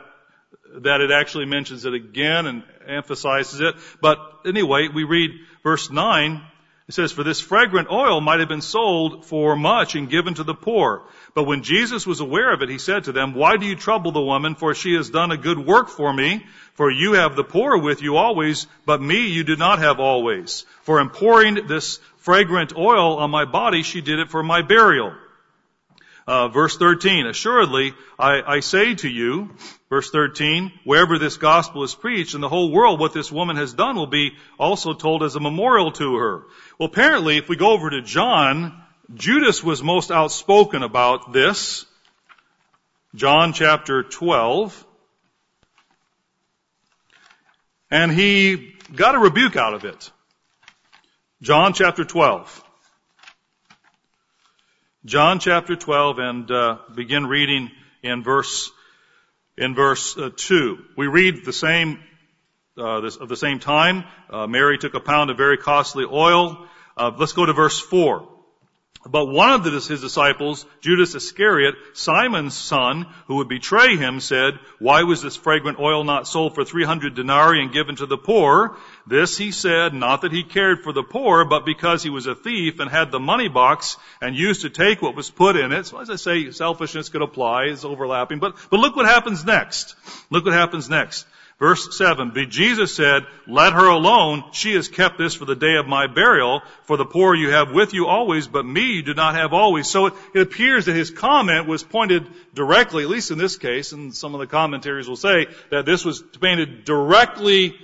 that 0.82 1.00
it 1.00 1.10
actually 1.10 1.46
mentions 1.46 1.84
it 1.84 1.94
again 1.94 2.46
and 2.46 2.64
emphasizes 2.86 3.60
it. 3.60 3.74
But 4.00 4.18
anyway, 4.44 4.88
we 4.88 5.04
read 5.04 5.30
verse 5.62 5.90
9, 5.90 6.42
it 6.90 6.94
says, 6.94 7.12
For 7.12 7.22
this 7.22 7.40
fragrant 7.40 7.88
oil 7.88 8.20
might 8.20 8.40
have 8.40 8.48
been 8.48 8.60
sold 8.60 9.24
for 9.24 9.54
much 9.54 9.94
and 9.94 10.10
given 10.10 10.34
to 10.34 10.42
the 10.42 10.56
poor. 10.56 11.04
But 11.34 11.44
when 11.44 11.62
Jesus 11.62 12.04
was 12.04 12.18
aware 12.18 12.52
of 12.52 12.62
it, 12.62 12.68
he 12.68 12.78
said 12.78 13.04
to 13.04 13.12
them, 13.12 13.32
Why 13.32 13.58
do 13.58 13.66
you 13.66 13.76
trouble 13.76 14.10
the 14.10 14.20
woman? 14.20 14.56
For 14.56 14.74
she 14.74 14.94
has 14.94 15.08
done 15.08 15.30
a 15.30 15.36
good 15.36 15.64
work 15.64 15.88
for 15.88 16.12
me. 16.12 16.44
For 16.74 16.90
you 16.90 17.12
have 17.12 17.36
the 17.36 17.44
poor 17.44 17.78
with 17.78 18.02
you 18.02 18.16
always, 18.16 18.66
but 18.86 19.00
me 19.00 19.28
you 19.28 19.44
do 19.44 19.54
not 19.54 19.78
have 19.78 20.00
always. 20.00 20.66
For 20.82 21.00
in 21.00 21.10
pouring 21.10 21.68
this 21.68 22.00
fragrant 22.16 22.76
oil 22.76 23.18
on 23.18 23.30
my 23.30 23.44
body, 23.44 23.84
she 23.84 24.00
did 24.00 24.18
it 24.18 24.28
for 24.28 24.42
my 24.42 24.62
burial. 24.62 25.12
Uh, 26.30 26.46
verse 26.46 26.76
13, 26.76 27.26
assuredly, 27.26 27.92
I, 28.16 28.40
I 28.46 28.60
say 28.60 28.94
to 28.94 29.08
you, 29.08 29.50
verse 29.88 30.10
13, 30.12 30.70
wherever 30.84 31.18
this 31.18 31.36
gospel 31.38 31.82
is 31.82 31.92
preached 31.92 32.36
in 32.36 32.40
the 32.40 32.48
whole 32.48 32.70
world, 32.70 33.00
what 33.00 33.12
this 33.12 33.32
woman 33.32 33.56
has 33.56 33.72
done 33.74 33.96
will 33.96 34.06
be 34.06 34.34
also 34.56 34.94
told 34.94 35.24
as 35.24 35.34
a 35.34 35.40
memorial 35.40 35.90
to 35.90 36.14
her. 36.14 36.44
Well, 36.78 36.88
apparently, 36.88 37.36
if 37.36 37.48
we 37.48 37.56
go 37.56 37.72
over 37.72 37.90
to 37.90 38.00
John, 38.00 38.80
Judas 39.12 39.64
was 39.64 39.82
most 39.82 40.12
outspoken 40.12 40.84
about 40.84 41.32
this. 41.32 41.84
John 43.16 43.52
chapter 43.52 44.04
12. 44.04 44.86
And 47.90 48.12
he 48.12 48.76
got 48.94 49.16
a 49.16 49.18
rebuke 49.18 49.56
out 49.56 49.74
of 49.74 49.84
it. 49.84 50.12
John 51.42 51.72
chapter 51.72 52.04
12. 52.04 52.69
John 55.06 55.38
chapter 55.38 55.76
12 55.76 56.18
and 56.18 56.50
uh, 56.50 56.76
begin 56.94 57.26
reading 57.26 57.70
in 58.02 58.22
verse 58.22 58.70
in 59.56 59.74
verse 59.74 60.14
uh, 60.18 60.28
2. 60.36 60.78
We 60.94 61.06
read 61.06 61.42
the 61.46 61.54
same 61.54 62.00
uh, 62.76 63.00
this, 63.00 63.16
of 63.16 63.30
the 63.30 63.36
same 63.36 63.60
time. 63.60 64.04
Uh, 64.28 64.46
Mary 64.46 64.76
took 64.76 64.92
a 64.92 65.00
pound 65.00 65.30
of 65.30 65.38
very 65.38 65.56
costly 65.56 66.04
oil. 66.04 66.66
Uh, 66.98 67.12
let's 67.16 67.32
go 67.32 67.46
to 67.46 67.54
verse 67.54 67.80
4. 67.80 68.28
But 69.06 69.26
one 69.26 69.52
of 69.52 69.64
his 69.64 69.88
disciples, 69.88 70.66
Judas 70.82 71.14
Iscariot, 71.14 71.74
Simon's 71.94 72.54
son, 72.54 73.06
who 73.28 73.36
would 73.36 73.48
betray 73.48 73.96
him, 73.96 74.20
said, 74.20 74.58
Why 74.78 75.04
was 75.04 75.22
this 75.22 75.36
fragrant 75.36 75.78
oil 75.78 76.04
not 76.04 76.28
sold 76.28 76.54
for 76.54 76.66
300 76.66 77.14
denarii 77.14 77.62
and 77.62 77.72
given 77.72 77.96
to 77.96 78.04
the 78.04 78.18
poor? 78.18 78.76
This 79.06 79.38
he 79.38 79.52
said, 79.52 79.94
not 79.94 80.20
that 80.20 80.32
he 80.32 80.42
cared 80.42 80.82
for 80.82 80.92
the 80.92 81.02
poor, 81.02 81.46
but 81.46 81.64
because 81.64 82.02
he 82.02 82.10
was 82.10 82.26
a 82.26 82.34
thief 82.34 82.78
and 82.78 82.90
had 82.90 83.10
the 83.10 83.18
money 83.18 83.48
box 83.48 83.96
and 84.20 84.36
used 84.36 84.62
to 84.62 84.70
take 84.70 85.00
what 85.00 85.16
was 85.16 85.30
put 85.30 85.56
in 85.56 85.72
it. 85.72 85.86
So 85.86 85.98
as 85.98 86.10
I 86.10 86.16
say, 86.16 86.50
selfishness 86.50 87.08
could 87.08 87.22
apply, 87.22 87.64
it's 87.64 87.86
overlapping. 87.86 88.38
But, 88.38 88.56
but 88.68 88.80
look 88.80 88.96
what 88.96 89.06
happens 89.06 89.46
next. 89.46 89.94
Look 90.28 90.44
what 90.44 90.52
happens 90.52 90.90
next. 90.90 91.26
Verse 91.60 91.94
7, 91.98 92.30
but 92.30 92.48
Jesus 92.48 92.94
said, 92.94 93.26
let 93.46 93.74
her 93.74 93.86
alone. 93.86 94.44
She 94.52 94.72
has 94.76 94.88
kept 94.88 95.18
this 95.18 95.34
for 95.34 95.44
the 95.44 95.54
day 95.54 95.76
of 95.76 95.86
my 95.86 96.06
burial. 96.06 96.62
For 96.84 96.96
the 96.96 97.04
poor 97.04 97.34
you 97.34 97.50
have 97.50 97.70
with 97.70 97.92
you 97.92 98.06
always, 98.06 98.46
but 98.46 98.64
me 98.64 98.94
you 98.94 99.02
do 99.02 99.12
not 99.12 99.34
have 99.34 99.52
always. 99.52 99.86
So 99.86 100.06
it, 100.06 100.14
it 100.34 100.40
appears 100.40 100.86
that 100.86 100.96
his 100.96 101.10
comment 101.10 101.68
was 101.68 101.82
pointed 101.82 102.26
directly, 102.54 103.02
at 103.02 103.10
least 103.10 103.30
in 103.30 103.36
this 103.36 103.58
case, 103.58 103.92
and 103.92 104.14
some 104.14 104.34
of 104.34 104.40
the 104.40 104.46
commentaries 104.46 105.06
will 105.06 105.16
say 105.16 105.48
that 105.70 105.84
this 105.84 106.02
was 106.02 106.22
pointed 106.22 106.86
directly, 106.86 107.76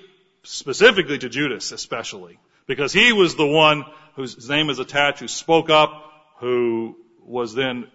specifically 0.43 1.19
to 1.19 1.29
Judas 1.29 1.71
especially. 1.71 2.39
Because 2.67 2.95
he 2.95 3.13
was 3.13 3.37
the 3.37 3.47
one 3.47 3.85
whose 4.15 4.49
name 4.49 4.71
is 4.71 4.79
attached, 4.79 5.21
who 5.21 5.29
spoke 5.29 5.69
up, 5.69 6.11
who 6.39 6.97
was 7.27 7.55
then 7.55 7.89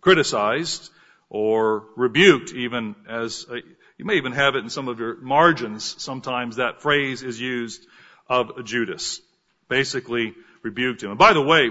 criticized 0.00 0.90
or 1.28 1.84
rebuked 1.96 2.52
even 2.52 2.94
as 3.08 3.44
a, 3.50 3.60
you 3.98 4.04
may 4.04 4.14
even 4.14 4.32
have 4.32 4.54
it 4.56 4.58
in 4.58 4.70
some 4.70 4.88
of 4.88 4.98
your 4.98 5.16
margins. 5.16 5.96
Sometimes 5.98 6.56
that 6.56 6.82
phrase 6.82 7.22
is 7.22 7.40
used 7.40 7.86
of 8.28 8.64
Judas. 8.64 9.20
Basically 9.68 10.34
rebuked 10.62 11.02
him. 11.02 11.10
And 11.10 11.18
by 11.18 11.32
the 11.32 11.42
way, 11.42 11.70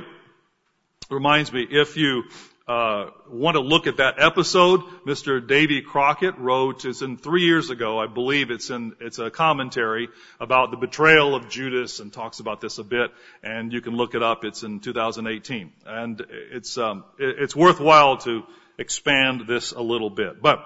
reminds 1.09 1.51
me, 1.53 1.67
if 1.69 1.97
you 1.97 2.23
uh, 2.67 3.11
want 3.29 3.55
to 3.55 3.61
look 3.61 3.85
at 3.85 3.97
that 3.97 4.15
episode, 4.17 4.81
Mr. 5.05 5.45
Davy 5.45 5.81
Crockett 5.81 6.39
wrote, 6.39 6.83
it's 6.85 7.03
in 7.03 7.17
three 7.17 7.43
years 7.43 7.69
ago, 7.69 7.99
I 7.99 8.07
believe 8.07 8.49
it's 8.49 8.71
in, 8.71 8.95
it's 8.99 9.19
a 9.19 9.29
commentary 9.29 10.09
about 10.39 10.71
the 10.71 10.77
betrayal 10.77 11.35
of 11.35 11.47
Judas 11.47 11.99
and 11.99 12.11
talks 12.11 12.39
about 12.39 12.61
this 12.61 12.79
a 12.79 12.83
bit, 12.83 13.11
and 13.43 13.71
you 13.71 13.81
can 13.81 13.95
look 13.95 14.15
it 14.15 14.23
up, 14.23 14.45
it's 14.45 14.63
in 14.63 14.79
2018. 14.79 15.73
And 15.85 16.25
it's, 16.29 16.75
um, 16.79 17.03
it's 17.19 17.55
worthwhile 17.55 18.17
to 18.19 18.43
expand 18.79 19.43
this 19.47 19.71
a 19.71 19.81
little 19.81 20.09
bit. 20.09 20.41
But, 20.41 20.65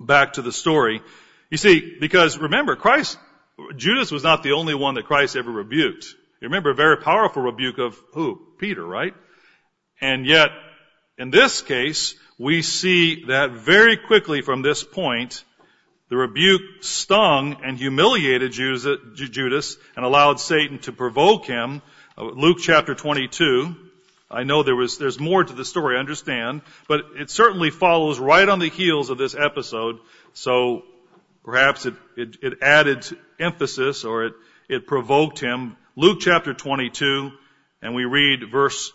back 0.00 0.34
to 0.34 0.42
the 0.42 0.52
story. 0.52 1.02
You 1.50 1.58
see, 1.58 1.96
because 2.00 2.38
remember, 2.38 2.76
Christ, 2.76 3.18
Judas 3.76 4.10
was 4.10 4.22
not 4.22 4.42
the 4.42 4.52
only 4.52 4.74
one 4.74 4.94
that 4.94 5.06
Christ 5.06 5.36
ever 5.36 5.50
rebuked. 5.50 6.04
You 6.40 6.48
remember 6.48 6.70
a 6.70 6.74
very 6.74 6.96
powerful 6.96 7.42
rebuke 7.42 7.78
of 7.78 8.00
who? 8.14 8.40
Peter, 8.58 8.84
right? 8.84 9.14
And 10.00 10.26
yet, 10.26 10.50
in 11.18 11.30
this 11.30 11.62
case, 11.62 12.14
we 12.38 12.62
see 12.62 13.26
that 13.26 13.52
very 13.52 13.96
quickly 13.96 14.42
from 14.42 14.62
this 14.62 14.82
point, 14.82 15.44
the 16.08 16.16
rebuke 16.16 16.82
stung 16.82 17.58
and 17.64 17.78
humiliated 17.78 18.52
Judas 18.52 19.76
and 19.96 20.04
allowed 20.04 20.40
Satan 20.40 20.78
to 20.80 20.92
provoke 20.92 21.46
him. 21.46 21.80
Uh, 22.18 22.24
Luke 22.24 22.58
chapter 22.60 22.94
22. 22.94 23.74
I 24.32 24.44
know 24.44 24.62
there 24.62 24.74
was, 24.74 24.96
there's 24.96 25.20
more 25.20 25.44
to 25.44 25.52
the 25.52 25.64
story, 25.64 25.96
I 25.96 26.00
understand, 26.00 26.62
but 26.88 27.00
it 27.16 27.28
certainly 27.28 27.70
follows 27.70 28.18
right 28.18 28.48
on 28.48 28.58
the 28.58 28.70
heels 28.70 29.10
of 29.10 29.18
this 29.18 29.34
episode. 29.34 29.98
So 30.32 30.84
perhaps 31.44 31.84
it, 31.84 31.94
it, 32.16 32.36
it 32.40 32.62
added 32.62 33.06
emphasis 33.38 34.04
or 34.04 34.24
it, 34.24 34.32
it 34.70 34.86
provoked 34.86 35.38
him. 35.38 35.76
Luke 35.96 36.20
chapter 36.20 36.54
22, 36.54 37.30
and 37.82 37.94
we 37.94 38.06
read 38.06 38.50
verse, 38.50 38.90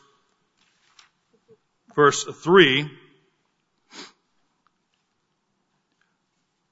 verse 1.95 2.23
3. 2.23 2.89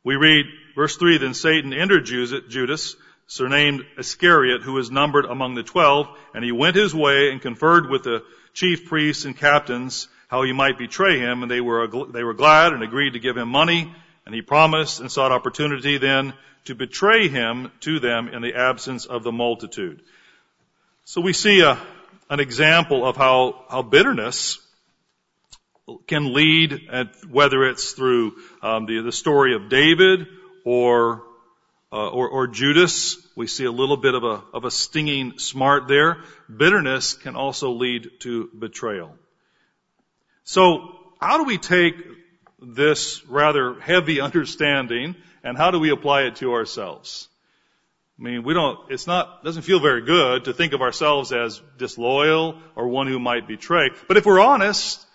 We 0.03 0.15
read 0.15 0.45
verse 0.75 0.97
3, 0.97 1.19
then 1.19 1.35
Satan 1.35 1.71
entered 1.71 2.05
Judas, 2.05 2.95
surnamed 3.27 3.85
Iscariot, 3.97 4.63
who 4.63 4.73
was 4.73 4.89
numbered 4.89 5.25
among 5.25 5.55
the 5.55 5.63
twelve, 5.63 6.07
and 6.33 6.43
he 6.43 6.51
went 6.51 6.75
his 6.75 6.93
way 6.93 7.31
and 7.31 7.41
conferred 7.41 7.89
with 7.89 8.03
the 8.03 8.23
chief 8.55 8.85
priests 8.85 9.25
and 9.25 9.37
captains 9.37 10.07
how 10.27 10.41
he 10.41 10.53
might 10.53 10.79
betray 10.79 11.19
him, 11.19 11.43
and 11.43 11.51
they 11.51 11.61
were, 11.61 11.87
they 12.11 12.23
were 12.23 12.33
glad 12.33 12.73
and 12.73 12.81
agreed 12.81 13.13
to 13.13 13.19
give 13.19 13.37
him 13.37 13.49
money, 13.49 13.93
and 14.25 14.33
he 14.33 14.41
promised 14.41 14.99
and 14.99 15.11
sought 15.11 15.31
opportunity 15.31 15.99
then 15.99 16.33
to 16.63 16.73
betray 16.73 17.27
him 17.27 17.71
to 17.81 17.99
them 17.99 18.27
in 18.27 18.41
the 18.41 18.55
absence 18.55 19.05
of 19.05 19.23
the 19.23 19.31
multitude. 19.31 20.01
So 21.03 21.21
we 21.21 21.33
see 21.33 21.61
a, 21.61 21.77
an 22.29 22.39
example 22.39 23.05
of 23.05 23.15
how, 23.15 23.65
how 23.69 23.83
bitterness 23.83 24.57
can 26.07 26.33
lead, 26.33 26.87
at, 26.91 27.09
whether 27.29 27.63
it's 27.65 27.91
through 27.91 28.33
um, 28.63 28.87
the, 28.87 29.01
the 29.01 29.11
story 29.11 29.53
of 29.53 29.69
David 29.69 30.27
or, 30.63 31.21
uh, 31.93 32.09
or, 32.09 32.27
or 32.27 32.47
Judas. 32.47 33.17
We 33.35 33.47
see 33.47 33.65
a 33.65 33.71
little 33.71 33.97
bit 33.97 34.15
of 34.15 34.23
a, 34.23 34.43
of 34.53 34.63
a 34.63 34.71
stinging 34.71 35.39
smart 35.39 35.87
there. 35.87 36.23
Bitterness 36.55 37.13
can 37.13 37.35
also 37.35 37.71
lead 37.71 38.09
to 38.21 38.49
betrayal. 38.57 39.15
So, 40.45 40.95
how 41.19 41.37
do 41.37 41.43
we 41.43 41.57
take 41.57 41.95
this 42.61 43.25
rather 43.25 43.79
heavy 43.79 44.21
understanding 44.21 45.15
and 45.43 45.57
how 45.57 45.71
do 45.71 45.79
we 45.79 45.89
apply 45.89 46.23
it 46.23 46.37
to 46.37 46.53
ourselves? 46.53 47.27
I 48.17 48.23
mean, 48.23 48.43
we 48.43 48.53
don't, 48.53 48.79
it's 48.89 49.07
not, 49.07 49.43
doesn't 49.43 49.63
feel 49.63 49.81
very 49.81 50.01
good 50.01 50.45
to 50.45 50.53
think 50.53 50.71
of 50.71 50.81
ourselves 50.81 51.33
as 51.33 51.61
disloyal 51.77 52.57
or 52.75 52.87
one 52.87 53.07
who 53.07 53.19
might 53.19 53.45
betray. 53.45 53.89
But 54.07 54.15
if 54.15 54.25
we're 54.25 54.39
honest, 54.39 55.05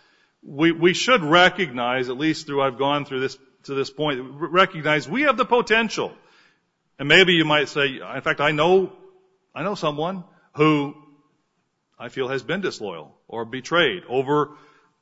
we, 0.42 0.72
we 0.72 0.92
should 0.92 1.22
recognize, 1.22 2.10
at 2.10 2.18
least 2.18 2.46
through 2.46 2.60
I've 2.60 2.78
gone 2.78 3.06
through 3.06 3.20
this 3.20 3.38
to 3.64 3.74
this 3.74 3.90
point, 3.90 4.20
recognize 4.22 5.08
we 5.08 5.22
have 5.22 5.36
the 5.36 5.44
potential. 5.44 6.12
And 7.00 7.08
maybe 7.08 7.32
you 7.32 7.46
might 7.46 7.70
say, 7.70 7.86
in 7.86 8.20
fact, 8.20 8.42
I 8.42 8.50
know, 8.50 8.92
I 9.54 9.62
know 9.62 9.74
someone 9.74 10.22
who 10.54 10.94
I 11.98 12.10
feel 12.10 12.28
has 12.28 12.42
been 12.42 12.60
disloyal 12.60 13.16
or 13.26 13.46
betrayed 13.46 14.02
over 14.06 14.50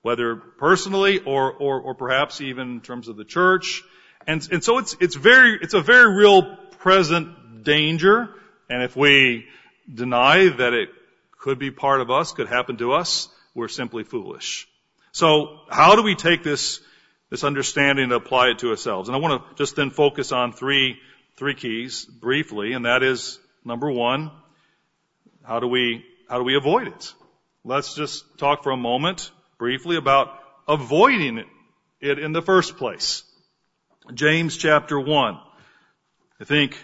whether 0.02 0.36
personally 0.36 1.18
or, 1.18 1.52
or, 1.52 1.80
or 1.80 1.94
perhaps 1.96 2.40
even 2.40 2.70
in 2.70 2.80
terms 2.82 3.08
of 3.08 3.16
the 3.16 3.24
church. 3.24 3.82
And, 4.28 4.46
and 4.52 4.62
so 4.62 4.78
it's, 4.78 4.96
it's 5.00 5.16
very, 5.16 5.58
it's 5.60 5.74
a 5.74 5.80
very 5.80 6.14
real 6.14 6.56
present 6.78 7.64
danger. 7.64 8.30
And 8.70 8.80
if 8.84 8.94
we 8.94 9.46
deny 9.92 10.50
that 10.50 10.74
it 10.74 10.90
could 11.36 11.58
be 11.58 11.72
part 11.72 12.00
of 12.00 12.12
us, 12.12 12.30
could 12.30 12.46
happen 12.46 12.76
to 12.76 12.92
us, 12.92 13.28
we're 13.56 13.66
simply 13.66 14.04
foolish. 14.04 14.68
So 15.10 15.58
how 15.68 15.96
do 15.96 16.04
we 16.04 16.14
take 16.14 16.44
this, 16.44 16.80
this 17.28 17.42
understanding 17.42 18.04
and 18.04 18.12
apply 18.12 18.50
it 18.50 18.60
to 18.60 18.70
ourselves? 18.70 19.08
And 19.08 19.16
I 19.16 19.18
want 19.18 19.42
to 19.42 19.54
just 19.56 19.74
then 19.74 19.90
focus 19.90 20.30
on 20.30 20.52
three, 20.52 20.98
three 21.38 21.54
keys 21.54 22.04
briefly, 22.04 22.72
and 22.72 22.84
that 22.84 23.04
is 23.04 23.38
number 23.64 23.88
one, 23.88 24.32
how 25.44 25.60
do 25.60 25.68
we, 25.68 26.04
how 26.28 26.36
do 26.36 26.42
we 26.42 26.56
avoid 26.56 26.88
it? 26.88 27.14
Let's 27.64 27.94
just 27.94 28.24
talk 28.38 28.64
for 28.64 28.72
a 28.72 28.76
moment 28.76 29.30
briefly 29.56 29.96
about 29.96 30.36
avoiding 30.66 31.44
it 32.00 32.18
in 32.18 32.32
the 32.32 32.42
first 32.42 32.76
place. 32.76 33.22
James 34.12 34.56
chapter 34.56 34.98
1. 34.98 35.38
I 36.40 36.44
think 36.44 36.76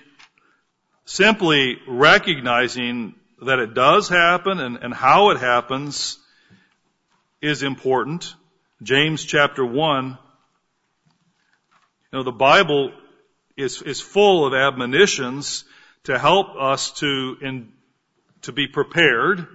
simply 1.04 1.78
recognizing 1.88 3.16
that 3.42 3.58
it 3.58 3.74
does 3.74 4.08
happen 4.08 4.60
and, 4.60 4.76
and 4.76 4.94
how 4.94 5.30
it 5.30 5.38
happens 5.38 6.16
is 7.42 7.64
important. 7.64 8.32
James 8.84 9.24
chapter 9.24 9.66
1. 9.66 10.06
You 10.06 10.16
know, 12.12 12.22
the 12.22 12.30
Bible 12.30 12.92
is, 13.56 13.82
is 13.82 14.00
full 14.00 14.46
of 14.46 14.54
admonitions 14.54 15.64
to 16.04 16.18
help 16.18 16.48
us 16.58 16.92
to, 16.92 17.36
in, 17.40 17.72
to 18.42 18.52
be 18.52 18.66
prepared 18.66 19.46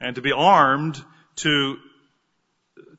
and 0.00 0.16
to 0.16 0.22
be 0.22 0.32
armed 0.32 1.02
to, 1.36 1.76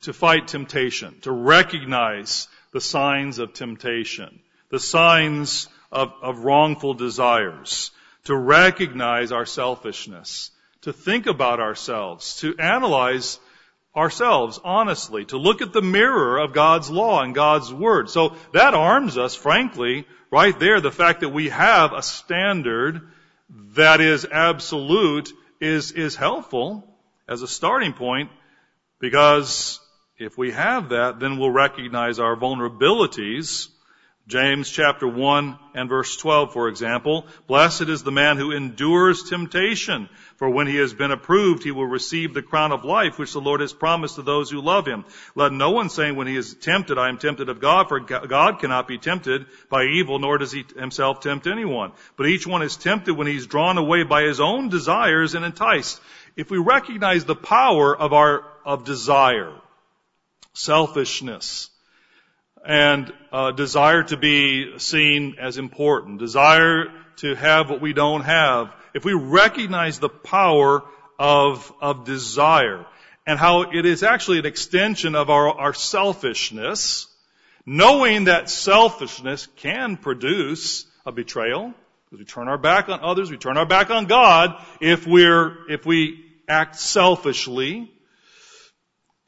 to 0.02 0.12
fight 0.12 0.48
temptation, 0.48 1.20
to 1.22 1.32
recognize 1.32 2.48
the 2.72 2.80
signs 2.80 3.38
of 3.38 3.52
temptation, 3.52 4.40
the 4.70 4.78
signs 4.78 5.68
of, 5.92 6.12
of 6.22 6.44
wrongful 6.44 6.94
desires, 6.94 7.90
to 8.24 8.36
recognize 8.36 9.32
our 9.32 9.46
selfishness, 9.46 10.50
to 10.82 10.92
think 10.92 11.26
about 11.26 11.60
ourselves, 11.60 12.36
to 12.40 12.56
analyze 12.58 13.38
ourselves 13.94 14.60
honestly, 14.64 15.24
to 15.26 15.36
look 15.36 15.62
at 15.62 15.72
the 15.72 15.82
mirror 15.82 16.38
of 16.38 16.52
God's 16.52 16.90
law 16.90 17.22
and 17.22 17.34
God's 17.34 17.72
word. 17.72 18.08
So 18.08 18.36
that 18.52 18.74
arms 18.74 19.18
us, 19.18 19.34
frankly, 19.34 20.06
right 20.30 20.58
there, 20.58 20.80
the 20.80 20.90
fact 20.92 21.20
that 21.20 21.30
we 21.30 21.48
have 21.48 21.92
a 21.92 22.02
standard 22.02 23.00
that 23.74 24.00
is 24.00 24.26
absolute 24.30 25.32
is, 25.60 25.92
is 25.92 26.16
helpful 26.16 26.86
as 27.28 27.42
a 27.42 27.48
starting 27.48 27.92
point 27.92 28.30
because 28.98 29.80
if 30.18 30.36
we 30.36 30.52
have 30.52 30.90
that, 30.90 31.18
then 31.18 31.38
we'll 31.38 31.50
recognize 31.50 32.18
our 32.18 32.36
vulnerabilities 32.36 33.68
James 34.30 34.70
chapter 34.70 35.08
1 35.08 35.58
and 35.74 35.88
verse 35.88 36.16
12, 36.16 36.52
for 36.52 36.68
example, 36.68 37.26
blessed 37.48 37.88
is 37.88 38.04
the 38.04 38.12
man 38.12 38.36
who 38.36 38.52
endures 38.52 39.24
temptation, 39.24 40.08
for 40.36 40.48
when 40.48 40.68
he 40.68 40.76
has 40.76 40.94
been 40.94 41.10
approved, 41.10 41.64
he 41.64 41.72
will 41.72 41.88
receive 41.88 42.32
the 42.32 42.40
crown 42.40 42.70
of 42.70 42.84
life 42.84 43.18
which 43.18 43.32
the 43.32 43.40
Lord 43.40 43.60
has 43.60 43.72
promised 43.72 44.14
to 44.14 44.22
those 44.22 44.48
who 44.48 44.60
love 44.60 44.86
him. 44.86 45.04
Let 45.34 45.52
no 45.52 45.72
one 45.72 45.88
say 45.88 46.12
when 46.12 46.28
he 46.28 46.36
is 46.36 46.54
tempted, 46.54 46.96
I 46.96 47.08
am 47.08 47.18
tempted 47.18 47.48
of 47.48 47.60
God, 47.60 47.88
for 47.88 47.98
God 47.98 48.60
cannot 48.60 48.86
be 48.86 48.98
tempted 48.98 49.46
by 49.68 49.86
evil, 49.86 50.20
nor 50.20 50.38
does 50.38 50.52
he 50.52 50.64
himself 50.78 51.18
tempt 51.18 51.48
anyone. 51.48 51.90
But 52.16 52.28
each 52.28 52.46
one 52.46 52.62
is 52.62 52.76
tempted 52.76 53.14
when 53.14 53.26
he's 53.26 53.48
drawn 53.48 53.78
away 53.78 54.04
by 54.04 54.22
his 54.22 54.38
own 54.38 54.68
desires 54.68 55.34
and 55.34 55.44
enticed. 55.44 56.00
If 56.36 56.52
we 56.52 56.58
recognize 56.58 57.24
the 57.24 57.34
power 57.34 57.96
of 57.96 58.12
our, 58.12 58.44
of 58.64 58.84
desire, 58.84 59.54
selfishness, 60.52 61.68
and 62.64 63.12
uh, 63.32 63.52
desire 63.52 64.02
to 64.04 64.16
be 64.16 64.78
seen 64.78 65.36
as 65.38 65.58
important, 65.58 66.18
desire 66.18 66.86
to 67.16 67.34
have 67.34 67.70
what 67.70 67.80
we 67.80 67.92
don't 67.92 68.22
have, 68.22 68.72
if 68.94 69.04
we 69.04 69.12
recognize 69.12 69.98
the 69.98 70.08
power 70.08 70.82
of, 71.18 71.72
of 71.80 72.04
desire 72.04 72.86
and 73.26 73.38
how 73.38 73.62
it 73.62 73.86
is 73.86 74.02
actually 74.02 74.38
an 74.38 74.46
extension 74.46 75.14
of 75.14 75.30
our, 75.30 75.48
our 75.48 75.74
selfishness, 75.74 77.06
knowing 77.66 78.24
that 78.24 78.50
selfishness 78.50 79.46
can 79.56 79.96
produce 79.96 80.86
a 81.06 81.12
betrayal, 81.12 81.72
because 82.06 82.18
we 82.18 82.24
turn 82.24 82.48
our 82.48 82.58
back 82.58 82.88
on 82.88 83.00
others, 83.00 83.30
we 83.30 83.36
turn 83.36 83.56
our 83.56 83.66
back 83.66 83.90
on 83.90 84.06
God 84.06 84.56
if 84.80 85.06
we're, 85.06 85.70
if 85.70 85.86
we 85.86 86.24
act 86.48 86.76
selfishly. 86.76 87.90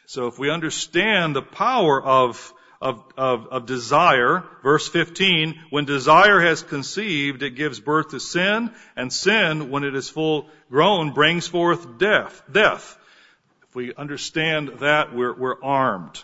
So 0.07 0.26
if 0.26 0.39
we 0.39 0.51
understand 0.51 1.37
the 1.37 1.43
power 1.43 2.03
of 2.03 2.53
of, 2.83 3.05
of, 3.16 3.47
of 3.47 3.66
desire. 3.66 4.43
Verse 4.62 4.89
15, 4.89 5.59
when 5.70 5.85
desire 5.85 6.41
has 6.41 6.62
conceived, 6.62 7.43
it 7.43 7.55
gives 7.55 7.78
birth 7.78 8.11
to 8.11 8.20
sin, 8.20 8.72
and 8.97 9.12
sin, 9.12 9.70
when 9.70 9.85
it 9.85 9.95
is 9.95 10.11
full 10.11 10.49
grown, 10.68 11.12
brings 11.12 11.47
forth 11.47 11.99
death. 11.99 12.43
Death. 12.51 12.99
If 13.68 13.76
we 13.76 13.95
understand 13.95 14.80
that, 14.80 15.14
we're, 15.14 15.33
we're 15.33 15.62
armed. 15.62 16.22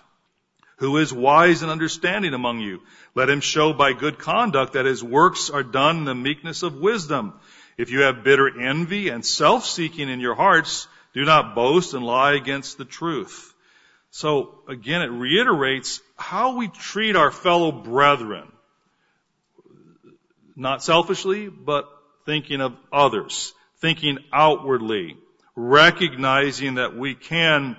Who 0.79 0.97
is 0.99 1.13
wise 1.13 1.63
and 1.63 1.71
understanding 1.71 2.35
among 2.35 2.61
you? 2.61 2.83
Let 3.15 3.31
him 3.31 3.41
show 3.41 3.73
by 3.73 3.93
good 3.93 4.19
conduct 4.19 4.73
that 4.73 4.87
his 4.87 5.03
works 5.03 5.51
are 5.51 5.63
done 5.63 5.99
in 5.99 6.05
the 6.05 6.15
meekness 6.15 6.63
of 6.63 6.75
wisdom. 6.75 7.35
If 7.77 7.91
you 7.91 8.01
have 8.01 8.25
bitter 8.25 8.61
envy 8.61 9.09
and 9.09 9.25
self-seeking 9.25 10.09
in 10.09 10.21
your 10.21 10.35
hearts, 10.35 10.89
do 11.15 11.25
not 11.25 11.55
boast 11.55 11.95
and 11.95 12.05
lie 12.05 12.35
against 12.35 12.79
the 12.79 12.85
truth. 12.85 13.55
So 14.11 14.61
again, 14.69 15.03
it 15.03 15.07
reiterates 15.07 16.01
how 16.17 16.57
we 16.57 16.69
treat 16.69 17.17
our 17.17 17.31
fellow 17.31 17.73
brethren. 17.73 18.51
not 20.59 20.83
selfishly, 20.83 21.49
but 21.49 21.89
thinking 22.27 22.61
of 22.61 22.77
others, 22.93 23.55
thinking 23.81 24.19
outwardly, 24.33 25.17
recognizing 25.55 26.75
that 26.75 26.97
we 26.97 27.15
can, 27.15 27.77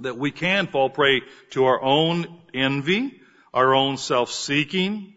that 0.00 0.18
we 0.18 0.30
can 0.30 0.66
fall 0.66 0.90
prey 0.90 1.22
to 1.50 1.64
our 1.64 1.82
own 1.82 2.26
envy, 2.52 3.18
our 3.54 3.74
own 3.74 3.96
self-seeking. 3.96 5.14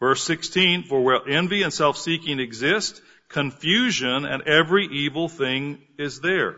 Verse 0.00 0.24
16, 0.24 0.84
for 0.84 1.02
where 1.02 1.20
envy 1.28 1.62
and 1.62 1.72
self-seeking 1.72 2.40
exist, 2.40 3.02
confusion 3.28 4.24
and 4.24 4.42
every 4.44 4.86
evil 4.86 5.28
thing 5.28 5.78
is 5.98 6.20
there. 6.20 6.56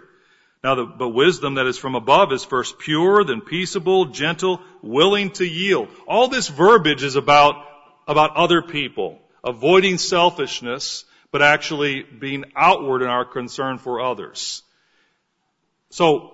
Now, 0.64 0.76
the, 0.76 0.86
but 0.86 1.10
wisdom 1.10 1.56
that 1.56 1.66
is 1.66 1.76
from 1.76 1.94
above 1.94 2.32
is 2.32 2.42
first 2.42 2.78
pure, 2.78 3.22
then 3.22 3.42
peaceable, 3.42 4.06
gentle, 4.06 4.62
willing 4.80 5.30
to 5.32 5.44
yield. 5.44 5.88
All 6.08 6.28
this 6.28 6.48
verbiage 6.48 7.02
is 7.02 7.16
about, 7.16 7.56
about 8.08 8.36
other 8.36 8.62
people, 8.62 9.18
avoiding 9.44 9.98
selfishness, 9.98 11.04
but 11.30 11.42
actually 11.42 12.02
being 12.02 12.46
outward 12.56 13.02
in 13.02 13.08
our 13.08 13.26
concern 13.26 13.76
for 13.76 14.00
others. 14.00 14.62
So, 15.90 16.30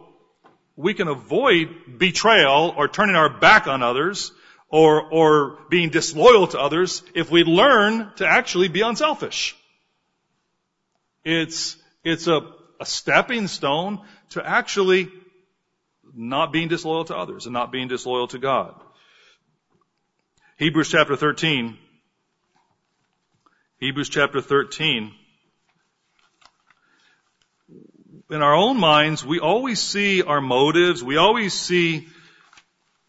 we 0.77 0.95
can 0.95 1.09
avoid 1.09 1.99
betrayal 1.99 2.73
or 2.77 2.87
turning 2.87 3.17
our 3.17 3.29
back 3.29 3.67
on 3.67 3.83
others 3.83 4.31
or, 4.69 5.03
or 5.03 5.59
being 5.71 5.91
disloyal 5.91 6.47
to 6.47 6.61
others 6.61 7.03
if 7.17 7.33
we 7.33 7.43
learn 7.43 8.13
to 8.17 8.29
actually 8.29 8.69
be 8.69 8.83
unselfish. 8.83 9.57
It's, 11.25 11.77
it's 12.05 12.29
a, 12.29 12.60
a 12.81 12.87
stepping 12.87 13.47
stone 13.47 14.01
to 14.31 14.45
actually 14.45 15.13
not 16.15 16.53
being 16.53 16.69
disloyal 16.69 17.05
to 17.05 17.17
others 17.17 17.47
and 17.47 17.53
not 17.53 17.71
being 17.71 17.89
disloyal 17.89 18.27
to 18.29 18.39
God. 18.39 18.75
Hebrews 20.57 20.91
chapter 20.91 21.15
13. 21.15 21.77
Hebrews 23.79 24.09
chapter 24.09 24.41
13. 24.41 25.13
In 28.31 28.43
our 28.43 28.55
own 28.55 28.79
minds, 28.79 29.25
we 29.25 29.41
always 29.41 29.81
see 29.81 30.23
our 30.23 30.41
motives, 30.41 31.03
we 31.03 31.17
always 31.17 31.53
see 31.53 32.09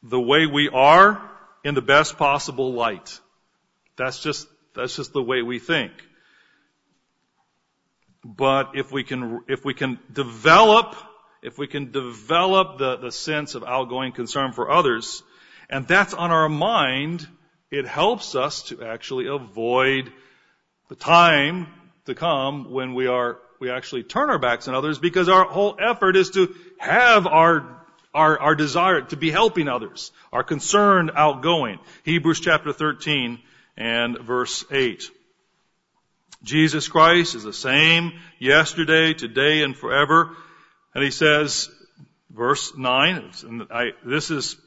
the 0.03 0.19
way 0.19 0.47
we 0.47 0.69
are 0.69 1.21
in 1.63 1.75
the 1.75 1.81
best 1.81 2.17
possible 2.17 2.73
light. 2.73 3.19
That's 3.97 4.19
just, 4.19 4.47
that's 4.73 4.95
just 4.95 5.13
the 5.13 5.21
way 5.21 5.41
we 5.41 5.59
think. 5.59 5.91
But 8.23 8.71
if 8.75 8.91
we 8.91 9.03
can, 9.03 9.41
if 9.47 9.65
we 9.65 9.73
can 9.73 9.99
develop, 10.11 10.95
if 11.41 11.57
we 11.57 11.67
can 11.67 11.91
develop 11.91 12.77
the, 12.77 12.97
the 12.97 13.11
sense 13.11 13.55
of 13.55 13.63
outgoing 13.63 14.11
concern 14.11 14.51
for 14.51 14.69
others, 14.69 15.23
and 15.69 15.87
that's 15.87 16.13
on 16.13 16.31
our 16.31 16.49
mind, 16.49 17.27
it 17.71 17.87
helps 17.87 18.35
us 18.35 18.63
to 18.63 18.83
actually 18.83 19.27
avoid 19.27 20.11
the 20.89 20.95
time 20.95 21.67
to 22.05 22.13
come 22.13 22.71
when 22.71 22.93
we 22.93 23.07
are, 23.07 23.39
we 23.59 23.71
actually 23.71 24.03
turn 24.03 24.29
our 24.29 24.39
backs 24.39 24.67
on 24.67 24.75
others 24.75 24.99
because 24.99 25.29
our 25.29 25.45
whole 25.45 25.77
effort 25.79 26.15
is 26.15 26.31
to 26.31 26.53
have 26.77 27.25
our 27.25 27.81
our, 28.13 28.37
our 28.39 28.55
desire 28.55 29.01
to 29.01 29.15
be 29.15 29.31
helping 29.31 29.69
others, 29.69 30.11
our 30.33 30.43
concern 30.43 31.11
outgoing. 31.15 31.79
Hebrews 32.03 32.41
chapter 32.41 32.73
13 32.73 33.39
and 33.77 34.17
verse 34.19 34.65
8. 34.69 35.09
Jesus 36.43 36.87
Christ 36.87 37.35
is 37.35 37.43
the 37.43 37.53
same 37.53 38.13
yesterday, 38.39 39.13
today, 39.13 39.61
and 39.61 39.75
forever. 39.75 40.35
And 40.95 41.03
he 41.03 41.11
says, 41.11 41.69
verse 42.29 42.75
9, 42.75 43.67
I, 43.69 43.91
this 44.03 44.31
is, 44.31 44.57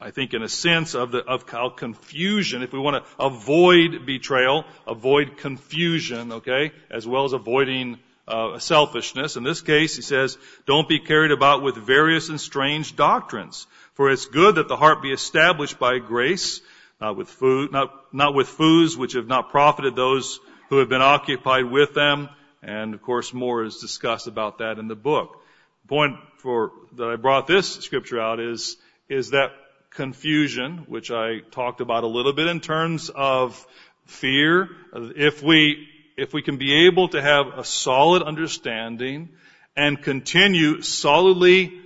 I 0.00 0.12
think, 0.12 0.32
in 0.32 0.42
a 0.42 0.48
sense 0.48 0.94
of 0.94 1.10
the, 1.10 1.18
of 1.18 1.48
how 1.48 1.70
confusion, 1.70 2.62
if 2.62 2.72
we 2.72 2.78
want 2.78 3.04
to 3.04 3.24
avoid 3.24 4.06
betrayal, 4.06 4.64
avoid 4.86 5.36
confusion, 5.38 6.32
okay, 6.32 6.72
as 6.90 7.06
well 7.06 7.24
as 7.24 7.32
avoiding 7.32 7.98
uh, 8.28 8.58
selfishness. 8.58 9.36
In 9.36 9.42
this 9.42 9.60
case, 9.60 9.96
he 9.96 10.02
says, 10.02 10.38
don't 10.66 10.88
be 10.88 11.00
carried 11.00 11.32
about 11.32 11.62
with 11.62 11.76
various 11.76 12.28
and 12.28 12.40
strange 12.40 12.94
doctrines. 12.94 13.66
For 13.94 14.10
it's 14.10 14.26
good 14.26 14.56
that 14.56 14.68
the 14.68 14.76
heart 14.76 15.02
be 15.02 15.12
established 15.12 15.78
by 15.78 15.98
grace, 15.98 16.60
not 17.00 17.16
with 17.16 17.28
food, 17.28 17.72
not, 17.72 17.92
not 18.12 18.34
with 18.34 18.48
foods 18.48 18.96
which 18.96 19.14
have 19.14 19.26
not 19.26 19.50
profited 19.50 19.96
those 19.96 20.38
who 20.68 20.78
have 20.78 20.88
been 20.88 21.02
occupied 21.02 21.64
with 21.64 21.94
them. 21.94 22.28
And 22.62 22.94
of 22.94 23.02
course, 23.02 23.32
more 23.32 23.64
is 23.64 23.78
discussed 23.78 24.26
about 24.26 24.58
that 24.58 24.78
in 24.78 24.88
the 24.88 24.96
book. 24.96 25.42
The 25.82 25.88
point 25.88 26.16
for, 26.38 26.72
that 26.96 27.08
I 27.08 27.16
brought 27.16 27.46
this 27.46 27.74
scripture 27.76 28.20
out 28.20 28.40
is, 28.40 28.76
is 29.08 29.30
that 29.30 29.52
confusion, 29.90 30.84
which 30.86 31.10
I 31.10 31.40
talked 31.50 31.80
about 31.80 32.04
a 32.04 32.08
little 32.08 32.32
bit 32.32 32.46
in 32.46 32.60
terms 32.60 33.10
of 33.14 33.66
fear. 34.06 34.68
If 34.92 35.42
we, 35.42 35.88
if 36.16 36.32
we 36.32 36.42
can 36.42 36.56
be 36.56 36.86
able 36.86 37.08
to 37.08 37.22
have 37.22 37.58
a 37.58 37.64
solid 37.64 38.22
understanding 38.22 39.30
and 39.76 40.02
continue 40.02 40.82
solidly 40.82 41.80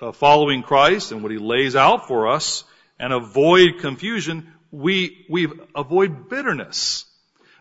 uh, 0.00 0.12
following 0.12 0.62
Christ 0.62 1.12
and 1.12 1.22
what 1.22 1.32
He 1.32 1.38
lays 1.38 1.76
out 1.76 2.06
for 2.06 2.28
us 2.28 2.64
and 2.98 3.12
avoid 3.12 3.78
confusion, 3.80 4.52
we, 4.70 5.26
we 5.28 5.48
avoid 5.74 6.28
bitterness. 6.28 7.06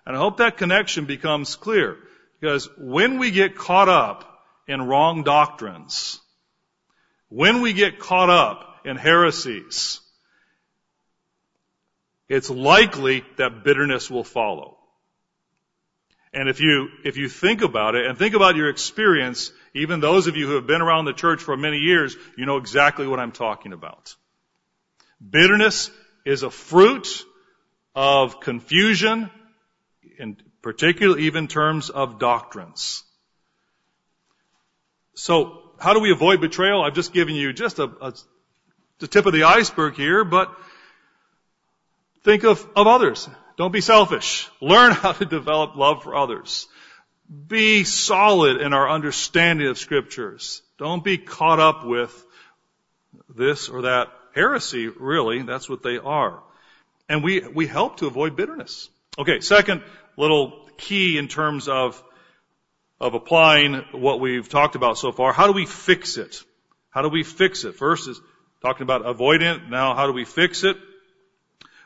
And 0.10 0.18
I 0.18 0.22
hope 0.22 0.38
that 0.38 0.58
connection 0.58 1.06
becomes 1.06 1.56
clear. 1.56 1.96
Because 2.40 2.68
when 2.80 3.20
we 3.20 3.30
get 3.30 3.56
caught 3.56 3.90
up 3.90 4.42
in 4.68 4.88
wrong 4.88 5.22
doctrines, 5.24 6.20
when 7.28 7.62
we 7.62 7.74
get 7.74 8.00
caught 8.00 8.32
up 8.32 8.80
in 8.86 8.98
heresies, 8.98 10.02
it's 12.28 12.50
likely 12.50 13.24
that 13.38 13.64
bitterness 13.64 14.10
will 14.10 14.24
follow. 14.24 14.80
And 16.34 16.50
if 16.50 16.60
you, 16.60 16.88
if 17.06 17.18
you 17.18 17.30
think 17.30 17.62
about 17.62 17.94
it 17.94 18.08
and 18.08 18.18
think 18.18 18.34
about 18.34 18.56
your 18.56 18.70
experience, 18.70 19.52
even 19.76 20.00
those 20.00 20.26
of 20.26 20.36
you 20.36 20.48
who 20.48 20.56
have 20.56 20.66
been 20.66 20.82
around 20.82 21.06
the 21.06 21.14
church 21.14 21.44
for 21.44 21.56
many 21.56 21.78
years, 21.78 22.18
you 22.36 22.48
know 22.48 22.58
exactly 22.58 23.06
what 23.06 23.20
I'm 23.20 23.32
talking 23.32 23.74
about. 23.74 24.16
Bitterness 25.22 25.92
is 26.26 26.42
a 26.42 26.50
fruit 26.50 27.08
of 27.94 28.40
confusion 28.40 29.30
in 30.20 30.38
particular 30.62 31.18
even 31.18 31.48
terms 31.48 31.90
of 31.90 32.20
doctrines. 32.20 33.04
So, 35.16 35.64
how 35.80 35.94
do 35.94 36.00
we 36.00 36.12
avoid 36.12 36.42
betrayal? 36.42 36.84
I've 36.84 36.94
just 36.94 37.14
given 37.14 37.36
you 37.36 37.54
just 37.54 37.80
a, 37.80 37.90
a 38.02 38.14
the 39.00 39.08
tip 39.08 39.26
of 39.26 39.34
the 39.34 39.44
iceberg 39.44 39.96
here, 39.96 40.26
but 40.26 40.54
think 42.24 42.44
of, 42.44 42.66
of 42.76 42.86
others. 42.86 43.30
Don't 43.58 43.72
be 43.72 43.82
selfish. 43.82 44.50
Learn 44.62 44.92
how 45.04 45.14
to 45.14 45.26
develop 45.26 45.76
love 45.76 46.04
for 46.04 46.16
others. 46.16 46.68
Be 47.48 47.84
solid 47.84 48.62
in 48.62 48.74
our 48.74 48.90
understanding 48.90 49.68
of 49.68 49.78
scriptures. 49.78 50.62
Don't 50.78 51.04
be 51.04 51.18
caught 51.18 51.60
up 51.60 51.86
with 51.86 52.12
this 53.34 53.70
or 53.70 53.84
that 53.84 54.08
heresy, 54.34 54.88
really. 54.88 55.42
That's 55.44 55.70
what 55.70 55.84
they 55.84 55.98
are. 55.98 56.42
And 57.08 57.24
we, 57.24 57.42
we 57.42 57.68
help 57.68 57.98
to 57.98 58.08
avoid 58.08 58.36
bitterness. 58.36 58.90
Okay, 59.18 59.42
second 59.42 59.84
little 60.20 60.68
key 60.78 61.18
in 61.18 61.30
terms 61.30 61.70
of, 61.70 62.04
of 63.00 63.14
applying 63.14 63.86
what 63.94 64.20
we've 64.20 64.50
talked 64.50 64.76
about 64.76 64.98
so 64.98 65.14
far. 65.14 65.32
How 65.32 65.48
do 65.48 65.54
we 65.54 65.66
fix 65.66 66.18
it? 66.18 66.44
How 66.90 67.02
do 67.02 67.10
we 67.10 67.24
fix 67.24 67.64
it? 67.64 67.76
First 67.76 68.10
is 68.10 68.20
talking 68.62 68.84
about 68.84 69.04
avoidant. 69.04 69.70
Now, 69.70 69.96
how 69.96 70.08
do 70.08 70.14
we 70.14 70.26
fix 70.26 70.66
it? 70.66 70.76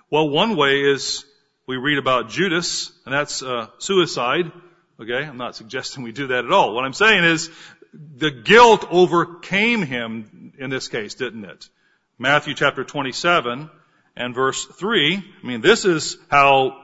Well, 0.09 0.29
one 0.29 0.55
way 0.55 0.81
is 0.81 1.25
we 1.67 1.77
read 1.77 1.99
about 1.99 2.29
Judas, 2.29 2.91
and 3.05 3.13
that's 3.13 3.43
uh, 3.43 3.67
suicide. 3.77 4.51
Okay, 4.99 5.23
I'm 5.25 5.37
not 5.37 5.55
suggesting 5.55 6.03
we 6.03 6.11
do 6.11 6.27
that 6.27 6.45
at 6.45 6.51
all. 6.51 6.73
What 6.73 6.85
I'm 6.85 6.93
saying 6.93 7.23
is 7.23 7.51
the 7.93 8.31
guilt 8.31 8.87
overcame 8.89 9.83
him 9.83 10.53
in 10.57 10.71
this 10.71 10.87
case, 10.87 11.13
didn't 11.13 11.45
it? 11.45 11.69
Matthew 12.17 12.55
chapter 12.55 12.83
27 12.83 13.69
and 14.15 14.35
verse 14.35 14.65
3. 14.65 15.17
I 15.17 15.47
mean, 15.47 15.61
this 15.61 15.85
is 15.85 16.17
how 16.29 16.82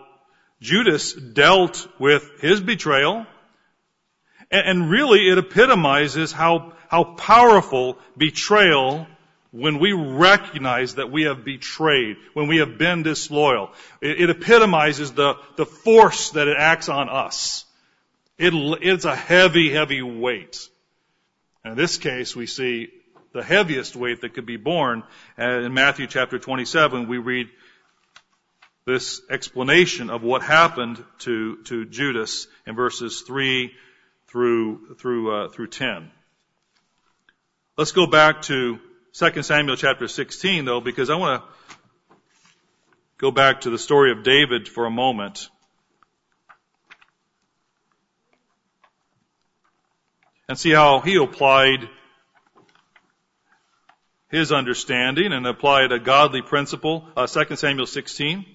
Judas 0.62 1.14
dealt 1.14 1.88
with 2.00 2.42
his 2.42 2.60
betrayal, 2.60 3.26
and, 4.52 4.90
really 4.90 5.30
it 5.30 5.38
epitomizes 5.38 6.32
how, 6.32 6.74
how 6.88 7.04
powerful 7.04 7.98
betrayal 8.18 9.08
when 9.52 9.80
we 9.80 9.94
recognize 9.94 10.96
that 10.96 11.12
we 11.12 11.24
have 11.24 11.46
betrayed, 11.46 12.18
when 12.34 12.48
we 12.48 12.58
have 12.58 12.78
been 12.78 13.04
disloyal. 13.04 13.72
It, 14.02 14.22
it 14.22 14.30
epitomizes 14.30 15.14
the, 15.14 15.36
the 15.56 15.66
force 15.66 16.32
that 16.32 16.48
it 16.48 16.58
acts 16.58 16.90
on 16.90 17.10
us. 17.10 17.66
It, 18.38 18.54
it's 18.82 19.06
a 19.06 19.16
heavy, 19.16 19.72
heavy 19.72 20.02
weight. 20.02 20.68
And 21.64 21.74
in 21.74 21.78
this 21.78 21.98
case, 21.98 22.36
we 22.36 22.48
see 22.48 22.90
the 23.34 23.44
heaviest 23.44 23.96
weight 23.96 24.22
that 24.22 24.34
could 24.34 24.46
be 24.46 24.58
borne. 24.58 25.04
in 25.38 25.74
Matthew 25.74 26.08
chapter 26.08 26.40
27, 26.40 27.08
we 27.08 27.18
read, 27.18 27.50
this 28.90 29.22
explanation 29.30 30.10
of 30.10 30.24
what 30.24 30.42
happened 30.42 31.04
to, 31.20 31.58
to 31.64 31.86
Judas 31.86 32.48
in 32.66 32.76
verses 32.76 33.22
3 33.22 33.72
through, 34.28 34.96
through, 34.96 35.32
uh, 35.32 35.50
through 35.50 35.68
10. 35.68 36.12
Let's 37.78 37.92
go 37.92 38.08
back 38.08 38.42
to 38.44 38.80
2 39.14 39.44
Samuel 39.44 39.76
chapter 39.76 40.08
16 40.08 40.66
though, 40.66 40.82
because 40.82 41.10
I 41.10 41.16
want 41.16 41.44
to 41.44 42.16
go 43.20 43.32
back 43.32 43.62
to 43.62 43.70
the 43.70 43.78
story 43.78 44.12
of 44.12 44.24
David 44.24 44.68
for 44.68 44.86
a 44.86 44.92
moment. 44.92 45.50
And 50.48 50.58
see 50.58 50.72
how 50.72 51.00
he 51.00 51.16
applied 51.16 51.88
his 54.30 54.52
understanding 54.52 55.32
and 55.32 55.46
applied 55.46 55.92
a 55.92 56.00
godly 56.00 56.42
principle, 56.42 57.08
uh, 57.16 57.28
2 57.28 57.56
Samuel 57.56 57.86
16. 57.86 58.46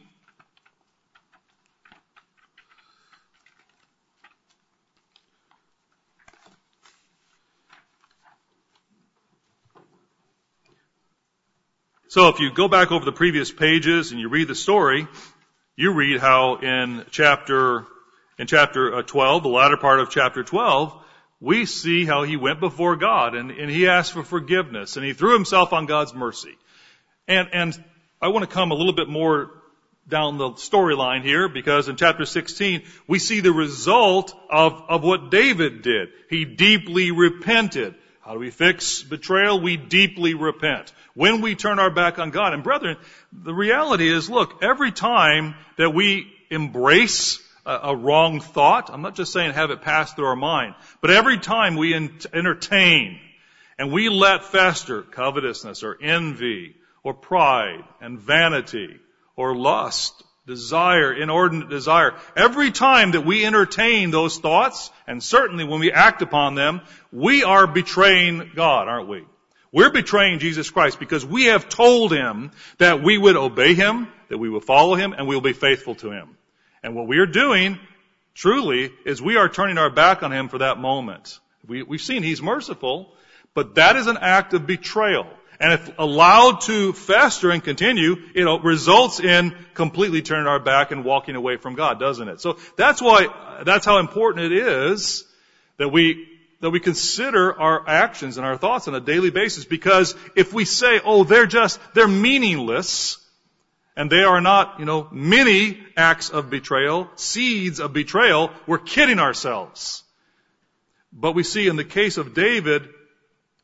So 12.14 12.28
if 12.28 12.38
you 12.38 12.52
go 12.52 12.68
back 12.68 12.92
over 12.92 13.04
the 13.04 13.10
previous 13.10 13.50
pages 13.50 14.12
and 14.12 14.20
you 14.20 14.28
read 14.28 14.46
the 14.46 14.54
story, 14.54 15.08
you 15.74 15.94
read 15.94 16.20
how 16.20 16.58
in 16.58 17.04
chapter, 17.10 17.86
in 18.38 18.46
chapter 18.46 18.94
uh, 18.94 19.02
12, 19.02 19.42
the 19.42 19.48
latter 19.48 19.76
part 19.76 19.98
of 19.98 20.10
chapter 20.10 20.44
12, 20.44 20.94
we 21.40 21.66
see 21.66 22.04
how 22.04 22.22
he 22.22 22.36
went 22.36 22.60
before 22.60 22.94
God 22.94 23.34
and, 23.34 23.50
and 23.50 23.68
he 23.68 23.88
asked 23.88 24.12
for 24.12 24.22
forgiveness 24.22 24.96
and 24.96 25.04
he 25.04 25.12
threw 25.12 25.32
himself 25.32 25.72
on 25.72 25.86
God's 25.86 26.14
mercy. 26.14 26.56
And, 27.26 27.48
and 27.52 27.84
I 28.22 28.28
want 28.28 28.48
to 28.48 28.54
come 28.54 28.70
a 28.70 28.74
little 28.74 28.92
bit 28.92 29.08
more 29.08 29.50
down 30.08 30.38
the 30.38 30.50
storyline 30.50 31.24
here 31.24 31.48
because 31.48 31.88
in 31.88 31.96
chapter 31.96 32.26
16 32.26 32.84
we 33.08 33.18
see 33.18 33.40
the 33.40 33.50
result 33.50 34.32
of, 34.50 34.84
of 34.88 35.02
what 35.02 35.32
David 35.32 35.82
did. 35.82 36.10
He 36.30 36.44
deeply 36.44 37.10
repented. 37.10 37.96
How 38.24 38.32
do 38.32 38.38
we 38.38 38.50
fix 38.50 39.02
betrayal? 39.02 39.60
We 39.60 39.76
deeply 39.76 40.32
repent. 40.32 40.92
When 41.12 41.42
we 41.42 41.54
turn 41.54 41.78
our 41.78 41.90
back 41.90 42.18
on 42.18 42.30
God. 42.30 42.54
And 42.54 42.62
brethren, 42.62 42.96
the 43.32 43.52
reality 43.52 44.08
is, 44.08 44.30
look, 44.30 44.62
every 44.62 44.92
time 44.92 45.54
that 45.76 45.90
we 45.90 46.32
embrace 46.50 47.38
a, 47.66 47.80
a 47.84 47.96
wrong 47.96 48.40
thought, 48.40 48.88
I'm 48.90 49.02
not 49.02 49.14
just 49.14 49.32
saying 49.32 49.52
have 49.52 49.70
it 49.70 49.82
pass 49.82 50.14
through 50.14 50.26
our 50.26 50.36
mind, 50.36 50.74
but 51.02 51.10
every 51.10 51.38
time 51.38 51.76
we 51.76 51.94
entertain 51.94 53.20
and 53.78 53.92
we 53.92 54.08
let 54.08 54.44
fester 54.44 55.02
covetousness 55.02 55.82
or 55.82 55.98
envy 56.00 56.76
or 57.02 57.12
pride 57.12 57.84
and 58.00 58.18
vanity 58.18 59.00
or 59.36 59.54
lust, 59.54 60.22
desire, 60.46 61.12
inordinate 61.12 61.70
desire. 61.70 62.14
Every 62.36 62.70
time 62.70 63.12
that 63.12 63.24
we 63.24 63.44
entertain 63.44 64.10
those 64.10 64.38
thoughts, 64.38 64.90
and 65.06 65.22
certainly 65.22 65.64
when 65.64 65.80
we 65.80 65.92
act 65.92 66.22
upon 66.22 66.54
them, 66.54 66.82
we 67.12 67.44
are 67.44 67.66
betraying 67.66 68.52
God, 68.54 68.88
aren't 68.88 69.08
we? 69.08 69.24
We're 69.72 69.90
betraying 69.90 70.38
Jesus 70.38 70.70
Christ 70.70 71.00
because 71.00 71.26
we 71.26 71.46
have 71.46 71.68
told 71.68 72.12
Him 72.12 72.52
that 72.78 73.02
we 73.02 73.18
would 73.18 73.36
obey 73.36 73.74
Him, 73.74 74.08
that 74.28 74.38
we 74.38 74.48
would 74.48 74.64
follow 74.64 74.94
Him, 74.94 75.12
and 75.12 75.26
we 75.26 75.34
will 75.34 75.42
be 75.42 75.52
faithful 75.52 75.96
to 75.96 76.10
Him. 76.10 76.36
And 76.82 76.94
what 76.94 77.08
we 77.08 77.18
are 77.18 77.26
doing, 77.26 77.80
truly, 78.34 78.92
is 79.04 79.20
we 79.20 79.36
are 79.36 79.48
turning 79.48 79.78
our 79.78 79.90
back 79.90 80.22
on 80.22 80.32
Him 80.32 80.48
for 80.48 80.58
that 80.58 80.78
moment. 80.78 81.40
We, 81.66 81.82
we've 81.82 82.00
seen 82.00 82.22
He's 82.22 82.42
merciful, 82.42 83.12
but 83.54 83.76
that 83.76 83.96
is 83.96 84.06
an 84.06 84.18
act 84.20 84.54
of 84.54 84.66
betrayal. 84.66 85.26
And 85.64 85.72
if 85.72 85.98
allowed 85.98 86.60
to 86.62 86.92
fester 86.92 87.50
and 87.50 87.64
continue, 87.64 88.16
it 88.34 88.44
results 88.62 89.18
in 89.18 89.56
completely 89.72 90.20
turning 90.20 90.46
our 90.46 90.60
back 90.60 90.90
and 90.90 91.06
walking 91.06 91.36
away 91.36 91.56
from 91.56 91.74
God, 91.74 91.98
doesn't 91.98 92.28
it? 92.28 92.42
So 92.42 92.58
that's 92.76 93.00
why, 93.00 93.62
that's 93.64 93.86
how 93.86 93.96
important 93.96 94.52
it 94.52 94.58
is 94.58 95.24
that 95.78 95.88
we, 95.88 96.28
that 96.60 96.68
we 96.68 96.80
consider 96.80 97.58
our 97.58 97.88
actions 97.88 98.36
and 98.36 98.44
our 98.44 98.58
thoughts 98.58 98.88
on 98.88 98.94
a 98.94 99.00
daily 99.00 99.30
basis 99.30 99.64
because 99.64 100.14
if 100.36 100.52
we 100.52 100.66
say, 100.66 101.00
oh, 101.02 101.24
they're 101.24 101.46
just, 101.46 101.80
they're 101.94 102.08
meaningless, 102.08 103.16
and 103.96 104.12
they 104.12 104.22
are 104.22 104.42
not, 104.42 104.80
you 104.80 104.84
know, 104.84 105.08
many 105.10 105.82
acts 105.96 106.28
of 106.28 106.50
betrayal, 106.50 107.08
seeds 107.14 107.80
of 107.80 107.94
betrayal, 107.94 108.50
we're 108.66 108.76
kidding 108.76 109.18
ourselves. 109.18 110.02
But 111.10 111.32
we 111.32 111.42
see 111.42 111.68
in 111.68 111.76
the 111.76 111.84
case 111.84 112.18
of 112.18 112.34
David, 112.34 112.86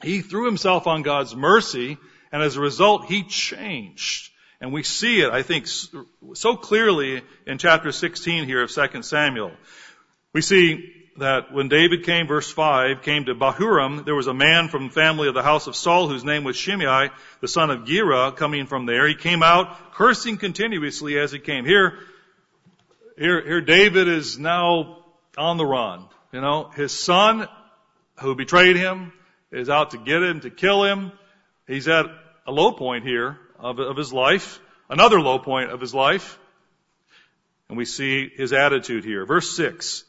he 0.02 0.22
threw 0.22 0.46
himself 0.46 0.86
on 0.86 1.02
God's 1.02 1.34
mercy, 1.34 1.98
and 2.32 2.42
as 2.42 2.56
a 2.56 2.60
result, 2.60 3.06
he 3.06 3.22
changed. 3.22 4.30
And 4.60 4.72
we 4.72 4.82
see 4.82 5.20
it, 5.20 5.30
I 5.30 5.42
think, 5.42 5.66
so 5.66 6.56
clearly 6.56 7.22
in 7.46 7.58
chapter 7.58 7.92
16 7.92 8.44
here 8.44 8.62
of 8.62 8.70
2 8.70 9.02
Samuel. 9.02 9.52
We 10.32 10.42
see 10.42 10.92
that 11.16 11.52
when 11.52 11.68
David 11.68 12.04
came, 12.04 12.26
verse 12.26 12.50
5, 12.50 13.02
came 13.02 13.24
to 13.26 13.34
Bahurim, 13.34 14.04
there 14.04 14.14
was 14.14 14.26
a 14.26 14.34
man 14.34 14.68
from 14.68 14.88
the 14.88 14.92
family 14.92 15.28
of 15.28 15.34
the 15.34 15.42
house 15.42 15.66
of 15.66 15.76
Saul 15.76 16.08
whose 16.08 16.24
name 16.24 16.44
was 16.44 16.56
Shimei, 16.56 17.10
the 17.40 17.48
son 17.48 17.70
of 17.70 17.84
Gera, 17.84 18.32
coming 18.32 18.66
from 18.66 18.86
there. 18.86 19.08
He 19.08 19.14
came 19.14 19.42
out 19.42 19.92
cursing 19.94 20.36
continuously 20.36 21.18
as 21.18 21.32
he 21.32 21.38
came. 21.38 21.64
Here, 21.64 21.98
here, 23.18 23.42
here 23.42 23.60
David 23.60 24.08
is 24.08 24.38
now 24.38 25.04
on 25.36 25.56
the 25.56 25.66
run. 25.66 26.04
You 26.32 26.40
know, 26.40 26.70
his 26.74 26.92
son 26.92 27.48
who 28.20 28.34
betrayed 28.34 28.76
him, 28.76 29.12
is 29.52 29.68
out 29.68 29.90
to 29.92 29.98
get 29.98 30.22
him, 30.22 30.40
to 30.40 30.50
kill 30.50 30.84
him. 30.84 31.12
He's 31.66 31.88
at 31.88 32.06
a 32.46 32.52
low 32.52 32.72
point 32.72 33.04
here 33.04 33.38
of, 33.58 33.78
of 33.78 33.96
his 33.96 34.12
life, 34.12 34.60
another 34.88 35.20
low 35.20 35.38
point 35.38 35.70
of 35.70 35.80
his 35.80 35.94
life. 35.94 36.38
And 37.68 37.78
we 37.78 37.84
see 37.84 38.28
his 38.28 38.52
attitude 38.52 39.04
here. 39.04 39.24
Verse 39.24 39.56
6. 39.56 40.04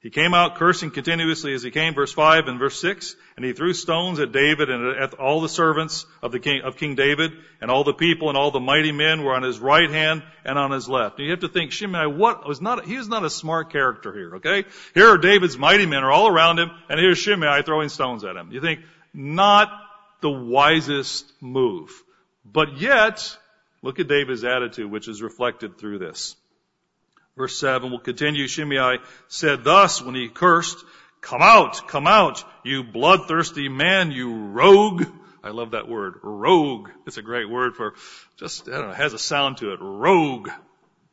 He 0.00 0.10
came 0.10 0.32
out 0.32 0.54
cursing 0.54 0.92
continuously 0.92 1.54
as 1.54 1.64
he 1.64 1.72
came, 1.72 1.92
verse 1.92 2.12
5 2.12 2.46
and 2.46 2.60
verse 2.60 2.80
6, 2.80 3.16
and 3.36 3.44
he 3.44 3.52
threw 3.52 3.72
stones 3.72 4.20
at 4.20 4.30
David 4.30 4.70
and 4.70 4.96
at 4.96 5.14
all 5.14 5.40
the 5.40 5.48
servants 5.48 6.06
of 6.22 6.30
the 6.30 6.38
king, 6.38 6.60
of 6.62 6.76
King 6.76 6.94
David, 6.94 7.32
and 7.60 7.68
all 7.68 7.82
the 7.82 7.92
people 7.92 8.28
and 8.28 8.38
all 8.38 8.52
the 8.52 8.60
mighty 8.60 8.92
men 8.92 9.24
were 9.24 9.34
on 9.34 9.42
his 9.42 9.58
right 9.58 9.90
hand 9.90 10.22
and 10.44 10.56
on 10.56 10.70
his 10.70 10.88
left. 10.88 11.18
And 11.18 11.24
you 11.24 11.32
have 11.32 11.40
to 11.40 11.48
think, 11.48 11.72
Shimei, 11.72 12.06
what 12.06 12.46
was 12.46 12.60
not, 12.60 12.84
he 12.84 12.96
was 12.96 13.08
not 13.08 13.24
a 13.24 13.30
smart 13.30 13.72
character 13.72 14.14
here, 14.14 14.36
okay? 14.36 14.68
Here 14.94 15.08
are 15.08 15.18
David's 15.18 15.58
mighty 15.58 15.86
men 15.86 16.04
are 16.04 16.12
all 16.12 16.28
around 16.28 16.60
him, 16.60 16.70
and 16.88 17.00
here's 17.00 17.18
Shimei 17.18 17.62
throwing 17.62 17.88
stones 17.88 18.22
at 18.22 18.36
him. 18.36 18.52
You 18.52 18.60
think, 18.60 18.80
not 19.12 19.68
the 20.20 20.30
wisest 20.30 21.32
move. 21.40 21.90
But 22.44 22.78
yet, 22.78 23.36
look 23.82 23.98
at 23.98 24.06
David's 24.06 24.44
attitude, 24.44 24.92
which 24.92 25.08
is 25.08 25.22
reflected 25.22 25.76
through 25.76 25.98
this. 25.98 26.36
Verse 27.38 27.56
7 27.56 27.92
will 27.92 28.00
continue. 28.00 28.48
Shimei 28.48 28.98
said 29.28 29.62
thus 29.62 30.02
when 30.02 30.16
he 30.16 30.28
cursed, 30.28 30.76
Come 31.20 31.40
out, 31.40 31.86
come 31.86 32.08
out, 32.08 32.44
you 32.64 32.82
bloodthirsty 32.82 33.68
man, 33.68 34.10
you 34.10 34.34
rogue. 34.34 35.04
I 35.42 35.50
love 35.50 35.70
that 35.70 35.88
word, 35.88 36.14
rogue. 36.24 36.90
It's 37.06 37.16
a 37.16 37.22
great 37.22 37.48
word 37.48 37.76
for 37.76 37.94
just, 38.38 38.68
I 38.68 38.72
don't 38.72 38.88
know, 38.88 38.92
has 38.92 39.14
a 39.14 39.20
sound 39.20 39.58
to 39.58 39.72
it. 39.72 39.78
Rogue. 39.80 40.48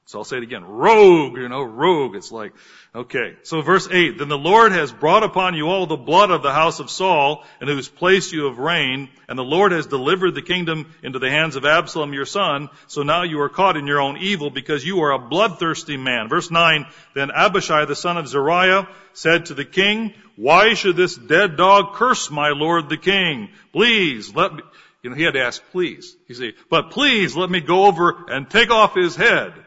So 0.08 0.20
I'll 0.20 0.24
say 0.24 0.38
it 0.38 0.44
again. 0.44 0.64
Rogue, 0.64 1.36
you 1.36 1.50
know, 1.50 1.64
rogue. 1.64 2.16
It's 2.16 2.32
like, 2.32 2.54
okay. 2.94 3.38
So 3.42 3.62
verse 3.62 3.88
8, 3.90 4.20
Then 4.20 4.28
the 4.28 4.38
Lord 4.38 4.72
has 4.72 4.92
brought 4.92 5.24
upon 5.24 5.56
you 5.56 5.68
all 5.68 5.88
the 5.88 5.98
blood 5.98 6.30
of 6.30 6.44
the 6.44 6.54
house 6.54 6.80
of 6.80 6.92
Saul, 6.92 7.44
in 7.60 7.68
whose 7.68 7.90
place 7.90 8.32
you 8.32 8.46
have 8.46 8.60
reigned, 8.60 9.10
and 9.28 9.38
the 9.38 9.44
Lord 9.44 9.72
has 9.72 9.88
delivered 9.88 10.36
the 10.36 10.44
kingdom 10.44 10.94
into 11.02 11.18
the 11.18 11.32
hands 11.32 11.56
of 11.56 11.66
Absalom 11.66 12.14
your 12.14 12.28
son, 12.28 12.70
so 12.86 13.02
now 13.02 13.24
you 13.24 13.42
are 13.42 13.50
caught 13.50 13.78
in 13.78 13.88
your 13.88 14.00
own 14.00 14.18
evil, 14.18 14.52
because 14.52 14.86
you 14.86 15.02
are 15.02 15.12
a 15.12 15.18
bloodthirsty 15.18 15.98
man. 15.98 16.30
Verse 16.30 16.52
9, 16.52 16.86
Then 17.16 17.32
Abishai 17.32 17.86
the 17.86 17.96
son 17.96 18.18
of 18.18 18.28
Zeruiah 18.28 18.88
said 19.14 19.48
to 19.48 19.56
the 19.56 19.66
king, 19.66 20.14
Why 20.36 20.76
should 20.76 20.98
this 20.98 21.16
dead 21.16 21.58
dog 21.58 21.96
curse 21.96 22.30
my 22.30 22.50
lord 22.50 22.90
the 22.90 22.98
king? 22.98 23.50
Please, 23.74 24.36
let 24.36 24.54
me, 24.54 24.62
you 25.02 25.10
know, 25.10 25.16
he 25.16 25.24
had 25.24 25.34
to 25.34 25.42
ask 25.42 25.64
please. 25.72 26.16
He 26.28 26.36
said, 26.36 26.54
but 26.70 26.92
please 26.92 27.36
let 27.36 27.50
me 27.50 27.60
go 27.60 27.86
over 27.86 28.26
and 28.28 28.48
take 28.48 28.70
off 28.70 28.94
his 28.94 29.16
head. 29.16 29.65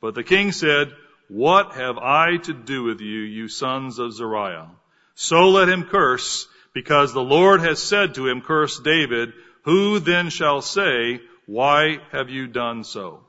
But 0.00 0.14
the 0.14 0.24
king 0.24 0.52
said, 0.52 0.92
What 1.28 1.74
have 1.74 1.98
I 1.98 2.36
to 2.38 2.52
do 2.52 2.84
with 2.84 3.00
you, 3.00 3.20
you 3.20 3.48
sons 3.48 3.98
of 3.98 4.12
Zeruiah? 4.12 4.70
So 5.14 5.50
let 5.50 5.68
him 5.68 5.84
curse, 5.84 6.46
because 6.72 7.12
the 7.12 7.22
Lord 7.22 7.60
has 7.60 7.82
said 7.82 8.14
to 8.14 8.28
him, 8.28 8.40
Curse 8.40 8.80
David. 8.80 9.32
Who 9.62 9.98
then 9.98 10.30
shall 10.30 10.62
say, 10.62 11.20
Why 11.46 11.98
have 12.12 12.30
you 12.30 12.46
done 12.46 12.84
so? 12.84 13.24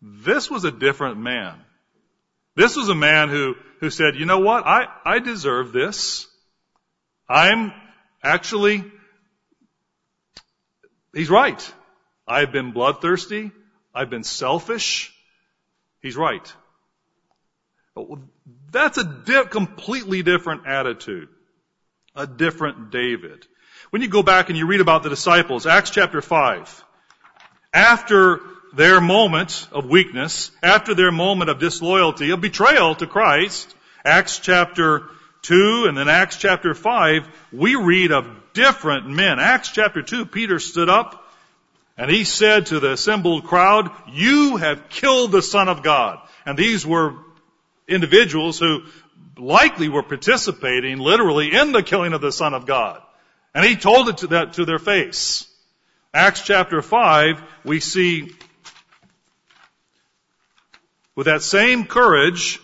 This 0.00 0.50
was 0.50 0.64
a 0.64 0.70
different 0.70 1.18
man. 1.18 1.54
This 2.54 2.74
was 2.74 2.88
a 2.88 2.94
man 2.94 3.28
who, 3.28 3.54
who 3.80 3.90
said, 3.90 4.16
you 4.16 4.24
know 4.24 4.38
what? 4.38 4.66
I, 4.66 4.86
I 5.04 5.18
deserve 5.18 5.72
this. 5.72 6.26
I'm 7.28 7.72
actually, 8.22 8.84
he's 11.12 11.28
right. 11.28 11.74
I've 12.26 12.52
been 12.52 12.72
bloodthirsty. 12.72 13.50
I've 13.94 14.10
been 14.10 14.24
selfish. 14.24 15.12
He's 16.02 16.16
right. 16.16 16.52
That's 18.70 18.98
a 18.98 19.04
di- 19.04 19.44
completely 19.44 20.22
different 20.22 20.66
attitude. 20.66 21.28
A 22.14 22.26
different 22.26 22.90
David. 22.90 23.46
When 23.90 24.02
you 24.02 24.08
go 24.08 24.22
back 24.22 24.48
and 24.48 24.58
you 24.58 24.66
read 24.66 24.80
about 24.80 25.02
the 25.02 25.08
disciples, 25.08 25.66
Acts 25.66 25.90
chapter 25.90 26.20
5, 26.20 26.84
after 27.72 28.40
their 28.74 29.00
moment 29.00 29.68
of 29.72 29.86
weakness, 29.86 30.50
after 30.62 30.94
their 30.94 31.12
moment 31.12 31.50
of 31.50 31.58
disloyalty, 31.58 32.30
of 32.30 32.40
betrayal 32.40 32.94
to 32.96 33.06
Christ, 33.06 33.74
Acts 34.04 34.38
chapter 34.38 35.08
2 35.42 35.86
and 35.88 35.96
then 35.96 36.08
Acts 36.08 36.36
chapter 36.36 36.74
5, 36.74 37.28
we 37.52 37.76
read 37.76 38.12
of 38.12 38.26
different 38.52 39.08
men. 39.08 39.38
Acts 39.38 39.70
chapter 39.70 40.02
2, 40.02 40.26
Peter 40.26 40.58
stood 40.58 40.88
up 40.88 41.25
and 41.96 42.10
he 42.10 42.24
said 42.24 42.66
to 42.66 42.80
the 42.80 42.92
assembled 42.92 43.44
crowd, 43.44 43.90
You 44.08 44.56
have 44.56 44.88
killed 44.88 45.32
the 45.32 45.42
Son 45.42 45.68
of 45.68 45.82
God. 45.82 46.18
And 46.44 46.58
these 46.58 46.86
were 46.86 47.14
individuals 47.88 48.58
who 48.58 48.82
likely 49.38 49.88
were 49.88 50.02
participating 50.02 50.98
literally 50.98 51.54
in 51.54 51.72
the 51.72 51.82
killing 51.82 52.12
of 52.12 52.20
the 52.20 52.32
Son 52.32 52.54
of 52.54 52.66
God. 52.66 53.00
And 53.54 53.64
he 53.64 53.76
told 53.76 54.08
it 54.08 54.18
to, 54.18 54.26
that, 54.28 54.54
to 54.54 54.64
their 54.64 54.78
face. 54.78 55.48
Acts 56.12 56.42
chapter 56.42 56.82
5, 56.82 57.42
we 57.64 57.80
see 57.80 58.30
with 61.14 61.26
that 61.26 61.42
same 61.42 61.86
courage 61.86 62.60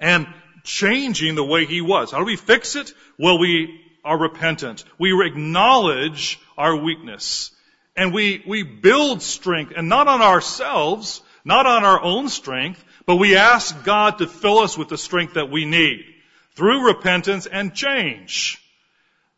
and 0.00 0.26
changing 0.64 1.36
the 1.36 1.44
way 1.44 1.66
he 1.66 1.80
was. 1.80 2.10
How 2.10 2.18
do 2.18 2.24
we 2.24 2.36
fix 2.36 2.74
it? 2.74 2.92
Well, 3.18 3.38
we 3.38 3.80
are 4.04 4.18
repentant. 4.18 4.84
We 4.98 5.14
acknowledge 5.24 6.40
our 6.58 6.76
weakness. 6.76 7.52
And 7.96 8.14
we, 8.14 8.42
we 8.46 8.62
build 8.62 9.22
strength, 9.22 9.72
and 9.76 9.88
not 9.88 10.08
on 10.08 10.22
ourselves, 10.22 11.22
not 11.44 11.66
on 11.66 11.84
our 11.84 12.00
own 12.00 12.28
strength, 12.28 12.82
but 13.06 13.16
we 13.16 13.36
ask 13.36 13.84
God 13.84 14.18
to 14.18 14.26
fill 14.26 14.58
us 14.58 14.78
with 14.78 14.88
the 14.88 14.98
strength 14.98 15.34
that 15.34 15.50
we 15.50 15.64
need 15.64 16.04
through 16.54 16.86
repentance 16.86 17.46
and 17.46 17.74
change. 17.74 18.62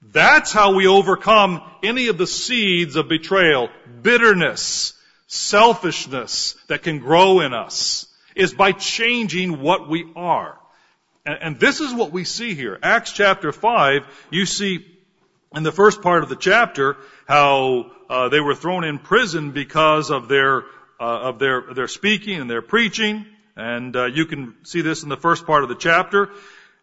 That's 0.03 0.53
how 0.53 0.75
we 0.75 0.87
overcome 0.87 1.63
any 1.83 2.09
of 2.09 2.19
the 2.19 2.27
seeds 2.27 2.97
of 2.97 3.09
betrayal, 3.09 3.69
bitterness, 4.03 4.95
selfishness 5.29 6.57
that 6.67 6.83
can 6.83 6.99
grow 6.99 7.41
in 7.41 7.55
us, 7.55 8.07
is 8.35 8.53
by 8.53 8.73
changing 8.73 9.61
what 9.61 9.89
we 9.89 10.11
are. 10.17 10.59
And, 11.25 11.39
and 11.41 11.61
this 11.61 11.81
is 11.81 11.95
what 11.95 12.11
we 12.11 12.25
see 12.25 12.55
here. 12.55 12.79
Acts 12.83 13.13
chapter 13.13 13.53
5, 13.53 14.03
you 14.31 14.45
see 14.45 14.85
in 15.55 15.63
the 15.63 15.73
first 15.73 16.03
part 16.03 16.23
of 16.23 16.29
the 16.29 16.37
chapter 16.37 16.97
how 17.29 17.93
uh, 18.13 18.29
they 18.29 18.41
were 18.41 18.55
thrown 18.55 18.85
in 18.85 18.99
prison 18.99 19.53
because 19.53 20.11
of 20.11 20.29
their 20.29 20.65
uh, 21.01 21.31
of 21.31 21.39
their 21.39 21.73
their 21.73 21.89
speaking 21.89 22.39
and 22.39 22.51
their 22.51 22.61
preaching, 22.61 23.25
and 23.57 23.97
uh, 23.97 24.05
you 24.05 24.27
can 24.27 24.55
see 24.65 24.83
this 24.83 25.03
in 25.03 25.09
the 25.09 25.17
first 25.17 25.47
part 25.47 25.63
of 25.63 25.71
the 25.71 25.75
chapter. 25.75 26.29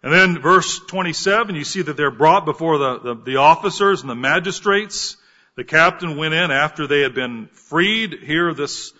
And 0.02 0.12
then 0.12 0.42
verse 0.42 0.80
27, 0.80 1.56
you 1.56 1.66
see 1.66 1.84
that 1.84 1.98
they're 1.98 2.10
brought 2.10 2.46
before 2.46 2.78
the, 2.78 3.00
the, 3.00 3.16
the 3.16 3.36
officers 3.36 4.02
and 4.02 4.10
the 4.10 4.16
magistrates. 4.16 5.18
The 5.56 5.66
captain 5.66 6.18
went 6.18 6.34
in 6.34 6.52
after 6.52 6.88
they 6.88 7.02
had 7.02 7.14
been 7.14 7.48
freed. 7.48 8.14
Here, 8.24 8.54
this 8.54 8.94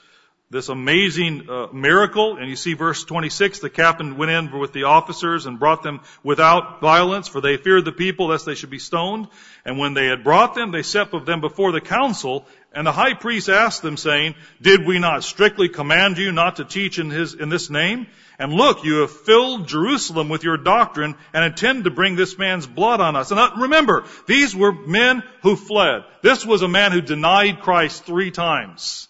this 0.52 0.70
amazing 0.70 1.47
uh, 1.47 1.68
miracle. 1.72 2.38
And 2.38 2.50
you 2.50 2.56
see 2.56 2.74
verse 2.74 3.04
26, 3.04 3.60
the 3.60 3.70
captain 3.70 4.18
went 4.18 4.32
in 4.32 4.58
with 4.58 4.74
the 4.74 4.86
officers 4.86 5.45
and 5.45 5.60
brought 5.60 5.84
them 5.84 6.02
without 6.24 6.82
violence, 6.82 7.28
for 7.28 7.39
they 7.39 7.58
feared 7.58 7.86
the 7.86 7.91
people 7.91 8.30
lest 8.30 8.47
they 8.47 8.56
should 8.56 8.72
be 8.72 8.80
stoned. 8.80 9.28
And 9.64 9.78
when 9.78 9.93
they 9.93 10.08
had 10.08 10.24
brought 10.24 10.56
them, 10.56 10.72
they 10.72 10.82
set 10.82 11.12
them 11.12 11.39
before 11.39 11.72
the 11.72 11.82
council. 11.82 12.47
And 12.74 12.88
the 12.88 12.91
high 12.91 13.14
priest 13.14 13.47
asked 13.47 13.84
them, 13.84 13.95
saying, 13.95 14.34
Did 14.60 14.88
we 14.88 14.97
not 14.97 15.24
strictly 15.24 15.70
command 15.70 16.18
you 16.18 16.32
not 16.32 16.56
to 16.56 16.66
teach 16.66 16.97
in 16.97 17.12
his 17.12 17.36
in 17.36 17.50
this 17.50 17.70
name? 17.70 18.08
And 18.39 18.52
look, 18.52 18.84
you 18.84 19.02
have 19.02 19.12
filled 19.12 19.68
Jerusalem 19.68 20.30
with 20.30 20.43
your 20.43 20.58
doctrine 20.58 21.16
and 21.32 21.45
intend 21.45 21.84
to 21.84 21.91
bring 21.91 22.16
this 22.16 22.39
man's 22.39 22.66
blood 22.66 23.02
on 23.02 23.16
us. 23.16 23.30
And 23.30 23.39
uh, 23.39 23.52
remember, 23.58 24.06
these 24.26 24.56
were 24.56 24.72
men 24.72 25.22
who 25.43 25.56
fled. 25.56 26.06
This 26.24 26.43
was 26.43 26.64
a 26.64 26.68
man 26.68 26.91
who 26.91 27.02
denied 27.02 27.62
Christ 27.62 28.06
three 28.06 28.32
times. 28.32 29.10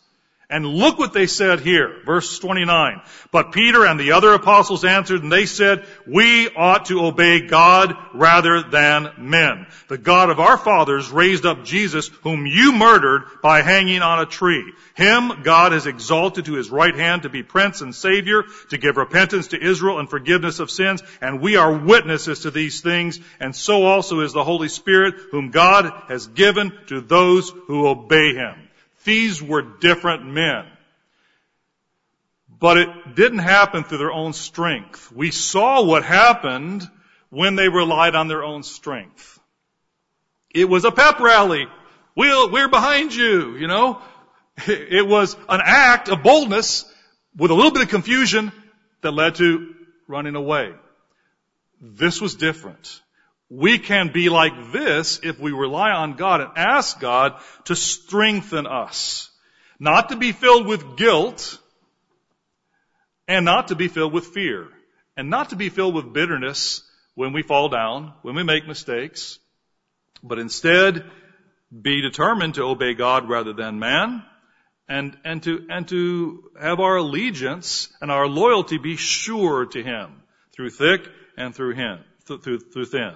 And 0.52 0.66
look 0.66 0.98
what 0.98 1.14
they 1.14 1.28
said 1.28 1.60
here, 1.60 2.02
verse 2.08 2.40
29. 2.40 3.02
But 3.32 3.52
Peter 3.52 3.86
and 3.86 4.00
the 4.00 4.14
other 4.14 4.34
apostles 4.34 4.84
answered 4.84 5.22
and 5.22 5.32
they 5.32 5.46
said, 5.46 5.86
we 6.08 6.50
ought 6.50 6.86
to 6.86 7.06
obey 7.06 7.46
God 7.46 7.96
rather 8.16 8.64
than 8.64 9.12
men. 9.20 9.68
The 9.90 10.00
God 10.00 10.32
of 10.32 10.40
our 10.40 10.58
fathers 10.58 11.12
raised 11.12 11.46
up 11.46 11.66
Jesus 11.66 12.08
whom 12.24 12.48
you 12.48 12.72
murdered 12.72 13.26
by 13.44 13.62
hanging 13.62 14.02
on 14.02 14.22
a 14.22 14.26
tree. 14.26 14.74
Him 14.96 15.44
God 15.44 15.72
has 15.72 15.86
exalted 15.86 16.46
to 16.46 16.54
his 16.54 16.72
right 16.72 16.96
hand 16.96 17.24
to 17.24 17.30
be 17.30 17.44
prince 17.44 17.82
and 17.82 17.94
savior, 17.94 18.44
to 18.72 18.80
give 18.80 18.98
repentance 18.98 19.50
to 19.50 19.64
Israel 19.64 20.00
and 20.00 20.10
forgiveness 20.10 20.60
of 20.60 20.72
sins. 20.72 21.04
And 21.22 21.42
we 21.42 21.58
are 21.58 21.78
witnesses 21.78 22.40
to 22.40 22.50
these 22.50 22.82
things. 22.82 23.20
And 23.40 23.56
so 23.56 23.84
also 23.84 24.22
is 24.22 24.34
the 24.34 24.44
Holy 24.44 24.70
Spirit 24.70 25.14
whom 25.30 25.52
God 25.52 25.94
has 26.08 26.26
given 26.26 26.74
to 26.88 27.02
those 27.02 27.52
who 27.68 27.88
obey 27.88 28.34
him. 28.34 28.69
These 29.04 29.42
were 29.42 29.62
different 29.62 30.26
men. 30.26 30.66
But 32.60 32.78
it 32.78 33.16
didn't 33.16 33.40
happen 33.40 33.84
through 33.84 34.00
their 34.00 34.12
own 34.12 34.34
strength. 34.34 35.12
We 35.12 35.32
saw 35.32 35.84
what 35.84 36.04
happened 36.04 36.88
when 37.30 37.56
they 37.56 37.70
relied 37.70 38.16
on 38.16 38.28
their 38.28 38.44
own 38.44 38.64
strength. 38.64 39.40
It 40.54 40.68
was 40.68 40.84
a 40.84 40.92
pep 40.92 41.20
rally. 41.20 41.68
We'll, 42.16 42.52
we're 42.52 42.68
behind 42.68 43.14
you, 43.14 43.56
you 43.56 43.68
know. 43.68 44.02
It 44.68 45.08
was 45.08 45.38
an 45.48 45.62
act 45.64 46.10
of 46.10 46.22
boldness 46.22 46.84
with 47.38 47.50
a 47.50 47.54
little 47.54 47.72
bit 47.72 47.84
of 47.84 47.88
confusion 47.88 48.52
that 49.02 49.12
led 49.12 49.36
to 49.36 49.74
running 50.08 50.36
away. 50.36 50.74
This 51.80 52.20
was 52.20 52.36
different. 52.36 53.02
We 53.50 53.80
can 53.80 54.12
be 54.12 54.30
like 54.30 54.72
this 54.72 55.20
if 55.24 55.40
we 55.40 55.52
rely 55.52 55.92
on 55.92 56.14
God 56.14 56.42
and 56.42 56.52
ask 56.56 57.00
God 57.00 57.40
to 57.66 57.76
strengthen 57.76 58.68
us. 58.68 59.30
Not 59.80 60.10
to 60.10 60.18
be 60.18 60.34
filled 60.34 60.68
with 60.68 60.98
guilt 60.98 61.58
and 63.28 63.46
not 63.46 63.70
to 63.70 63.76
be 63.76 63.88
filled 63.88 64.14
with 64.14 64.28
fear 64.28 64.68
and 65.18 65.30
not 65.30 65.50
to 65.50 65.56
be 65.56 65.70
filled 65.70 65.96
with 65.96 66.14
bitterness 66.14 66.84
when 67.16 67.34
we 67.34 67.42
fall 67.42 67.70
down, 67.70 68.14
when 68.22 68.36
we 68.36 68.44
make 68.44 68.68
mistakes, 68.68 69.40
but 70.22 70.38
instead 70.38 71.10
be 71.82 72.02
determined 72.02 72.56
to 72.56 72.64
obey 72.64 72.94
God 72.94 73.30
rather 73.30 73.54
than 73.54 73.80
man 73.80 74.24
and, 74.88 75.18
and 75.24 75.42
to, 75.44 75.66
and 75.70 75.88
to 75.88 76.52
have 76.60 76.80
our 76.80 76.98
allegiance 76.98 77.90
and 78.02 78.12
our 78.12 78.28
loyalty 78.28 78.78
be 78.78 78.96
sure 78.96 79.66
to 79.68 79.84
Him 79.84 80.24
through 80.52 80.72
thick 80.72 81.08
and 81.38 81.56
through 81.56 81.74
him, 81.74 82.00
through, 82.26 82.60
through 82.60 82.86
thin. 82.86 83.14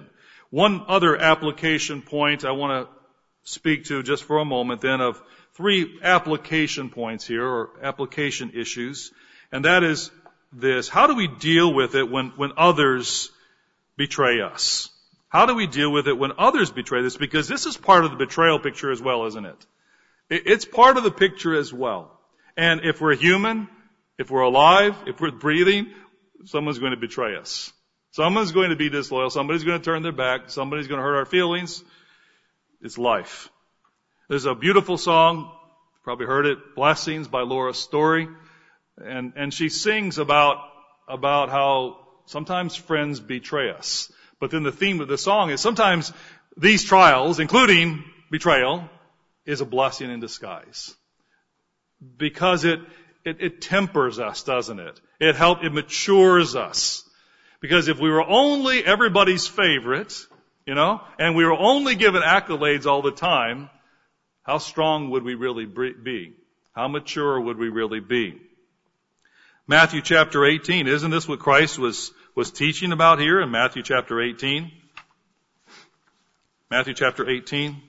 One 0.54 0.84
other 0.86 1.16
application 1.16 2.00
point 2.00 2.44
I 2.44 2.52
want 2.52 2.86
to 2.86 2.94
speak 3.42 3.86
to 3.86 4.04
just 4.04 4.22
for 4.22 4.38
a 4.38 4.44
moment 4.44 4.82
then 4.82 5.00
of 5.00 5.20
three 5.54 5.98
application 6.00 6.90
points 6.90 7.26
here 7.26 7.44
or 7.44 7.70
application 7.82 8.52
issues. 8.54 9.10
And 9.50 9.64
that 9.64 9.82
is 9.82 10.12
this. 10.52 10.88
How 10.88 11.08
do 11.08 11.16
we 11.16 11.26
deal 11.26 11.74
with 11.74 11.96
it 11.96 12.08
when, 12.08 12.28
when 12.36 12.52
others 12.56 13.32
betray 13.96 14.42
us? 14.42 14.90
How 15.28 15.46
do 15.46 15.56
we 15.56 15.66
deal 15.66 15.90
with 15.90 16.06
it 16.06 16.16
when 16.16 16.30
others 16.38 16.70
betray 16.70 17.04
us? 17.04 17.16
Because 17.16 17.48
this 17.48 17.66
is 17.66 17.76
part 17.76 18.04
of 18.04 18.12
the 18.12 18.16
betrayal 18.16 18.60
picture 18.60 18.92
as 18.92 19.02
well, 19.02 19.26
isn't 19.26 19.46
it? 19.46 19.66
It's 20.30 20.64
part 20.64 20.96
of 20.96 21.02
the 21.02 21.10
picture 21.10 21.58
as 21.58 21.72
well. 21.72 22.16
And 22.56 22.82
if 22.84 23.00
we're 23.00 23.16
human, 23.16 23.68
if 24.18 24.30
we're 24.30 24.42
alive, 24.42 24.94
if 25.08 25.20
we're 25.20 25.32
breathing, 25.32 25.88
someone's 26.44 26.78
going 26.78 26.92
to 26.92 26.96
betray 26.96 27.34
us. 27.34 27.72
Someone's 28.14 28.52
going 28.52 28.70
to 28.70 28.76
be 28.76 28.90
disloyal. 28.90 29.28
Somebody's 29.28 29.64
going 29.64 29.80
to 29.80 29.84
turn 29.84 30.04
their 30.04 30.12
back. 30.12 30.48
Somebody's 30.48 30.86
going 30.86 30.98
to 30.98 31.02
hurt 31.02 31.16
our 31.16 31.24
feelings. 31.24 31.82
It's 32.80 32.96
life. 32.96 33.48
There's 34.28 34.44
a 34.44 34.54
beautiful 34.54 34.96
song. 34.96 35.50
Probably 36.04 36.24
heard 36.24 36.46
it. 36.46 36.76
Blessings 36.76 37.26
by 37.26 37.40
Laura 37.40 37.74
Story. 37.74 38.28
And, 38.98 39.32
and 39.34 39.52
she 39.52 39.68
sings 39.68 40.18
about, 40.18 40.58
about 41.08 41.48
how 41.48 42.06
sometimes 42.26 42.76
friends 42.76 43.18
betray 43.18 43.70
us. 43.70 44.12
But 44.38 44.52
then 44.52 44.62
the 44.62 44.70
theme 44.70 45.00
of 45.00 45.08
the 45.08 45.18
song 45.18 45.50
is 45.50 45.60
sometimes 45.60 46.12
these 46.56 46.84
trials, 46.84 47.40
including 47.40 48.04
betrayal, 48.30 48.88
is 49.44 49.60
a 49.60 49.66
blessing 49.66 50.12
in 50.12 50.20
disguise. 50.20 50.94
Because 52.16 52.64
it, 52.64 52.78
it, 53.24 53.38
it 53.40 53.60
tempers 53.60 54.20
us, 54.20 54.44
doesn't 54.44 54.78
it? 54.78 55.00
It 55.18 55.34
helps, 55.34 55.64
it 55.64 55.72
matures 55.72 56.54
us. 56.54 57.03
Because 57.64 57.88
if 57.88 57.98
we 57.98 58.10
were 58.10 58.22
only 58.22 58.84
everybody's 58.84 59.46
favorite, 59.46 60.14
you 60.66 60.74
know, 60.74 61.00
and 61.18 61.34
we 61.34 61.46
were 61.46 61.56
only 61.56 61.94
given 61.94 62.20
accolades 62.20 62.84
all 62.84 63.00
the 63.00 63.10
time, 63.10 63.70
how 64.42 64.58
strong 64.58 65.08
would 65.08 65.22
we 65.22 65.34
really 65.34 65.64
be? 65.64 66.34
How 66.74 66.88
mature 66.88 67.40
would 67.40 67.56
we 67.56 67.70
really 67.70 68.00
be? 68.00 68.38
Matthew 69.66 70.02
chapter 70.02 70.44
18, 70.44 70.88
isn't 70.88 71.10
this 71.10 71.26
what 71.26 71.38
Christ 71.38 71.78
was, 71.78 72.12
was 72.34 72.50
teaching 72.50 72.92
about 72.92 73.18
here 73.18 73.40
in 73.40 73.50
Matthew 73.50 73.82
chapter 73.82 74.20
18? 74.20 74.70
Matthew 76.70 76.92
chapter 76.92 77.26
18. 77.26 77.80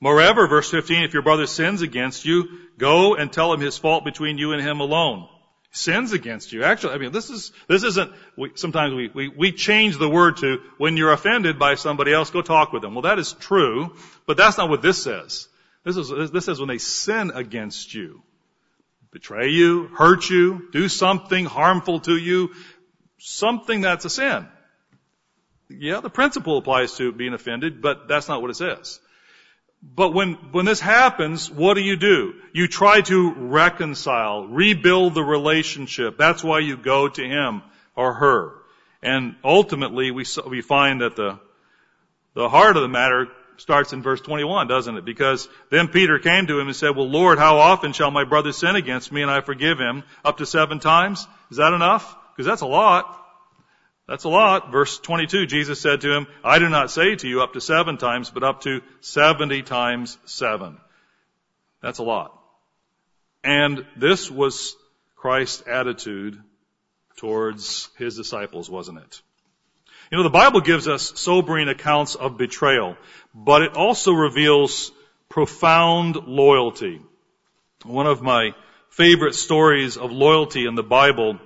Moreover, 0.00 0.46
verse 0.46 0.70
15, 0.70 1.04
if 1.04 1.14
your 1.14 1.22
brother 1.22 1.46
sins 1.46 1.82
against 1.82 2.24
you, 2.24 2.48
go 2.76 3.14
and 3.14 3.32
tell 3.32 3.52
him 3.52 3.60
his 3.60 3.78
fault 3.78 4.04
between 4.04 4.36
you 4.36 4.52
and 4.52 4.62
him 4.62 4.80
alone. 4.80 5.28
Sins 5.70 6.12
against 6.12 6.52
you. 6.52 6.64
Actually, 6.64 6.94
I 6.94 6.98
mean, 6.98 7.12
this 7.12 7.30
is, 7.30 7.52
this 7.66 7.82
isn't, 7.82 8.12
we, 8.36 8.52
sometimes 8.54 8.94
we, 8.94 9.08
we, 9.08 9.28
we 9.28 9.52
change 9.52 9.98
the 9.98 10.08
word 10.08 10.38
to, 10.38 10.60
when 10.78 10.96
you're 10.96 11.12
offended 11.12 11.58
by 11.58 11.74
somebody 11.74 12.12
else, 12.12 12.30
go 12.30 12.42
talk 12.42 12.72
with 12.72 12.82
them. 12.82 12.94
Well, 12.94 13.02
that 13.02 13.18
is 13.18 13.32
true, 13.34 13.94
but 14.26 14.36
that's 14.36 14.58
not 14.58 14.68
what 14.68 14.82
this 14.82 15.02
says. 15.02 15.48
This 15.84 15.96
is, 15.96 16.30
this 16.30 16.44
says 16.44 16.58
when 16.58 16.68
they 16.68 16.78
sin 16.78 17.30
against 17.34 17.94
you. 17.94 18.22
Betray 19.12 19.48
you, 19.48 19.86
hurt 19.86 20.28
you, 20.28 20.68
do 20.72 20.88
something 20.88 21.46
harmful 21.46 22.00
to 22.00 22.16
you, 22.16 22.50
something 23.18 23.80
that's 23.80 24.04
a 24.04 24.10
sin. 24.10 24.46
Yeah, 25.70 26.00
the 26.00 26.10
principle 26.10 26.58
applies 26.58 26.96
to 26.96 27.12
being 27.12 27.32
offended, 27.32 27.80
but 27.80 28.08
that's 28.08 28.28
not 28.28 28.42
what 28.42 28.50
it 28.50 28.56
says. 28.56 29.00
But 29.94 30.12
when, 30.12 30.34
when 30.52 30.66
this 30.66 30.80
happens, 30.80 31.50
what 31.50 31.74
do 31.74 31.80
you 31.80 31.96
do? 31.96 32.34
You 32.52 32.66
try 32.66 33.00
to 33.02 33.32
reconcile, 33.32 34.46
rebuild 34.46 35.14
the 35.14 35.22
relationship. 35.22 36.18
That's 36.18 36.42
why 36.42 36.58
you 36.60 36.76
go 36.76 37.08
to 37.08 37.22
him 37.22 37.62
or 37.94 38.14
her. 38.14 38.52
And 39.02 39.36
ultimately, 39.44 40.10
we, 40.10 40.24
we 40.48 40.60
find 40.60 41.00
that 41.02 41.16
the, 41.16 41.38
the 42.34 42.48
heart 42.48 42.76
of 42.76 42.82
the 42.82 42.88
matter 42.88 43.28
starts 43.58 43.92
in 43.92 44.02
verse 44.02 44.20
21, 44.20 44.66
doesn't 44.66 44.96
it? 44.96 45.04
Because 45.04 45.48
then 45.70 45.88
Peter 45.88 46.18
came 46.18 46.46
to 46.46 46.58
him 46.58 46.66
and 46.66 46.76
said, 46.76 46.96
well, 46.96 47.08
Lord, 47.08 47.38
how 47.38 47.58
often 47.58 47.92
shall 47.92 48.10
my 48.10 48.24
brother 48.24 48.52
sin 48.52 48.76
against 48.76 49.12
me 49.12 49.22
and 49.22 49.30
I 49.30 49.40
forgive 49.40 49.78
him? 49.78 50.02
Up 50.24 50.38
to 50.38 50.46
seven 50.46 50.80
times? 50.80 51.26
Is 51.50 51.58
that 51.58 51.72
enough? 51.72 52.16
Because 52.32 52.46
that's 52.46 52.62
a 52.62 52.66
lot. 52.66 53.25
That's 54.08 54.24
a 54.24 54.28
lot. 54.28 54.70
Verse 54.70 54.98
22, 54.98 55.46
Jesus 55.46 55.80
said 55.80 56.02
to 56.02 56.14
him, 56.14 56.26
I 56.44 56.58
do 56.58 56.68
not 56.68 56.90
say 56.90 57.16
to 57.16 57.28
you 57.28 57.42
up 57.42 57.54
to 57.54 57.60
seven 57.60 57.96
times, 57.96 58.30
but 58.30 58.44
up 58.44 58.60
to 58.62 58.80
70 59.00 59.62
times 59.62 60.16
seven. 60.24 60.78
That's 61.82 61.98
a 61.98 62.04
lot. 62.04 62.32
And 63.42 63.84
this 63.96 64.30
was 64.30 64.76
Christ's 65.16 65.64
attitude 65.66 66.40
towards 67.16 67.88
his 67.96 68.16
disciples, 68.16 68.70
wasn't 68.70 68.98
it? 68.98 69.22
You 70.10 70.18
know, 70.18 70.24
the 70.24 70.30
Bible 70.30 70.60
gives 70.60 70.86
us 70.86 71.12
sobering 71.16 71.68
accounts 71.68 72.14
of 72.14 72.38
betrayal, 72.38 72.96
but 73.34 73.62
it 73.62 73.76
also 73.76 74.12
reveals 74.12 74.92
profound 75.28 76.14
loyalty. 76.14 77.02
One 77.84 78.06
of 78.06 78.22
my 78.22 78.54
favorite 78.90 79.34
stories 79.34 79.96
of 79.96 80.12
loyalty 80.12 80.66
in 80.66 80.76
the 80.76 80.84
Bible 80.84 81.40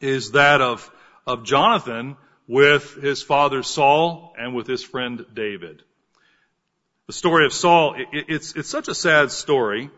is 0.00 0.32
that 0.32 0.60
of 0.60 0.90
of 1.28 1.44
Jonathan 1.44 2.16
with 2.46 2.94
his 2.94 3.22
father 3.22 3.62
Saul 3.62 4.34
and 4.38 4.54
with 4.54 4.66
his 4.66 4.82
friend 4.82 5.24
David. 5.34 5.82
The 7.06 7.12
story 7.12 7.44
of 7.44 7.52
Saul, 7.52 7.94
it, 7.94 8.24
it's, 8.28 8.56
it's 8.56 8.68
such 8.68 8.88
a 8.88 8.94
sad 8.94 9.30
story. 9.30 9.90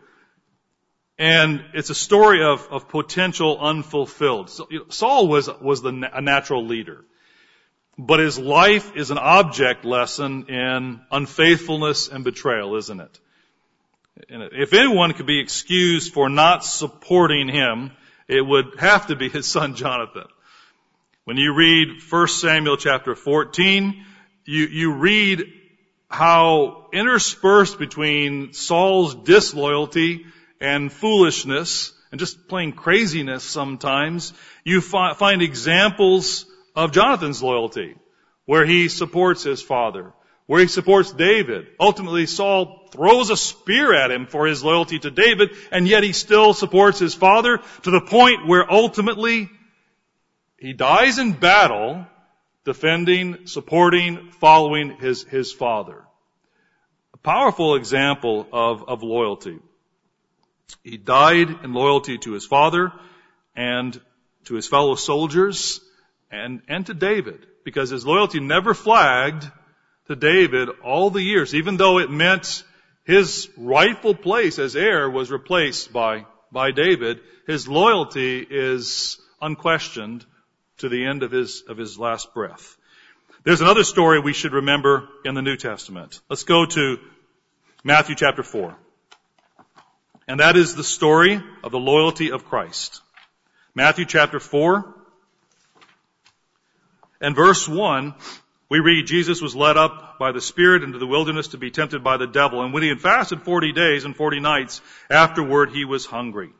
And 1.17 1.63
it's 1.73 1.89
a 1.89 1.95
story 1.95 2.43
of, 2.43 2.67
of 2.71 2.89
potential 2.89 3.57
unfulfilled. 3.59 4.49
So, 4.49 4.67
Saul 4.89 5.27
was, 5.27 5.49
was 5.61 5.81
the, 5.81 6.09
a 6.13 6.21
natural 6.21 6.65
leader. 6.65 7.05
But 7.97 8.19
his 8.19 8.39
life 8.39 8.95
is 8.95 9.11
an 9.11 9.17
object 9.17 9.85
lesson 9.85 10.47
in 10.47 11.01
unfaithfulness 11.11 12.07
and 12.07 12.23
betrayal, 12.23 12.75
isn't 12.75 12.99
it? 12.99 13.19
And 14.29 14.49
if 14.53 14.73
anyone 14.73 15.13
could 15.13 15.27
be 15.27 15.39
excused 15.39 16.13
for 16.13 16.27
not 16.27 16.65
supporting 16.65 17.47
him, 17.47 17.91
it 18.27 18.41
would 18.41 18.79
have 18.79 19.07
to 19.07 19.15
be 19.15 19.29
his 19.29 19.45
son 19.45 19.75
Jonathan. 19.75 20.27
When 21.23 21.37
you 21.37 21.53
read 21.53 22.01
1 22.09 22.27
Samuel 22.29 22.77
chapter 22.77 23.13
14, 23.13 24.05
you, 24.45 24.65
you 24.65 24.93
read 24.93 25.43
how 26.09 26.87
interspersed 26.91 27.77
between 27.77 28.53
Saul's 28.53 29.13
disloyalty 29.13 30.25
and 30.59 30.91
foolishness 30.91 31.93
and 32.09 32.19
just 32.19 32.47
plain 32.47 32.71
craziness 32.71 33.43
sometimes, 33.43 34.33
you 34.63 34.81
fi- 34.81 35.13
find 35.13 35.43
examples 35.43 36.47
of 36.75 36.91
Jonathan's 36.91 37.43
loyalty, 37.43 37.95
where 38.45 38.65
he 38.65 38.89
supports 38.89 39.43
his 39.43 39.61
father, 39.61 40.13
where 40.47 40.61
he 40.61 40.67
supports 40.67 41.11
David. 41.11 41.67
Ultimately, 41.79 42.25
Saul 42.25 42.89
throws 42.91 43.29
a 43.29 43.37
spear 43.37 43.93
at 43.93 44.09
him 44.09 44.25
for 44.25 44.47
his 44.47 44.63
loyalty 44.63 44.97
to 44.97 45.11
David, 45.11 45.51
and 45.71 45.87
yet 45.87 46.01
he 46.01 46.13
still 46.13 46.55
supports 46.55 46.97
his 46.97 47.13
father 47.13 47.59
to 47.83 47.91
the 47.91 48.01
point 48.01 48.47
where 48.47 48.69
ultimately 48.69 49.51
he 50.61 50.73
dies 50.73 51.17
in 51.17 51.33
battle 51.33 52.05
defending, 52.65 53.47
supporting, 53.47 54.29
following 54.39 54.95
his, 54.99 55.23
his 55.23 55.51
father. 55.51 56.03
A 57.15 57.17
powerful 57.17 57.73
example 57.75 58.47
of, 58.53 58.87
of 58.87 59.01
loyalty. 59.01 59.57
He 60.83 60.97
died 60.97 61.49
in 61.63 61.73
loyalty 61.73 62.19
to 62.19 62.33
his 62.33 62.45
father 62.45 62.93
and 63.55 63.99
to 64.45 64.53
his 64.53 64.67
fellow 64.67 64.93
soldiers 64.93 65.81
and, 66.29 66.61
and 66.67 66.85
to 66.85 66.93
David 66.93 67.47
because 67.65 67.89
his 67.89 68.05
loyalty 68.05 68.39
never 68.39 68.75
flagged 68.75 69.49
to 70.09 70.15
David 70.15 70.69
all 70.83 71.09
the 71.09 71.23
years, 71.23 71.55
even 71.55 71.77
though 71.77 71.97
it 71.97 72.11
meant 72.11 72.63
his 73.03 73.49
rightful 73.57 74.13
place 74.13 74.59
as 74.59 74.75
heir 74.75 75.09
was 75.09 75.31
replaced 75.31 75.91
by, 75.91 76.27
by 76.51 76.69
David. 76.69 77.19
His 77.47 77.67
loyalty 77.67 78.45
is 78.47 79.19
unquestioned 79.41 80.23
to 80.81 80.89
the 80.89 81.05
end 81.05 81.23
of 81.23 81.31
his, 81.31 81.63
of 81.67 81.77
his 81.77 81.97
last 81.97 82.33
breath. 82.33 82.77
There's 83.43 83.61
another 83.61 83.83
story 83.83 84.19
we 84.19 84.33
should 84.33 84.53
remember 84.53 85.07
in 85.25 85.33
the 85.33 85.41
New 85.41 85.57
Testament. 85.57 86.19
Let's 86.29 86.43
go 86.43 86.65
to 86.65 86.99
Matthew 87.83 88.15
chapter 88.15 88.43
4. 88.43 88.75
And 90.27 90.39
that 90.39 90.55
is 90.55 90.75
the 90.75 90.83
story 90.83 91.41
of 91.63 91.71
the 91.71 91.79
loyalty 91.79 92.31
of 92.31 92.45
Christ. 92.45 93.01
Matthew 93.73 94.05
chapter 94.05 94.39
4 94.39 94.93
and 97.19 97.35
verse 97.35 97.67
1, 97.67 98.13
we 98.69 98.79
read 98.79 99.07
Jesus 99.07 99.41
was 99.41 99.55
led 99.55 99.77
up 99.77 100.19
by 100.19 100.31
the 100.31 100.41
Spirit 100.41 100.83
into 100.83 100.99
the 100.99 101.07
wilderness 101.07 101.49
to 101.49 101.57
be 101.57 101.71
tempted 101.71 102.03
by 102.03 102.17
the 102.17 102.27
devil. 102.27 102.61
And 102.63 102.73
when 102.73 102.83
he 102.83 102.89
had 102.89 103.01
fasted 103.01 103.41
40 103.41 103.71
days 103.71 104.05
and 104.05 104.15
40 104.15 104.39
nights, 104.39 104.81
afterward 105.09 105.71
he 105.71 105.85
was 105.85 106.05
hungry. 106.05 106.51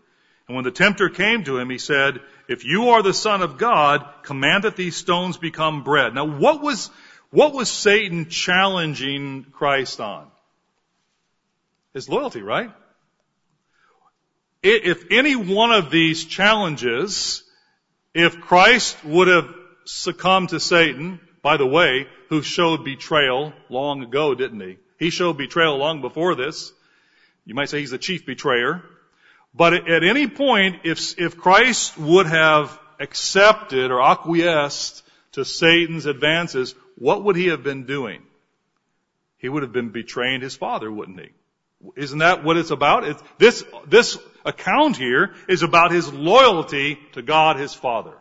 And 0.52 0.56
when 0.58 0.66
the 0.66 0.72
tempter 0.72 1.08
came 1.08 1.45
to 1.45 1.60
him, 1.60 1.70
he 1.70 1.78
said, 1.78 2.20
if 2.49 2.66
you 2.66 2.89
are 2.89 3.02
the 3.02 3.14
son 3.14 3.41
of 3.41 3.58
God, 3.58 4.06
command 4.24 4.66
that 4.66 4.76
these 4.76 4.97
stones 4.97 5.38
become 5.38 5.86
bread. 5.86 6.14
Now 6.14 6.26
what 6.26 6.62
was, 6.62 6.89
what 7.30 7.54
was 7.54 7.70
Satan 7.70 8.28
challenging 8.28 9.45
Christ 9.54 10.02
on? 10.02 10.28
His 11.93 12.10
loyalty, 12.10 12.41
right? 12.41 12.70
If 14.62 15.06
any 15.10 15.38
one 15.38 15.72
of 15.72 15.89
these 15.89 16.26
challenges, 16.26 17.43
if 18.14 18.41
Christ 18.41 19.06
would 19.06 19.30
have 19.30 19.56
succumbed 19.86 20.49
to 20.49 20.60
Satan, 20.60 21.22
by 21.41 21.56
the 21.56 21.66
way, 21.66 22.08
who 22.28 22.41
showed 22.41 22.84
betrayal 22.84 23.54
long 23.70 24.04
ago, 24.04 24.36
didn't 24.36 24.60
he? 24.60 24.80
He 24.99 25.12
showed 25.12 25.38
betrayal 25.38 25.78
long 25.78 26.02
before 26.02 26.36
this. 26.36 26.74
You 27.45 27.56
might 27.56 27.70
say 27.70 27.80
he's 27.80 27.91
the 27.91 27.97
chief 27.97 28.26
betrayer. 28.26 28.84
But 29.54 29.89
at 29.89 30.04
any 30.04 30.28
point, 30.28 30.82
if, 30.84 31.20
if 31.20 31.38
Christ 31.38 31.97
would 31.97 32.26
have 32.26 32.78
accepted 32.99 33.91
or 33.91 34.02
acquiesced 34.02 35.04
to 35.34 35.43
Satan's 35.43 36.06
advances, 36.06 36.76
what 36.97 37.24
would 37.24 37.36
he 37.36 37.47
have 37.47 37.64
been 37.64 37.86
doing? 37.86 38.22
He 39.38 39.49
would 39.49 39.64
have 39.64 39.74
been 39.74 39.89
betraying 39.89 40.41
his 40.41 40.56
father, 40.56 40.91
wouldn't 40.91 41.20
he? 41.20 41.30
Isn't 41.95 42.20
that 42.20 42.43
what 42.43 42.58
it's 42.58 42.72
about? 42.72 43.04
It's, 43.04 43.24
this, 43.39 43.66
this 43.88 44.18
account 44.45 44.97
here 44.97 45.34
is 45.47 45.64
about 45.64 45.91
his 45.91 46.12
loyalty 46.14 46.99
to 47.14 47.22
God 47.22 47.58
his 47.58 47.74
Father. 47.74 48.14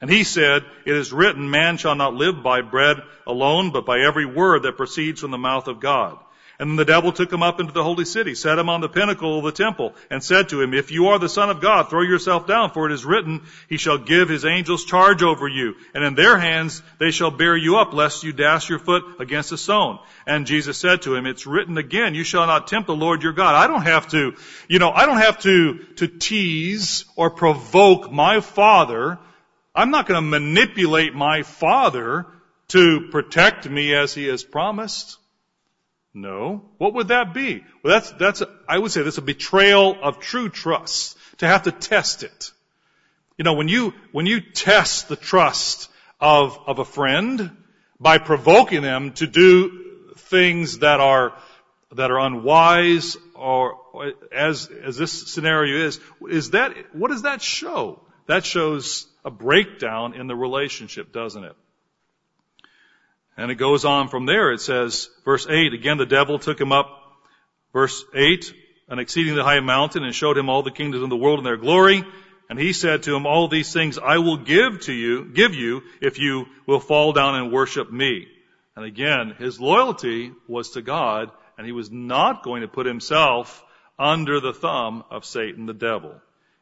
And 0.00 0.08
he 0.08 0.24
said, 0.24 0.64
it 0.86 0.94
is 0.94 1.12
written, 1.12 1.50
man 1.50 1.76
shall 1.76 1.94
not 1.94 2.14
live 2.14 2.42
by 2.42 2.62
bread 2.62 2.98
alone, 3.26 3.70
but 3.70 3.84
by 3.84 4.00
every 4.00 4.24
word 4.24 4.62
that 4.62 4.76
proceeds 4.76 5.20
from 5.20 5.30
the 5.30 5.38
mouth 5.38 5.68
of 5.68 5.80
God. 5.80 6.18
And 6.60 6.78
the 6.78 6.84
devil 6.84 7.10
took 7.10 7.32
him 7.32 7.42
up 7.42 7.58
into 7.58 7.72
the 7.72 7.82
holy 7.82 8.04
city, 8.04 8.34
set 8.34 8.58
him 8.58 8.68
on 8.68 8.82
the 8.82 8.88
pinnacle 8.90 9.38
of 9.38 9.44
the 9.44 9.50
temple, 9.50 9.94
and 10.10 10.22
said 10.22 10.50
to 10.50 10.60
him, 10.60 10.74
If 10.74 10.90
you 10.90 11.08
are 11.08 11.18
the 11.18 11.26
Son 11.26 11.48
of 11.48 11.62
God, 11.62 11.88
throw 11.88 12.02
yourself 12.02 12.46
down, 12.46 12.70
for 12.70 12.84
it 12.84 12.92
is 12.92 13.02
written, 13.02 13.40
He 13.70 13.78
shall 13.78 13.96
give 13.96 14.28
His 14.28 14.44
angels 14.44 14.84
charge 14.84 15.22
over 15.22 15.48
you, 15.48 15.76
and 15.94 16.04
in 16.04 16.14
their 16.14 16.38
hands 16.38 16.82
they 16.98 17.12
shall 17.12 17.30
bear 17.30 17.56
you 17.56 17.78
up, 17.78 17.94
lest 17.94 18.24
you 18.24 18.34
dash 18.34 18.68
your 18.68 18.78
foot 18.78 19.04
against 19.20 19.52
a 19.52 19.56
stone. 19.56 20.00
And 20.26 20.46
Jesus 20.46 20.76
said 20.76 21.00
to 21.02 21.14
him, 21.14 21.24
It's 21.24 21.46
written 21.46 21.78
again, 21.78 22.14
You 22.14 22.24
shall 22.24 22.46
not 22.46 22.66
tempt 22.66 22.88
the 22.88 22.94
Lord 22.94 23.22
your 23.22 23.32
God. 23.32 23.54
I 23.54 23.66
don't 23.66 23.86
have 23.86 24.08
to, 24.08 24.34
you 24.68 24.78
know, 24.78 24.90
I 24.90 25.06
don't 25.06 25.16
have 25.16 25.40
to, 25.40 25.78
to 25.96 26.08
tease 26.08 27.06
or 27.16 27.30
provoke 27.30 28.12
my 28.12 28.40
Father. 28.40 29.18
I'm 29.74 29.90
not 29.90 30.06
going 30.06 30.22
to 30.22 30.28
manipulate 30.28 31.14
my 31.14 31.42
Father 31.42 32.26
to 32.68 33.08
protect 33.10 33.66
me 33.66 33.94
as 33.94 34.12
He 34.12 34.26
has 34.26 34.44
promised. 34.44 35.16
No. 36.12 36.62
What 36.78 36.94
would 36.94 37.08
that 37.08 37.32
be? 37.32 37.64
Well, 37.82 37.94
that's, 37.94 38.10
that's, 38.12 38.40
a, 38.40 38.48
I 38.68 38.78
would 38.78 38.90
say 38.90 39.02
that's 39.02 39.18
a 39.18 39.22
betrayal 39.22 39.96
of 40.02 40.18
true 40.18 40.48
trust. 40.48 41.16
To 41.38 41.46
have 41.46 41.62
to 41.62 41.72
test 41.72 42.22
it. 42.22 42.50
You 43.38 43.44
know, 43.44 43.54
when 43.54 43.68
you, 43.68 43.94
when 44.12 44.26
you 44.26 44.40
test 44.40 45.08
the 45.08 45.16
trust 45.16 45.88
of, 46.20 46.58
of 46.66 46.78
a 46.78 46.84
friend 46.84 47.56
by 47.98 48.18
provoking 48.18 48.82
them 48.82 49.12
to 49.14 49.26
do 49.26 50.12
things 50.16 50.80
that 50.80 51.00
are, 51.00 51.32
that 51.92 52.10
are 52.10 52.18
unwise 52.18 53.16
or, 53.34 53.78
or 53.92 54.12
as, 54.32 54.66
as 54.66 54.96
this 54.96 55.32
scenario 55.32 55.86
is, 55.86 56.00
is 56.28 56.50
that, 56.50 56.74
what 56.94 57.10
does 57.10 57.22
that 57.22 57.40
show? 57.40 58.00
That 58.26 58.44
shows 58.44 59.06
a 59.24 59.30
breakdown 59.30 60.14
in 60.14 60.26
the 60.26 60.36
relationship, 60.36 61.12
doesn't 61.12 61.44
it? 61.44 61.56
And 63.40 63.50
it 63.50 63.54
goes 63.54 63.86
on 63.86 64.08
from 64.08 64.26
there. 64.26 64.52
It 64.52 64.60
says, 64.60 65.08
verse 65.24 65.46
8, 65.48 65.72
again 65.72 65.96
the 65.96 66.04
devil 66.04 66.38
took 66.38 66.60
him 66.60 66.72
up, 66.72 66.90
verse 67.72 68.04
8, 68.14 68.52
an 68.88 68.98
exceedingly 68.98 69.42
high 69.42 69.60
mountain 69.60 70.04
and 70.04 70.14
showed 70.14 70.36
him 70.36 70.50
all 70.50 70.62
the 70.62 70.70
kingdoms 70.70 71.02
of 71.02 71.08
the 71.08 71.16
world 71.16 71.38
and 71.38 71.46
their 71.46 71.56
glory. 71.56 72.04
And 72.50 72.58
he 72.58 72.74
said 72.74 73.04
to 73.04 73.16
him, 73.16 73.24
all 73.24 73.48
these 73.48 73.72
things 73.72 73.96
I 73.96 74.18
will 74.18 74.36
give 74.36 74.82
to 74.82 74.92
you, 74.92 75.24
give 75.24 75.54
you 75.54 75.80
if 76.02 76.18
you 76.18 76.48
will 76.66 76.80
fall 76.80 77.14
down 77.14 77.34
and 77.34 77.50
worship 77.50 77.90
me. 77.90 78.28
And 78.76 78.84
again, 78.84 79.34
his 79.38 79.58
loyalty 79.58 80.32
was 80.46 80.72
to 80.72 80.82
God 80.82 81.30
and 81.56 81.66
he 81.66 81.72
was 81.72 81.90
not 81.90 82.42
going 82.42 82.60
to 82.60 82.68
put 82.68 82.84
himself 82.84 83.64
under 83.98 84.40
the 84.40 84.52
thumb 84.52 85.02
of 85.10 85.24
Satan 85.24 85.64
the 85.64 85.72
devil. 85.72 86.14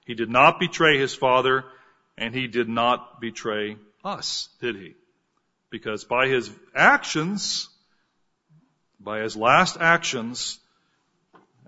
He 0.06 0.14
did 0.14 0.30
not 0.30 0.60
betray 0.60 0.96
his 0.96 1.12
father, 1.12 1.64
and 2.16 2.32
he 2.32 2.46
did 2.46 2.68
not 2.68 3.20
betray 3.20 3.78
us, 4.04 4.48
did 4.60 4.76
he? 4.76 4.94
Because 5.70 6.04
by 6.04 6.28
his 6.28 6.50
actions, 6.74 7.68
by 8.98 9.20
his 9.20 9.36
last 9.36 9.76
actions, 9.78 10.58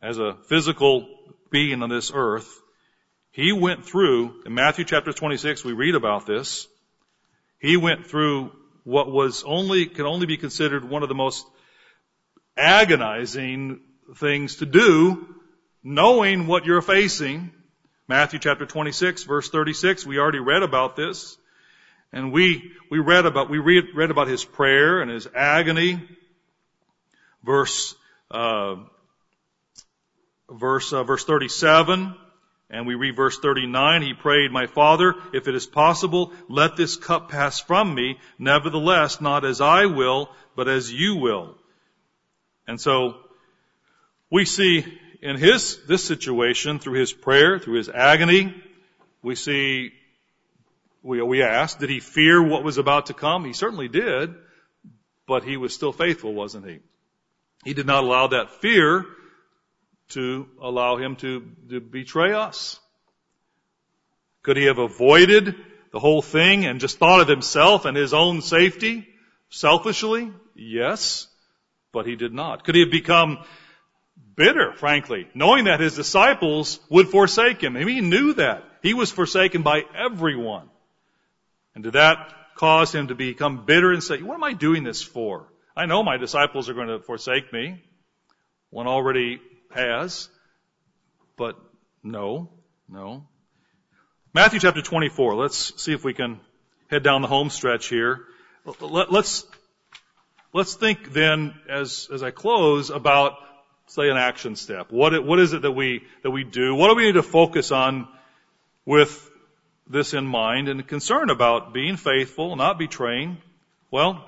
as 0.02 0.18
a 0.18 0.36
physical 0.48 1.06
being 1.50 1.82
on 1.82 1.90
this 1.90 2.10
earth, 2.14 2.60
he 3.32 3.52
went 3.52 3.84
through, 3.84 4.42
in 4.46 4.54
Matthew 4.54 4.84
chapter 4.84 5.12
26, 5.12 5.64
we 5.64 5.72
read 5.72 5.94
about 5.94 6.26
this, 6.26 6.66
he 7.58 7.76
went 7.76 8.06
through 8.06 8.52
what 8.84 9.10
was 9.10 9.44
only, 9.44 9.86
can 9.86 10.06
only 10.06 10.26
be 10.26 10.36
considered 10.36 10.84
one 10.84 11.02
of 11.02 11.08
the 11.08 11.14
most 11.14 11.46
agonizing 12.56 13.80
things 14.16 14.56
to 14.56 14.66
do, 14.66 15.26
knowing 15.82 16.46
what 16.46 16.64
you're 16.64 16.82
facing. 16.82 17.52
Matthew 18.08 18.38
chapter 18.38 18.66
26 18.66 19.24
verse 19.24 19.50
36, 19.50 20.04
we 20.06 20.18
already 20.18 20.40
read 20.40 20.62
about 20.62 20.96
this. 20.96 21.36
And 22.12 22.32
we, 22.32 22.72
we 22.90 22.98
read 22.98 23.26
about, 23.26 23.50
we 23.50 23.58
read, 23.58 23.84
read 23.94 24.10
about 24.10 24.28
his 24.28 24.44
prayer 24.44 25.00
and 25.00 25.10
his 25.10 25.28
agony. 25.34 26.00
Verse, 27.44 27.94
uh, 28.30 28.76
verse, 30.50 30.92
uh, 30.92 31.04
verse 31.04 31.24
37. 31.24 32.14
And 32.72 32.86
we 32.86 32.94
read 32.94 33.16
verse 33.16 33.36
39, 33.40 34.02
he 34.02 34.14
prayed, 34.14 34.52
My 34.52 34.66
Father, 34.66 35.16
if 35.32 35.48
it 35.48 35.56
is 35.56 35.66
possible, 35.66 36.32
let 36.48 36.76
this 36.76 36.96
cup 36.96 37.28
pass 37.28 37.58
from 37.58 37.92
me. 37.92 38.18
Nevertheless, 38.38 39.20
not 39.20 39.44
as 39.44 39.60
I 39.60 39.86
will, 39.86 40.30
but 40.54 40.68
as 40.68 40.92
you 40.92 41.16
will. 41.16 41.56
And 42.68 42.80
so, 42.80 43.16
we 44.30 44.44
see 44.44 44.86
in 45.20 45.36
his, 45.36 45.84
this 45.88 46.04
situation, 46.04 46.78
through 46.78 47.00
his 47.00 47.12
prayer, 47.12 47.58
through 47.58 47.78
his 47.78 47.88
agony, 47.88 48.54
we 49.20 49.34
see, 49.34 49.92
we, 51.02 51.22
we 51.22 51.42
ask, 51.42 51.78
did 51.78 51.90
he 51.90 52.00
fear 52.00 52.42
what 52.42 52.62
was 52.62 52.78
about 52.78 53.06
to 53.06 53.14
come? 53.14 53.44
He 53.44 53.52
certainly 53.52 53.88
did, 53.88 54.34
but 55.26 55.44
he 55.44 55.56
was 55.56 55.74
still 55.74 55.92
faithful, 55.92 56.34
wasn't 56.34 56.66
he? 56.66 56.80
He 57.64 57.74
did 57.74 57.86
not 57.86 58.04
allow 58.04 58.28
that 58.28 58.50
fear 58.60 59.06
to 60.10 60.48
allow 60.60 60.96
him 60.96 61.16
to, 61.16 61.46
to 61.70 61.80
betray 61.80 62.32
us. 62.32 62.78
Could 64.42 64.56
he 64.56 64.64
have 64.64 64.78
avoided 64.78 65.54
the 65.92 65.98
whole 65.98 66.22
thing 66.22 66.64
and 66.64 66.80
just 66.80 66.98
thought 66.98 67.20
of 67.20 67.28
himself 67.28 67.84
and 67.84 67.96
his 67.96 68.14
own 68.14 68.42
safety 68.42 69.06
selfishly? 69.50 70.32
Yes, 70.54 71.28
but 71.92 72.06
he 72.06 72.16
did 72.16 72.32
not. 72.32 72.64
Could 72.64 72.74
he 72.74 72.82
have 72.82 72.90
become 72.90 73.38
bitter, 74.36 74.72
frankly, 74.72 75.28
knowing 75.34 75.64
that 75.64 75.80
his 75.80 75.94
disciples 75.94 76.80
would 76.88 77.08
forsake 77.08 77.62
him? 77.62 77.76
I 77.76 77.84
mean, 77.84 77.96
he 77.96 78.00
knew 78.00 78.34
that. 78.34 78.64
He 78.82 78.94
was 78.94 79.10
forsaken 79.10 79.62
by 79.62 79.82
everyone. 79.94 80.70
And 81.74 81.84
did 81.84 81.94
that 81.94 82.34
cause 82.56 82.94
him 82.94 83.08
to 83.08 83.14
become 83.14 83.64
bitter 83.64 83.92
and 83.92 84.02
say, 84.02 84.22
what 84.22 84.34
am 84.34 84.44
I 84.44 84.52
doing 84.52 84.84
this 84.84 85.02
for? 85.02 85.46
I 85.76 85.86
know 85.86 86.02
my 86.02 86.16
disciples 86.16 86.68
are 86.68 86.74
going 86.74 86.88
to 86.88 87.00
forsake 87.00 87.52
me. 87.52 87.82
One 88.70 88.86
already 88.86 89.40
has. 89.70 90.28
But 91.36 91.56
no, 92.02 92.50
no. 92.88 93.26
Matthew 94.34 94.60
chapter 94.60 94.82
24. 94.82 95.34
Let's 95.36 95.82
see 95.82 95.92
if 95.92 96.04
we 96.04 96.12
can 96.12 96.40
head 96.88 97.02
down 97.02 97.22
the 97.22 97.28
home 97.28 97.50
stretch 97.50 97.88
here. 97.88 98.26
Let, 98.80 99.10
us 99.10 99.46
let's 100.52 100.74
think 100.74 101.12
then, 101.12 101.54
as 101.68 102.08
as 102.12 102.22
I 102.22 102.30
close, 102.30 102.90
about 102.90 103.34
say 103.86 104.10
an 104.10 104.16
action 104.16 104.54
step. 104.54 104.92
What 104.92 105.24
what 105.24 105.40
is 105.40 105.52
it 105.52 105.62
that 105.62 105.72
we 105.72 106.04
that 106.22 106.30
we 106.30 106.44
do? 106.44 106.74
What 106.74 106.88
do 106.88 106.94
we 106.94 107.06
need 107.06 107.14
to 107.14 107.22
focus 107.22 107.72
on 107.72 108.06
with 108.84 109.29
this 109.90 110.14
in 110.14 110.24
mind 110.24 110.68
and 110.68 110.86
concern 110.86 111.30
about 111.30 111.74
being 111.74 111.96
faithful, 111.96 112.56
not 112.56 112.78
betraying? 112.78 113.38
Well, 113.90 114.24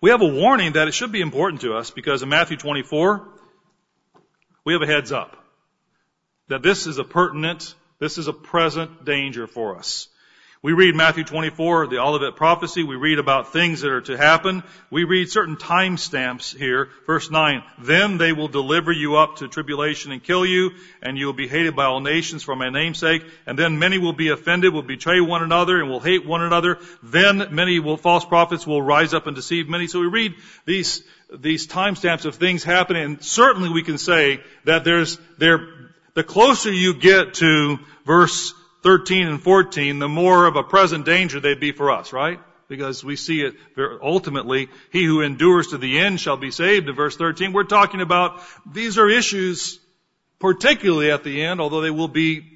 we 0.00 0.10
have 0.10 0.22
a 0.22 0.26
warning 0.26 0.72
that 0.72 0.88
it 0.88 0.94
should 0.94 1.12
be 1.12 1.20
important 1.20 1.60
to 1.60 1.74
us 1.74 1.90
because 1.90 2.22
in 2.22 2.28
Matthew 2.28 2.56
24, 2.56 3.28
we 4.64 4.72
have 4.72 4.82
a 4.82 4.86
heads 4.86 5.12
up 5.12 5.36
that 6.48 6.62
this 6.62 6.86
is 6.86 6.98
a 6.98 7.04
pertinent, 7.04 7.74
this 7.98 8.18
is 8.18 8.28
a 8.28 8.32
present 8.32 9.04
danger 9.04 9.46
for 9.46 9.76
us. 9.78 10.08
We 10.64 10.74
read 10.74 10.94
Matthew 10.94 11.24
24, 11.24 11.88
the 11.88 11.98
Olivet 11.98 12.36
prophecy. 12.36 12.84
We 12.84 12.94
read 12.94 13.18
about 13.18 13.52
things 13.52 13.80
that 13.80 13.90
are 13.90 14.00
to 14.02 14.16
happen. 14.16 14.62
We 14.90 15.02
read 15.02 15.28
certain 15.28 15.56
time 15.56 15.96
stamps 15.96 16.52
here. 16.52 16.88
Verse 17.04 17.32
9, 17.32 17.64
then 17.80 18.16
they 18.16 18.32
will 18.32 18.46
deliver 18.46 18.92
you 18.92 19.16
up 19.16 19.38
to 19.38 19.48
tribulation 19.48 20.12
and 20.12 20.22
kill 20.22 20.46
you, 20.46 20.70
and 21.02 21.18
you 21.18 21.26
will 21.26 21.32
be 21.32 21.48
hated 21.48 21.74
by 21.74 21.86
all 21.86 21.98
nations 21.98 22.44
for 22.44 22.54
my 22.54 22.70
name's 22.70 23.00
sake. 23.00 23.24
And 23.44 23.58
then 23.58 23.80
many 23.80 23.98
will 23.98 24.12
be 24.12 24.28
offended, 24.28 24.72
will 24.72 24.82
betray 24.82 25.20
one 25.20 25.42
another, 25.42 25.80
and 25.80 25.90
will 25.90 25.98
hate 25.98 26.24
one 26.24 26.42
another. 26.42 26.78
Then 27.02 27.48
many 27.50 27.80
will, 27.80 27.96
false 27.96 28.24
prophets 28.24 28.64
will 28.64 28.80
rise 28.80 29.14
up 29.14 29.26
and 29.26 29.34
deceive 29.34 29.68
many. 29.68 29.88
So 29.88 29.98
we 29.98 30.06
read 30.06 30.36
these, 30.64 31.02
these 31.36 31.66
time 31.66 31.96
stamps 31.96 32.24
of 32.24 32.36
things 32.36 32.62
happening, 32.62 33.02
and 33.02 33.20
certainly 33.24 33.70
we 33.70 33.82
can 33.82 33.98
say 33.98 34.40
that 34.62 34.84
there's, 34.84 35.18
there, 35.38 35.66
the 36.14 36.22
closer 36.22 36.72
you 36.72 36.94
get 36.94 37.34
to 37.34 37.80
verse 38.06 38.54
13 38.82 39.28
and 39.28 39.42
14, 39.42 39.98
the 39.98 40.08
more 40.08 40.46
of 40.46 40.56
a 40.56 40.62
present 40.62 41.04
danger 41.04 41.40
they'd 41.40 41.60
be 41.60 41.72
for 41.72 41.90
us, 41.90 42.12
right? 42.12 42.40
Because 42.68 43.04
we 43.04 43.16
see 43.16 43.42
it 43.42 43.54
ultimately, 44.02 44.68
he 44.90 45.04
who 45.04 45.20
endures 45.20 45.68
to 45.68 45.78
the 45.78 45.98
end 45.98 46.20
shall 46.20 46.36
be 46.36 46.50
saved 46.50 46.88
in 46.88 46.94
verse 46.94 47.16
13. 47.16 47.52
We're 47.52 47.64
talking 47.64 48.00
about 48.00 48.40
these 48.72 48.98
are 48.98 49.08
issues 49.08 49.78
particularly 50.38 51.10
at 51.10 51.22
the 51.22 51.44
end, 51.44 51.60
although 51.60 51.82
they 51.82 51.90
will 51.90 52.08
be 52.08 52.48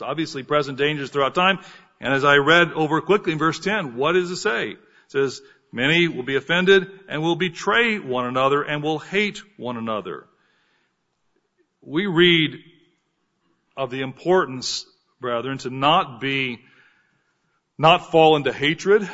obviously 0.00 0.42
present 0.42 0.78
dangers 0.78 1.10
throughout 1.10 1.34
time. 1.34 1.58
And 2.00 2.14
as 2.14 2.24
I 2.24 2.36
read 2.36 2.72
over 2.72 3.00
quickly 3.00 3.32
in 3.32 3.38
verse 3.38 3.58
10, 3.58 3.96
what 3.96 4.12
does 4.12 4.30
it 4.30 4.36
say? 4.36 4.70
It 4.70 4.78
says, 5.08 5.42
many 5.72 6.08
will 6.08 6.22
be 6.22 6.36
offended 6.36 6.88
and 7.08 7.22
will 7.22 7.36
betray 7.36 7.98
one 7.98 8.26
another 8.26 8.62
and 8.62 8.82
will 8.82 8.98
hate 8.98 9.42
one 9.56 9.76
another. 9.76 10.26
We 11.82 12.06
read 12.06 12.58
of 13.76 13.90
the 13.90 14.00
importance 14.00 14.86
brethren, 15.20 15.58
to 15.58 15.70
not 15.70 16.20
be, 16.20 16.60
not 17.78 18.10
fall 18.10 18.36
into 18.36 18.52
hatred, 18.52 19.08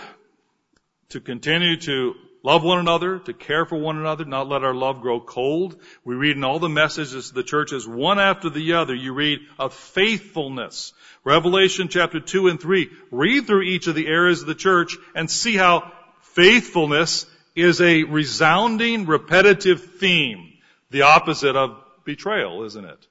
to 1.11 1.21
continue 1.21 1.77
to 1.77 2.15
love 2.43 2.65
one 2.65 2.79
another, 2.79 3.19
to 3.21 3.33
care 3.33 3.65
for 3.65 3.77
one 3.77 3.99
another, 3.99 4.25
not 4.25 4.49
let 4.49 4.65
our 4.65 4.75
love 4.75 5.01
grow 5.01 5.21
cold. 5.21 5.81
We 6.05 6.15
read 6.15 6.37
in 6.37 6.45
all 6.45 6.59
the 6.59 6.69
messages 6.69 7.29
of 7.29 7.35
the 7.35 7.43
churches, 7.43 7.87
one 7.87 8.19
after 8.19 8.51
the 8.51 8.75
other, 8.75 8.95
you 8.95 9.13
read 9.13 9.41
of 9.59 9.75
faithfulness. 9.75 10.93
Revelation 11.25 11.89
chapter 11.89 12.21
2 12.21 12.49
and 12.49 12.61
3. 12.61 12.91
Read 13.11 13.47
through 13.47 13.63
each 13.63 13.87
of 13.87 13.95
the 13.95 14.09
areas 14.09 14.41
of 14.41 14.49
the 14.49 14.55
church 14.55 14.97
and 15.15 15.31
see 15.31 15.57
how 15.57 15.93
faithfulness 16.21 17.27
is 17.55 17.81
a 17.81 18.05
resounding, 18.05 19.07
repetitive 19.07 19.83
theme. 19.99 20.53
The 20.91 21.03
opposite 21.03 21.57
of 21.57 21.77
betrayal, 22.05 22.65
isn't 22.65 22.85
it? 22.85 23.07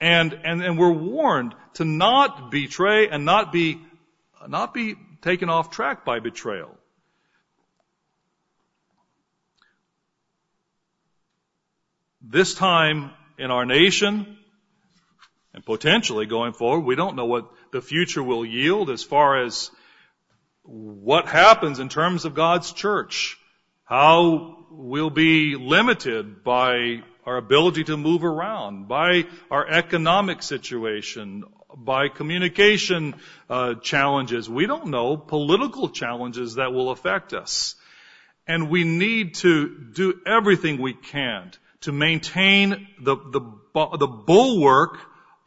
And, 0.00 0.38
and, 0.44 0.62
and 0.62 0.78
we're 0.78 0.92
warned 0.92 1.54
to 1.74 1.84
not 1.84 2.50
betray 2.50 3.08
and 3.08 3.24
not 3.24 3.52
be, 3.52 3.80
not 4.46 4.74
be 4.74 4.96
taken 5.22 5.48
off 5.48 5.70
track 5.70 6.04
by 6.04 6.20
betrayal. 6.20 6.76
This 12.20 12.54
time 12.54 13.10
in 13.38 13.50
our 13.50 13.64
nation, 13.64 14.38
and 15.52 15.64
potentially 15.64 16.26
going 16.26 16.52
forward, 16.52 16.84
we 16.84 16.96
don't 16.96 17.16
know 17.16 17.26
what 17.26 17.50
the 17.70 17.80
future 17.80 18.22
will 18.22 18.44
yield 18.44 18.90
as 18.90 19.02
far 19.02 19.44
as 19.44 19.70
what 20.62 21.26
happens 21.26 21.78
in 21.78 21.88
terms 21.88 22.24
of 22.24 22.34
God's 22.34 22.72
church. 22.72 23.36
How 23.84 24.66
we'll 24.70 25.10
be 25.10 25.56
limited 25.56 26.42
by 26.42 27.02
our 27.26 27.36
ability 27.36 27.84
to 27.84 27.96
move 27.96 28.24
around, 28.24 28.88
by 28.88 29.24
our 29.50 29.66
economic 29.66 30.42
situation, 30.42 31.44
by 31.76 32.08
communication 32.08 33.14
uh, 33.48 33.74
challenges. 33.74 34.48
We 34.48 34.66
don't 34.66 34.88
know 34.88 35.16
political 35.16 35.88
challenges 35.88 36.54
that 36.56 36.72
will 36.72 36.90
affect 36.90 37.32
us. 37.32 37.74
And 38.46 38.68
we 38.68 38.84
need 38.84 39.36
to 39.36 39.68
do 39.94 40.20
everything 40.26 40.80
we 40.80 40.92
can 40.92 41.52
to 41.82 41.92
maintain 41.92 42.88
the, 43.00 43.16
the, 43.16 43.40
the 43.98 44.06
bulwark 44.06 44.98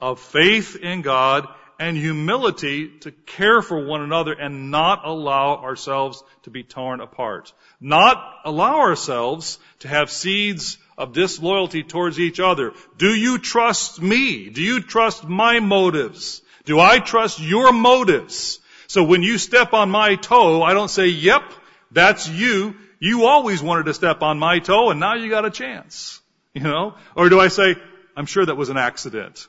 of 0.01 0.19
faith 0.19 0.75
in 0.75 1.01
God 1.01 1.47
and 1.79 1.95
humility 1.95 2.89
to 3.01 3.11
care 3.11 3.61
for 3.61 3.85
one 3.85 4.01
another 4.01 4.33
and 4.33 4.71
not 4.71 5.05
allow 5.05 5.57
ourselves 5.57 6.23
to 6.43 6.49
be 6.49 6.63
torn 6.63 7.01
apart. 7.01 7.53
Not 7.79 8.17
allow 8.45 8.79
ourselves 8.79 9.59
to 9.79 9.87
have 9.87 10.09
seeds 10.09 10.77
of 10.97 11.13
disloyalty 11.13 11.83
towards 11.83 12.19
each 12.19 12.39
other. 12.39 12.73
Do 12.97 13.13
you 13.13 13.37
trust 13.37 14.01
me? 14.01 14.49
Do 14.49 14.61
you 14.61 14.81
trust 14.81 15.25
my 15.25 15.59
motives? 15.59 16.41
Do 16.65 16.79
I 16.79 16.99
trust 16.99 17.39
your 17.39 17.71
motives? 17.71 18.59
So 18.87 19.03
when 19.03 19.21
you 19.21 19.37
step 19.37 19.73
on 19.73 19.91
my 19.91 20.15
toe, 20.15 20.63
I 20.63 20.73
don't 20.73 20.89
say, 20.89 21.07
yep, 21.07 21.43
that's 21.91 22.27
you. 22.27 22.75
You 22.99 23.25
always 23.25 23.61
wanted 23.61 23.85
to 23.85 23.93
step 23.93 24.21
on 24.21 24.39
my 24.39 24.59
toe 24.59 24.89
and 24.89 24.99
now 24.99 25.15
you 25.15 25.29
got 25.29 25.45
a 25.45 25.51
chance. 25.51 26.19
You 26.53 26.63
know? 26.63 26.95
Or 27.15 27.29
do 27.29 27.39
I 27.39 27.49
say, 27.49 27.75
I'm 28.15 28.25
sure 28.25 28.43
that 28.43 28.57
was 28.57 28.69
an 28.69 28.77
accident? 28.77 29.47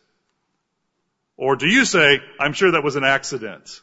Or 1.38 1.56
do 1.56 1.66
you 1.66 1.86
say, 1.86 2.20
I'm 2.38 2.52
sure 2.52 2.72
that 2.72 2.84
was 2.84 2.96
an 2.96 3.04
accident? 3.04 3.80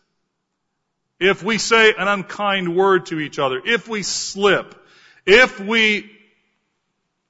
If 1.20 1.42
we 1.42 1.58
say 1.58 1.94
an 1.98 2.08
unkind 2.08 2.76
word 2.76 3.08
to 3.08 3.20
each 3.20 3.40
other, 3.40 3.62
if 3.66 3.88
we 3.88 4.04
slip, 4.04 4.76
if 5.26 5.60
we, 5.60 6.12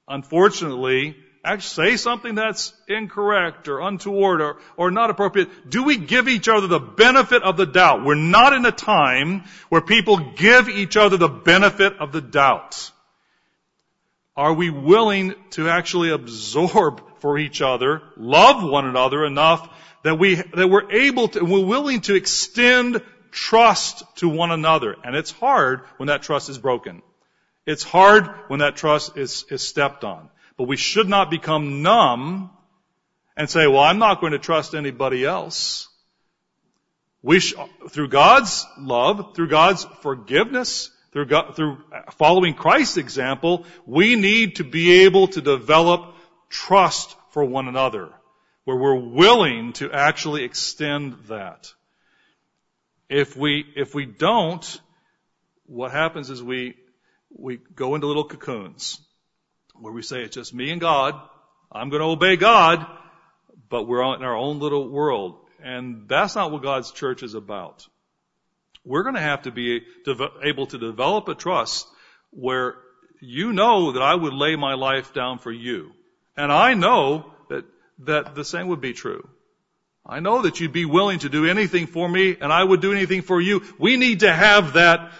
unfortunately, 0.08 1.16
actually 1.44 1.92
say 1.92 1.96
something 1.96 2.34
that's 2.34 2.72
incorrect 2.88 3.68
or 3.68 3.80
untoward 3.80 4.40
or, 4.40 4.56
or 4.76 4.90
not 4.90 5.10
appropriate, 5.10 5.70
do 5.70 5.84
we 5.84 5.96
give 5.96 6.28
each 6.28 6.48
other 6.48 6.66
the 6.66 6.80
benefit 6.80 7.42
of 7.42 7.56
the 7.56 7.66
doubt? 7.66 8.04
We're 8.04 8.14
not 8.14 8.52
in 8.52 8.66
a 8.66 8.72
time 8.72 9.44
where 9.68 9.80
people 9.80 10.18
give 10.34 10.68
each 10.68 10.96
other 10.96 11.16
the 11.16 11.28
benefit 11.28 11.98
of 11.98 12.12
the 12.12 12.20
doubt. 12.20 12.90
Are 14.36 14.52
we 14.52 14.70
willing 14.70 15.34
to 15.50 15.68
actually 15.68 16.10
absorb 16.10 17.02
for 17.20 17.38
each 17.38 17.62
other, 17.62 18.02
love 18.16 18.62
one 18.62 18.86
another 18.86 19.24
enough 19.24 19.68
that 20.02 20.18
we, 20.18 20.36
that 20.36 20.68
we're 20.68 20.90
able 20.90 21.28
to, 21.28 21.42
we're 21.44 21.64
willing 21.64 22.00
to 22.02 22.14
extend 22.14 23.02
trust 23.30 24.04
to 24.16 24.28
one 24.28 24.50
another. 24.50 24.96
And 25.02 25.16
it's 25.16 25.30
hard 25.30 25.80
when 25.96 26.08
that 26.08 26.22
trust 26.22 26.48
is 26.48 26.58
broken. 26.58 27.02
It's 27.66 27.82
hard 27.82 28.28
when 28.48 28.60
that 28.60 28.76
trust 28.76 29.16
is, 29.16 29.44
is 29.50 29.62
stepped 29.62 30.04
on. 30.04 30.30
But 30.56 30.68
we 30.68 30.76
should 30.76 31.08
not 31.08 31.30
become 31.30 31.82
numb 31.82 32.50
and 33.36 33.50
say, 33.50 33.66
well, 33.66 33.82
I'm 33.82 33.98
not 33.98 34.20
going 34.20 34.32
to 34.32 34.38
trust 34.38 34.74
anybody 34.74 35.24
else. 35.24 35.88
We 37.22 37.40
sh- 37.40 37.54
through 37.90 38.08
God's 38.08 38.64
love, 38.78 39.34
through 39.34 39.48
God's 39.48 39.84
forgiveness, 40.00 40.90
through, 41.12 41.26
God, 41.26 41.56
through 41.56 41.78
uh, 41.92 42.10
following 42.12 42.54
Christ's 42.54 42.98
example, 42.98 43.64
we 43.84 44.16
need 44.16 44.56
to 44.56 44.64
be 44.64 45.04
able 45.04 45.28
to 45.28 45.40
develop 45.40 46.14
trust 46.48 47.16
for 47.30 47.44
one 47.44 47.68
another, 47.68 48.10
where 48.64 48.76
we're 48.76 48.94
willing 48.94 49.72
to 49.74 49.90
actually 49.90 50.44
extend 50.44 51.14
that. 51.28 51.72
If 53.08 53.36
we, 53.36 53.64
if 53.76 53.94
we 53.94 54.06
don't, 54.06 54.80
what 55.66 55.90
happens 55.90 56.30
is 56.30 56.42
we, 56.42 56.76
we 57.38 57.58
go 57.74 57.94
into 57.94 58.06
little 58.06 58.24
cocoons 58.24 59.00
where 59.74 59.92
we 59.92 60.02
say 60.02 60.22
it's 60.22 60.34
just 60.34 60.54
me 60.54 60.70
and 60.70 60.80
God. 60.80 61.14
I'm 61.70 61.90
going 61.90 62.00
to 62.00 62.08
obey 62.08 62.36
God, 62.36 62.86
but 63.68 63.84
we're 63.84 64.02
in 64.14 64.22
our 64.22 64.36
own 64.36 64.58
little 64.58 64.88
world. 64.88 65.38
And 65.62 66.08
that's 66.08 66.34
not 66.34 66.50
what 66.50 66.62
God's 66.62 66.92
church 66.92 67.22
is 67.22 67.34
about. 67.34 67.86
We're 68.84 69.02
going 69.02 69.16
to 69.16 69.20
have 69.20 69.42
to 69.42 69.50
be 69.50 69.82
able 70.42 70.66
to 70.66 70.78
develop 70.78 71.28
a 71.28 71.34
trust 71.34 71.88
where 72.30 72.76
you 73.20 73.52
know 73.52 73.92
that 73.92 74.02
I 74.02 74.14
would 74.14 74.32
lay 74.32 74.56
my 74.56 74.74
life 74.74 75.12
down 75.12 75.38
for 75.38 75.50
you. 75.50 75.92
And 76.36 76.52
I 76.52 76.74
know 76.74 77.32
that, 77.48 77.64
that 78.00 78.34
the 78.34 78.44
same 78.44 78.68
would 78.68 78.80
be 78.80 78.92
true. 78.92 79.28
I 80.08 80.20
know 80.20 80.42
that 80.42 80.60
you'd 80.60 80.72
be 80.72 80.84
willing 80.84 81.18
to 81.20 81.28
do 81.28 81.46
anything 81.46 81.88
for 81.88 82.08
me 82.08 82.36
and 82.40 82.52
I 82.52 82.62
would 82.62 82.80
do 82.80 82.92
anything 82.92 83.22
for 83.22 83.40
you. 83.40 83.62
We 83.78 83.96
need 83.96 84.20
to 84.20 84.32
have 84.32 84.74
that, 84.74 85.12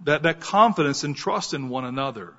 that, 0.00 0.22
that 0.24 0.40
confidence 0.40 1.04
and 1.04 1.16
trust 1.16 1.54
in 1.54 1.68
one 1.68 1.84
another 1.84 2.34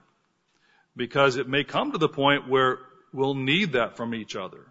because 0.95 1.37
it 1.37 1.47
may 1.47 1.63
come 1.63 1.91
to 1.91 1.97
the 1.97 2.09
point 2.09 2.47
where 2.47 2.79
we'll 3.13 3.35
need 3.35 3.73
that 3.73 3.97
from 3.97 4.13
each 4.13 4.35
other. 4.35 4.65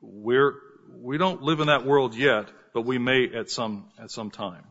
We're, 0.00 0.54
we 1.00 1.18
don't 1.18 1.42
live 1.42 1.60
in 1.60 1.68
that 1.68 1.86
world 1.86 2.14
yet, 2.14 2.48
but 2.72 2.82
we 2.82 2.98
may 2.98 3.28
at 3.34 3.50
some, 3.50 3.86
at 3.98 4.10
some 4.10 4.30
time. 4.30 4.64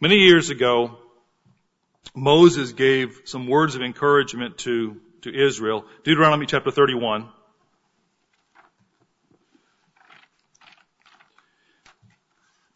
Many 0.00 0.16
years 0.16 0.50
ago, 0.50 0.98
Moses 2.14 2.72
gave 2.72 3.20
some 3.24 3.46
words 3.46 3.74
of 3.74 3.82
encouragement 3.82 4.58
to, 4.58 5.00
to 5.22 5.34
Israel. 5.34 5.84
Deuteronomy 6.04 6.46
chapter 6.46 6.70
31. 6.70 7.28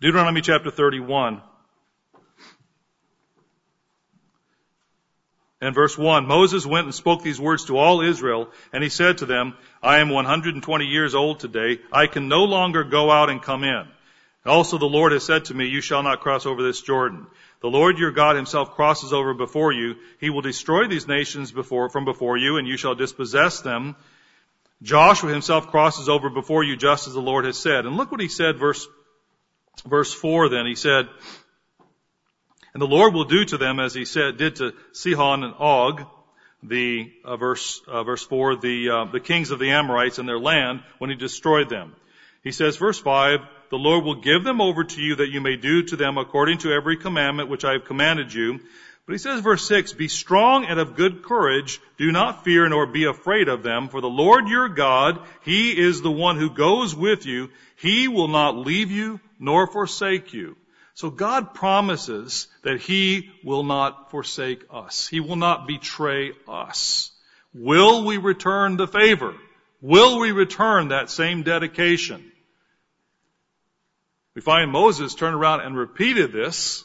Deuteronomy 0.05 0.43
chapter 0.43 0.71
31. 0.71 1.41
And 5.63 5.75
verse 5.75 5.97
1, 5.97 6.27
Moses 6.27 6.67
went 6.67 6.85
and 6.85 6.95
spoke 6.95 7.23
these 7.23 7.41
words 7.41 7.65
to 7.65 7.79
all 7.79 8.03
Israel, 8.03 8.51
and 8.75 8.83
he 8.83 8.91
said 8.91 9.17
to 9.19 9.25
them, 9.25 9.55
I 9.83 10.01
am 10.01 10.11
120 10.11 10.85
years 10.85 11.15
old 11.15 11.41
today. 11.41 11.81
I 11.91 12.07
can 12.07 12.29
no 12.29 12.45
longer 12.45 12.85
go 12.85 13.11
out 13.11 13.31
and 13.31 13.41
come 13.41 13.65
in. 13.65 13.89
Also 14.45 14.77
the 14.77 14.85
Lord 14.85 15.13
has 15.13 15.25
said 15.25 15.47
to 15.47 15.55
me, 15.55 15.69
you 15.69 15.81
shall 15.81 16.03
not 16.03 16.21
cross 16.21 16.45
over 16.45 16.63
this 16.63 16.83
Jordan. 16.83 17.27
The 17.63 17.71
Lord 17.71 17.99
your 17.99 18.11
God 18.11 18.37
himself 18.37 18.73
crosses 18.73 19.15
over 19.15 19.33
before 19.33 19.73
you. 19.73 19.95
He 20.21 20.29
will 20.29 20.43
destroy 20.43 20.87
these 20.87 21.09
nations 21.09 21.51
before, 21.51 21.89
from 21.89 22.05
before 22.05 22.37
you, 22.37 22.59
and 22.59 22.69
you 22.69 22.77
shall 22.77 22.95
dispossess 22.95 23.63
them. 23.63 23.97
Joshua 24.83 25.33
himself 25.33 25.69
crosses 25.69 26.11
over 26.11 26.29
before 26.29 26.63
you 26.63 26.77
just 26.77 27.09
as 27.09 27.15
the 27.15 27.23
Lord 27.23 27.47
has 27.47 27.57
said. 27.57 27.87
And 27.87 27.97
look 27.97 28.13
what 28.13 28.21
he 28.21 28.29
said, 28.29 28.59
verse 28.59 28.87
Verse 29.87 30.13
4 30.13 30.49
then, 30.49 30.67
he 30.67 30.75
said, 30.75 31.09
And 32.73 32.81
the 32.81 32.87
Lord 32.87 33.15
will 33.15 33.25
do 33.25 33.45
to 33.45 33.59
them 33.59 33.81
as 33.81 33.95
he 33.95 34.05
said, 34.05 34.37
did 34.37 34.57
to 34.57 34.73
Sihon 34.93 35.45
and 35.45 35.55
Og, 35.59 36.05
the, 36.63 37.13
uh, 37.25 37.37
verse, 37.37 37.83
uh, 37.87 38.03
verse 38.05 38.25
4, 38.25 38.57
the, 38.57 38.91
uh, 38.91 39.05
the 39.13 39.21
kings 39.21 39.51
of 39.51 39.59
the 39.59 39.71
Amorites 39.71 40.19
and 40.19 40.29
their 40.29 40.39
land 40.39 40.83
when 40.99 41.11
he 41.11 41.17
destroyed 41.17 41.69
them. 41.69 41.95
He 42.43 42.53
says, 42.53 42.77
verse 42.77 42.99
5, 42.99 43.41
the 43.71 43.77
Lord 43.77 44.05
will 44.05 44.21
give 44.21 44.45
them 44.45 44.61
over 44.61 44.85
to 44.85 45.01
you 45.01 45.17
that 45.17 45.31
you 45.31 45.41
may 45.41 45.57
do 45.57 45.83
to 45.85 45.97
them 45.97 46.19
according 46.19 46.59
to 46.59 46.73
every 46.73 46.97
commandment 46.97 47.49
which 47.49 47.65
I 47.65 47.73
have 47.73 47.87
commanded 47.87 48.33
you. 48.33 48.61
But 49.07 49.13
he 49.13 49.19
says, 49.19 49.41
verse 49.41 49.67
6, 49.69 49.93
Be 49.95 50.09
strong 50.09 50.65
and 50.65 50.81
of 50.81 50.97
good 50.97 51.23
courage. 51.23 51.81
Do 51.99 52.11
not 52.11 52.45
fear 52.45 52.67
nor 52.69 52.87
be 52.87 53.05
afraid 53.05 53.49
of 53.49 53.63
them. 53.63 53.89
For 53.89 54.01
the 54.01 54.09
Lord 54.09 54.49
your 54.49 54.69
God, 54.69 55.21
He 55.43 55.79
is 55.79 56.01
the 56.01 56.11
one 56.11 56.39
who 56.39 56.49
goes 56.49 56.95
with 56.95 57.27
you. 57.27 57.51
He 57.77 58.09
will 58.09 58.29
not 58.29 58.57
leave 58.57 58.91
you 58.91 59.21
nor 59.45 59.67
forsake 59.67 60.33
you. 60.33 60.57
So 60.95 61.11
God 61.11 61.55
promises 61.55 62.49
that 62.63 62.81
He 62.81 63.31
will 63.45 63.65
not 63.65 64.11
forsake 64.11 64.65
us. 64.71 65.07
He 65.07 65.21
will 65.21 65.37
not 65.37 65.67
betray 65.67 66.33
us. 66.49 67.11
Will 67.53 68.05
we 68.05 68.17
return 68.17 68.77
the 68.77 68.87
favor? 68.87 69.35
Will 69.81 70.19
we 70.19 70.33
return 70.33 70.89
that 70.89 71.11
same 71.11 71.43
dedication? 71.43 72.33
We 74.35 74.41
find 74.41 74.71
Moses 74.71 75.15
turned 75.15 75.37
around 75.37 75.61
and 75.61 75.77
repeated 75.77 76.33
this 76.33 76.85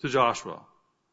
to 0.00 0.08
Joshua. 0.08 0.60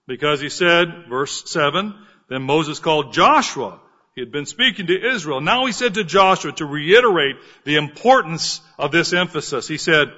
Because 0.07 0.41
he 0.41 0.49
said, 0.49 1.06
verse 1.10 1.49
7, 1.49 1.95
then 2.30 2.43
Moses 2.43 2.80
called 2.80 3.14
Joshua. 3.14 3.80
He 4.14 4.22
had 4.22 4.31
been 4.31 4.45
speaking 4.45 4.88
to 4.88 5.14
Israel. 5.14 5.41
Now 5.41 5.65
he 5.65 5.72
said 5.72 5.95
to 5.95 6.03
Joshua 6.03 6.52
to 6.53 6.65
reiterate 6.65 7.38
the 7.64 7.77
importance 7.77 8.61
of 8.77 8.91
this 8.91 9.14
emphasis. 9.14 9.68
He 9.68 9.77
said, 9.77 10.11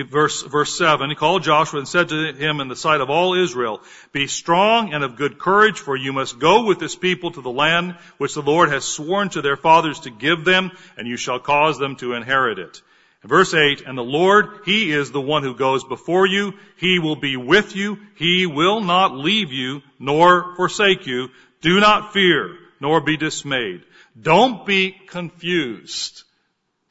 verse, 0.00 0.42
verse 0.42 0.76
7, 0.78 1.10
he 1.10 1.14
called 1.14 1.42
Joshua 1.42 1.78
and 1.78 1.88
said 1.88 2.08
to 2.08 2.32
him 2.32 2.60
in 2.60 2.68
the 2.68 2.76
sight 2.76 3.02
of 3.02 3.10
all 3.10 3.34
Israel, 3.34 3.82
Be 4.12 4.26
strong 4.26 4.94
and 4.94 5.04
of 5.04 5.16
good 5.16 5.38
courage, 5.38 5.78
for 5.78 5.94
you 5.94 6.14
must 6.14 6.38
go 6.38 6.64
with 6.64 6.78
this 6.78 6.96
people 6.96 7.30
to 7.32 7.42
the 7.42 7.50
land 7.50 7.96
which 8.16 8.32
the 8.32 8.42
Lord 8.42 8.70
has 8.70 8.86
sworn 8.86 9.28
to 9.30 9.42
their 9.42 9.56
fathers 9.56 10.00
to 10.00 10.10
give 10.10 10.44
them, 10.44 10.70
and 10.96 11.06
you 11.06 11.18
shall 11.18 11.38
cause 11.38 11.78
them 11.78 11.96
to 11.96 12.14
inherit 12.14 12.58
it. 12.58 12.80
Verse 13.22 13.54
8, 13.54 13.82
and 13.86 13.96
the 13.96 14.02
Lord, 14.02 14.46
He 14.64 14.90
is 14.90 15.12
the 15.12 15.20
one 15.20 15.42
who 15.42 15.54
goes 15.54 15.84
before 15.84 16.26
you. 16.26 16.54
He 16.76 16.98
will 16.98 17.16
be 17.16 17.36
with 17.36 17.76
you. 17.76 17.98
He 18.16 18.46
will 18.46 18.80
not 18.80 19.14
leave 19.14 19.52
you 19.52 19.82
nor 19.98 20.56
forsake 20.56 21.06
you. 21.06 21.28
Do 21.60 21.78
not 21.78 22.12
fear 22.12 22.56
nor 22.80 23.00
be 23.00 23.16
dismayed. 23.16 23.82
Don't 24.20 24.66
be 24.66 24.90
confused. 24.90 26.24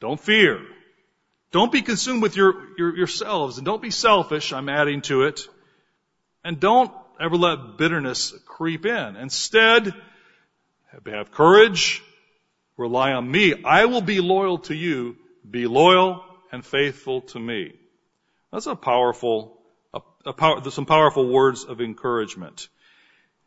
Don't 0.00 0.18
fear. 0.18 0.60
Don't 1.52 1.70
be 1.70 1.82
consumed 1.82 2.22
with 2.22 2.34
your, 2.34 2.54
your, 2.78 2.96
yourselves 2.96 3.58
and 3.58 3.64
don't 3.64 3.82
be 3.82 3.90
selfish. 3.90 4.52
I'm 4.52 4.68
adding 4.68 5.02
to 5.02 5.24
it. 5.24 5.46
And 6.44 6.58
don't 6.58 6.90
ever 7.20 7.36
let 7.36 7.76
bitterness 7.76 8.34
creep 8.46 8.86
in. 8.86 9.16
Instead, 9.16 9.94
have 11.06 11.30
courage. 11.30 12.02
Rely 12.76 13.12
on 13.12 13.30
me. 13.30 13.62
I 13.64 13.84
will 13.84 14.00
be 14.00 14.20
loyal 14.20 14.58
to 14.60 14.74
you. 14.74 15.16
Be 15.48 15.66
loyal 15.66 16.24
and 16.50 16.64
faithful 16.64 17.20
to 17.32 17.38
me. 17.38 17.74
That's 18.50 18.66
a 18.66 18.74
powerful, 18.74 19.60
a, 19.92 20.00
a 20.26 20.32
power, 20.32 20.70
some 20.70 20.86
powerful 20.86 21.28
words 21.28 21.64
of 21.64 21.80
encouragement. 21.80 22.68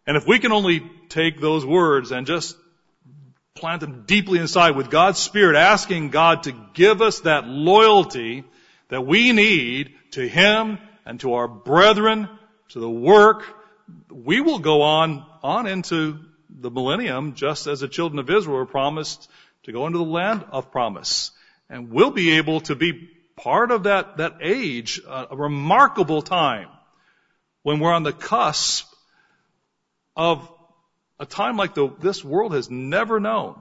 And 0.08 0.16
if 0.16 0.28
we 0.28 0.40
can 0.40 0.52
only 0.52 0.80
take 1.10 1.42
those 1.42 1.66
words 1.66 2.12
and 2.12 2.28
just 2.28 2.56
plant 3.56 3.80
them 3.80 4.04
deeply 4.06 4.40
inside 4.40 4.76
with 4.76 4.90
God's 4.90 5.18
Spirit, 5.18 5.56
asking 5.56 6.10
God 6.10 6.44
to 6.44 6.52
give 6.74 7.02
us 7.02 7.22
that 7.22 7.48
loyalty 7.48 8.44
that 8.90 9.08
we 9.08 9.32
need 9.32 9.94
to 10.12 10.28
Him 10.28 10.78
and 11.06 11.22
to 11.22 11.36
our 11.36 11.48
brethren, 11.48 12.28
to 12.70 12.80
the 12.82 12.90
work, 12.90 13.44
we 14.10 14.42
will 14.42 14.60
go 14.60 14.82
on, 14.82 15.26
on 15.42 15.68
into 15.68 16.20
the 16.50 16.70
millennium 16.70 17.34
just 17.34 17.66
as 17.68 17.80
the 17.80 17.88
children 17.88 18.20
of 18.20 18.30
Israel 18.30 18.58
were 18.58 18.66
promised 18.66 19.30
to 19.64 19.72
go 19.72 19.88
into 19.88 20.00
the 20.00 20.04
land 20.04 20.44
of 20.52 20.70
promise. 20.70 21.32
And 21.70 21.92
we'll 21.92 22.12
be 22.12 22.32
able 22.32 22.60
to 22.62 22.76
be 22.76 23.10
part 23.38 23.72
of 23.72 23.84
that, 23.84 24.18
that 24.18 24.40
age, 24.42 25.00
uh, 25.08 25.28
a 25.32 25.36
remarkable 25.38 26.22
time 26.22 26.68
when 27.64 27.80
we're 27.80 27.94
on 27.94 28.04
the 28.04 28.12
cusp 28.12 28.86
of 30.16 30.52
A 31.20 31.26
time 31.26 31.58
like 31.58 31.74
the, 31.74 31.90
this 32.00 32.24
world 32.24 32.54
has 32.54 32.70
never 32.70 33.20
known. 33.20 33.60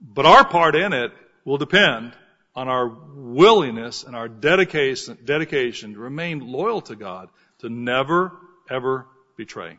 But 0.00 0.26
our 0.26 0.46
part 0.46 0.74
in 0.74 0.92
it 0.92 1.12
will 1.44 1.58
depend 1.58 2.12
on 2.54 2.68
our 2.68 2.88
willingness 2.88 4.04
and 4.04 4.16
our 4.16 4.28
dedication, 4.28 5.18
dedication 5.24 5.94
to 5.94 6.00
remain 6.00 6.40
loyal 6.40 6.80
to 6.82 6.96
God, 6.96 7.28
to 7.60 7.68
never, 7.68 8.32
ever 8.68 9.06
betray. 9.36 9.78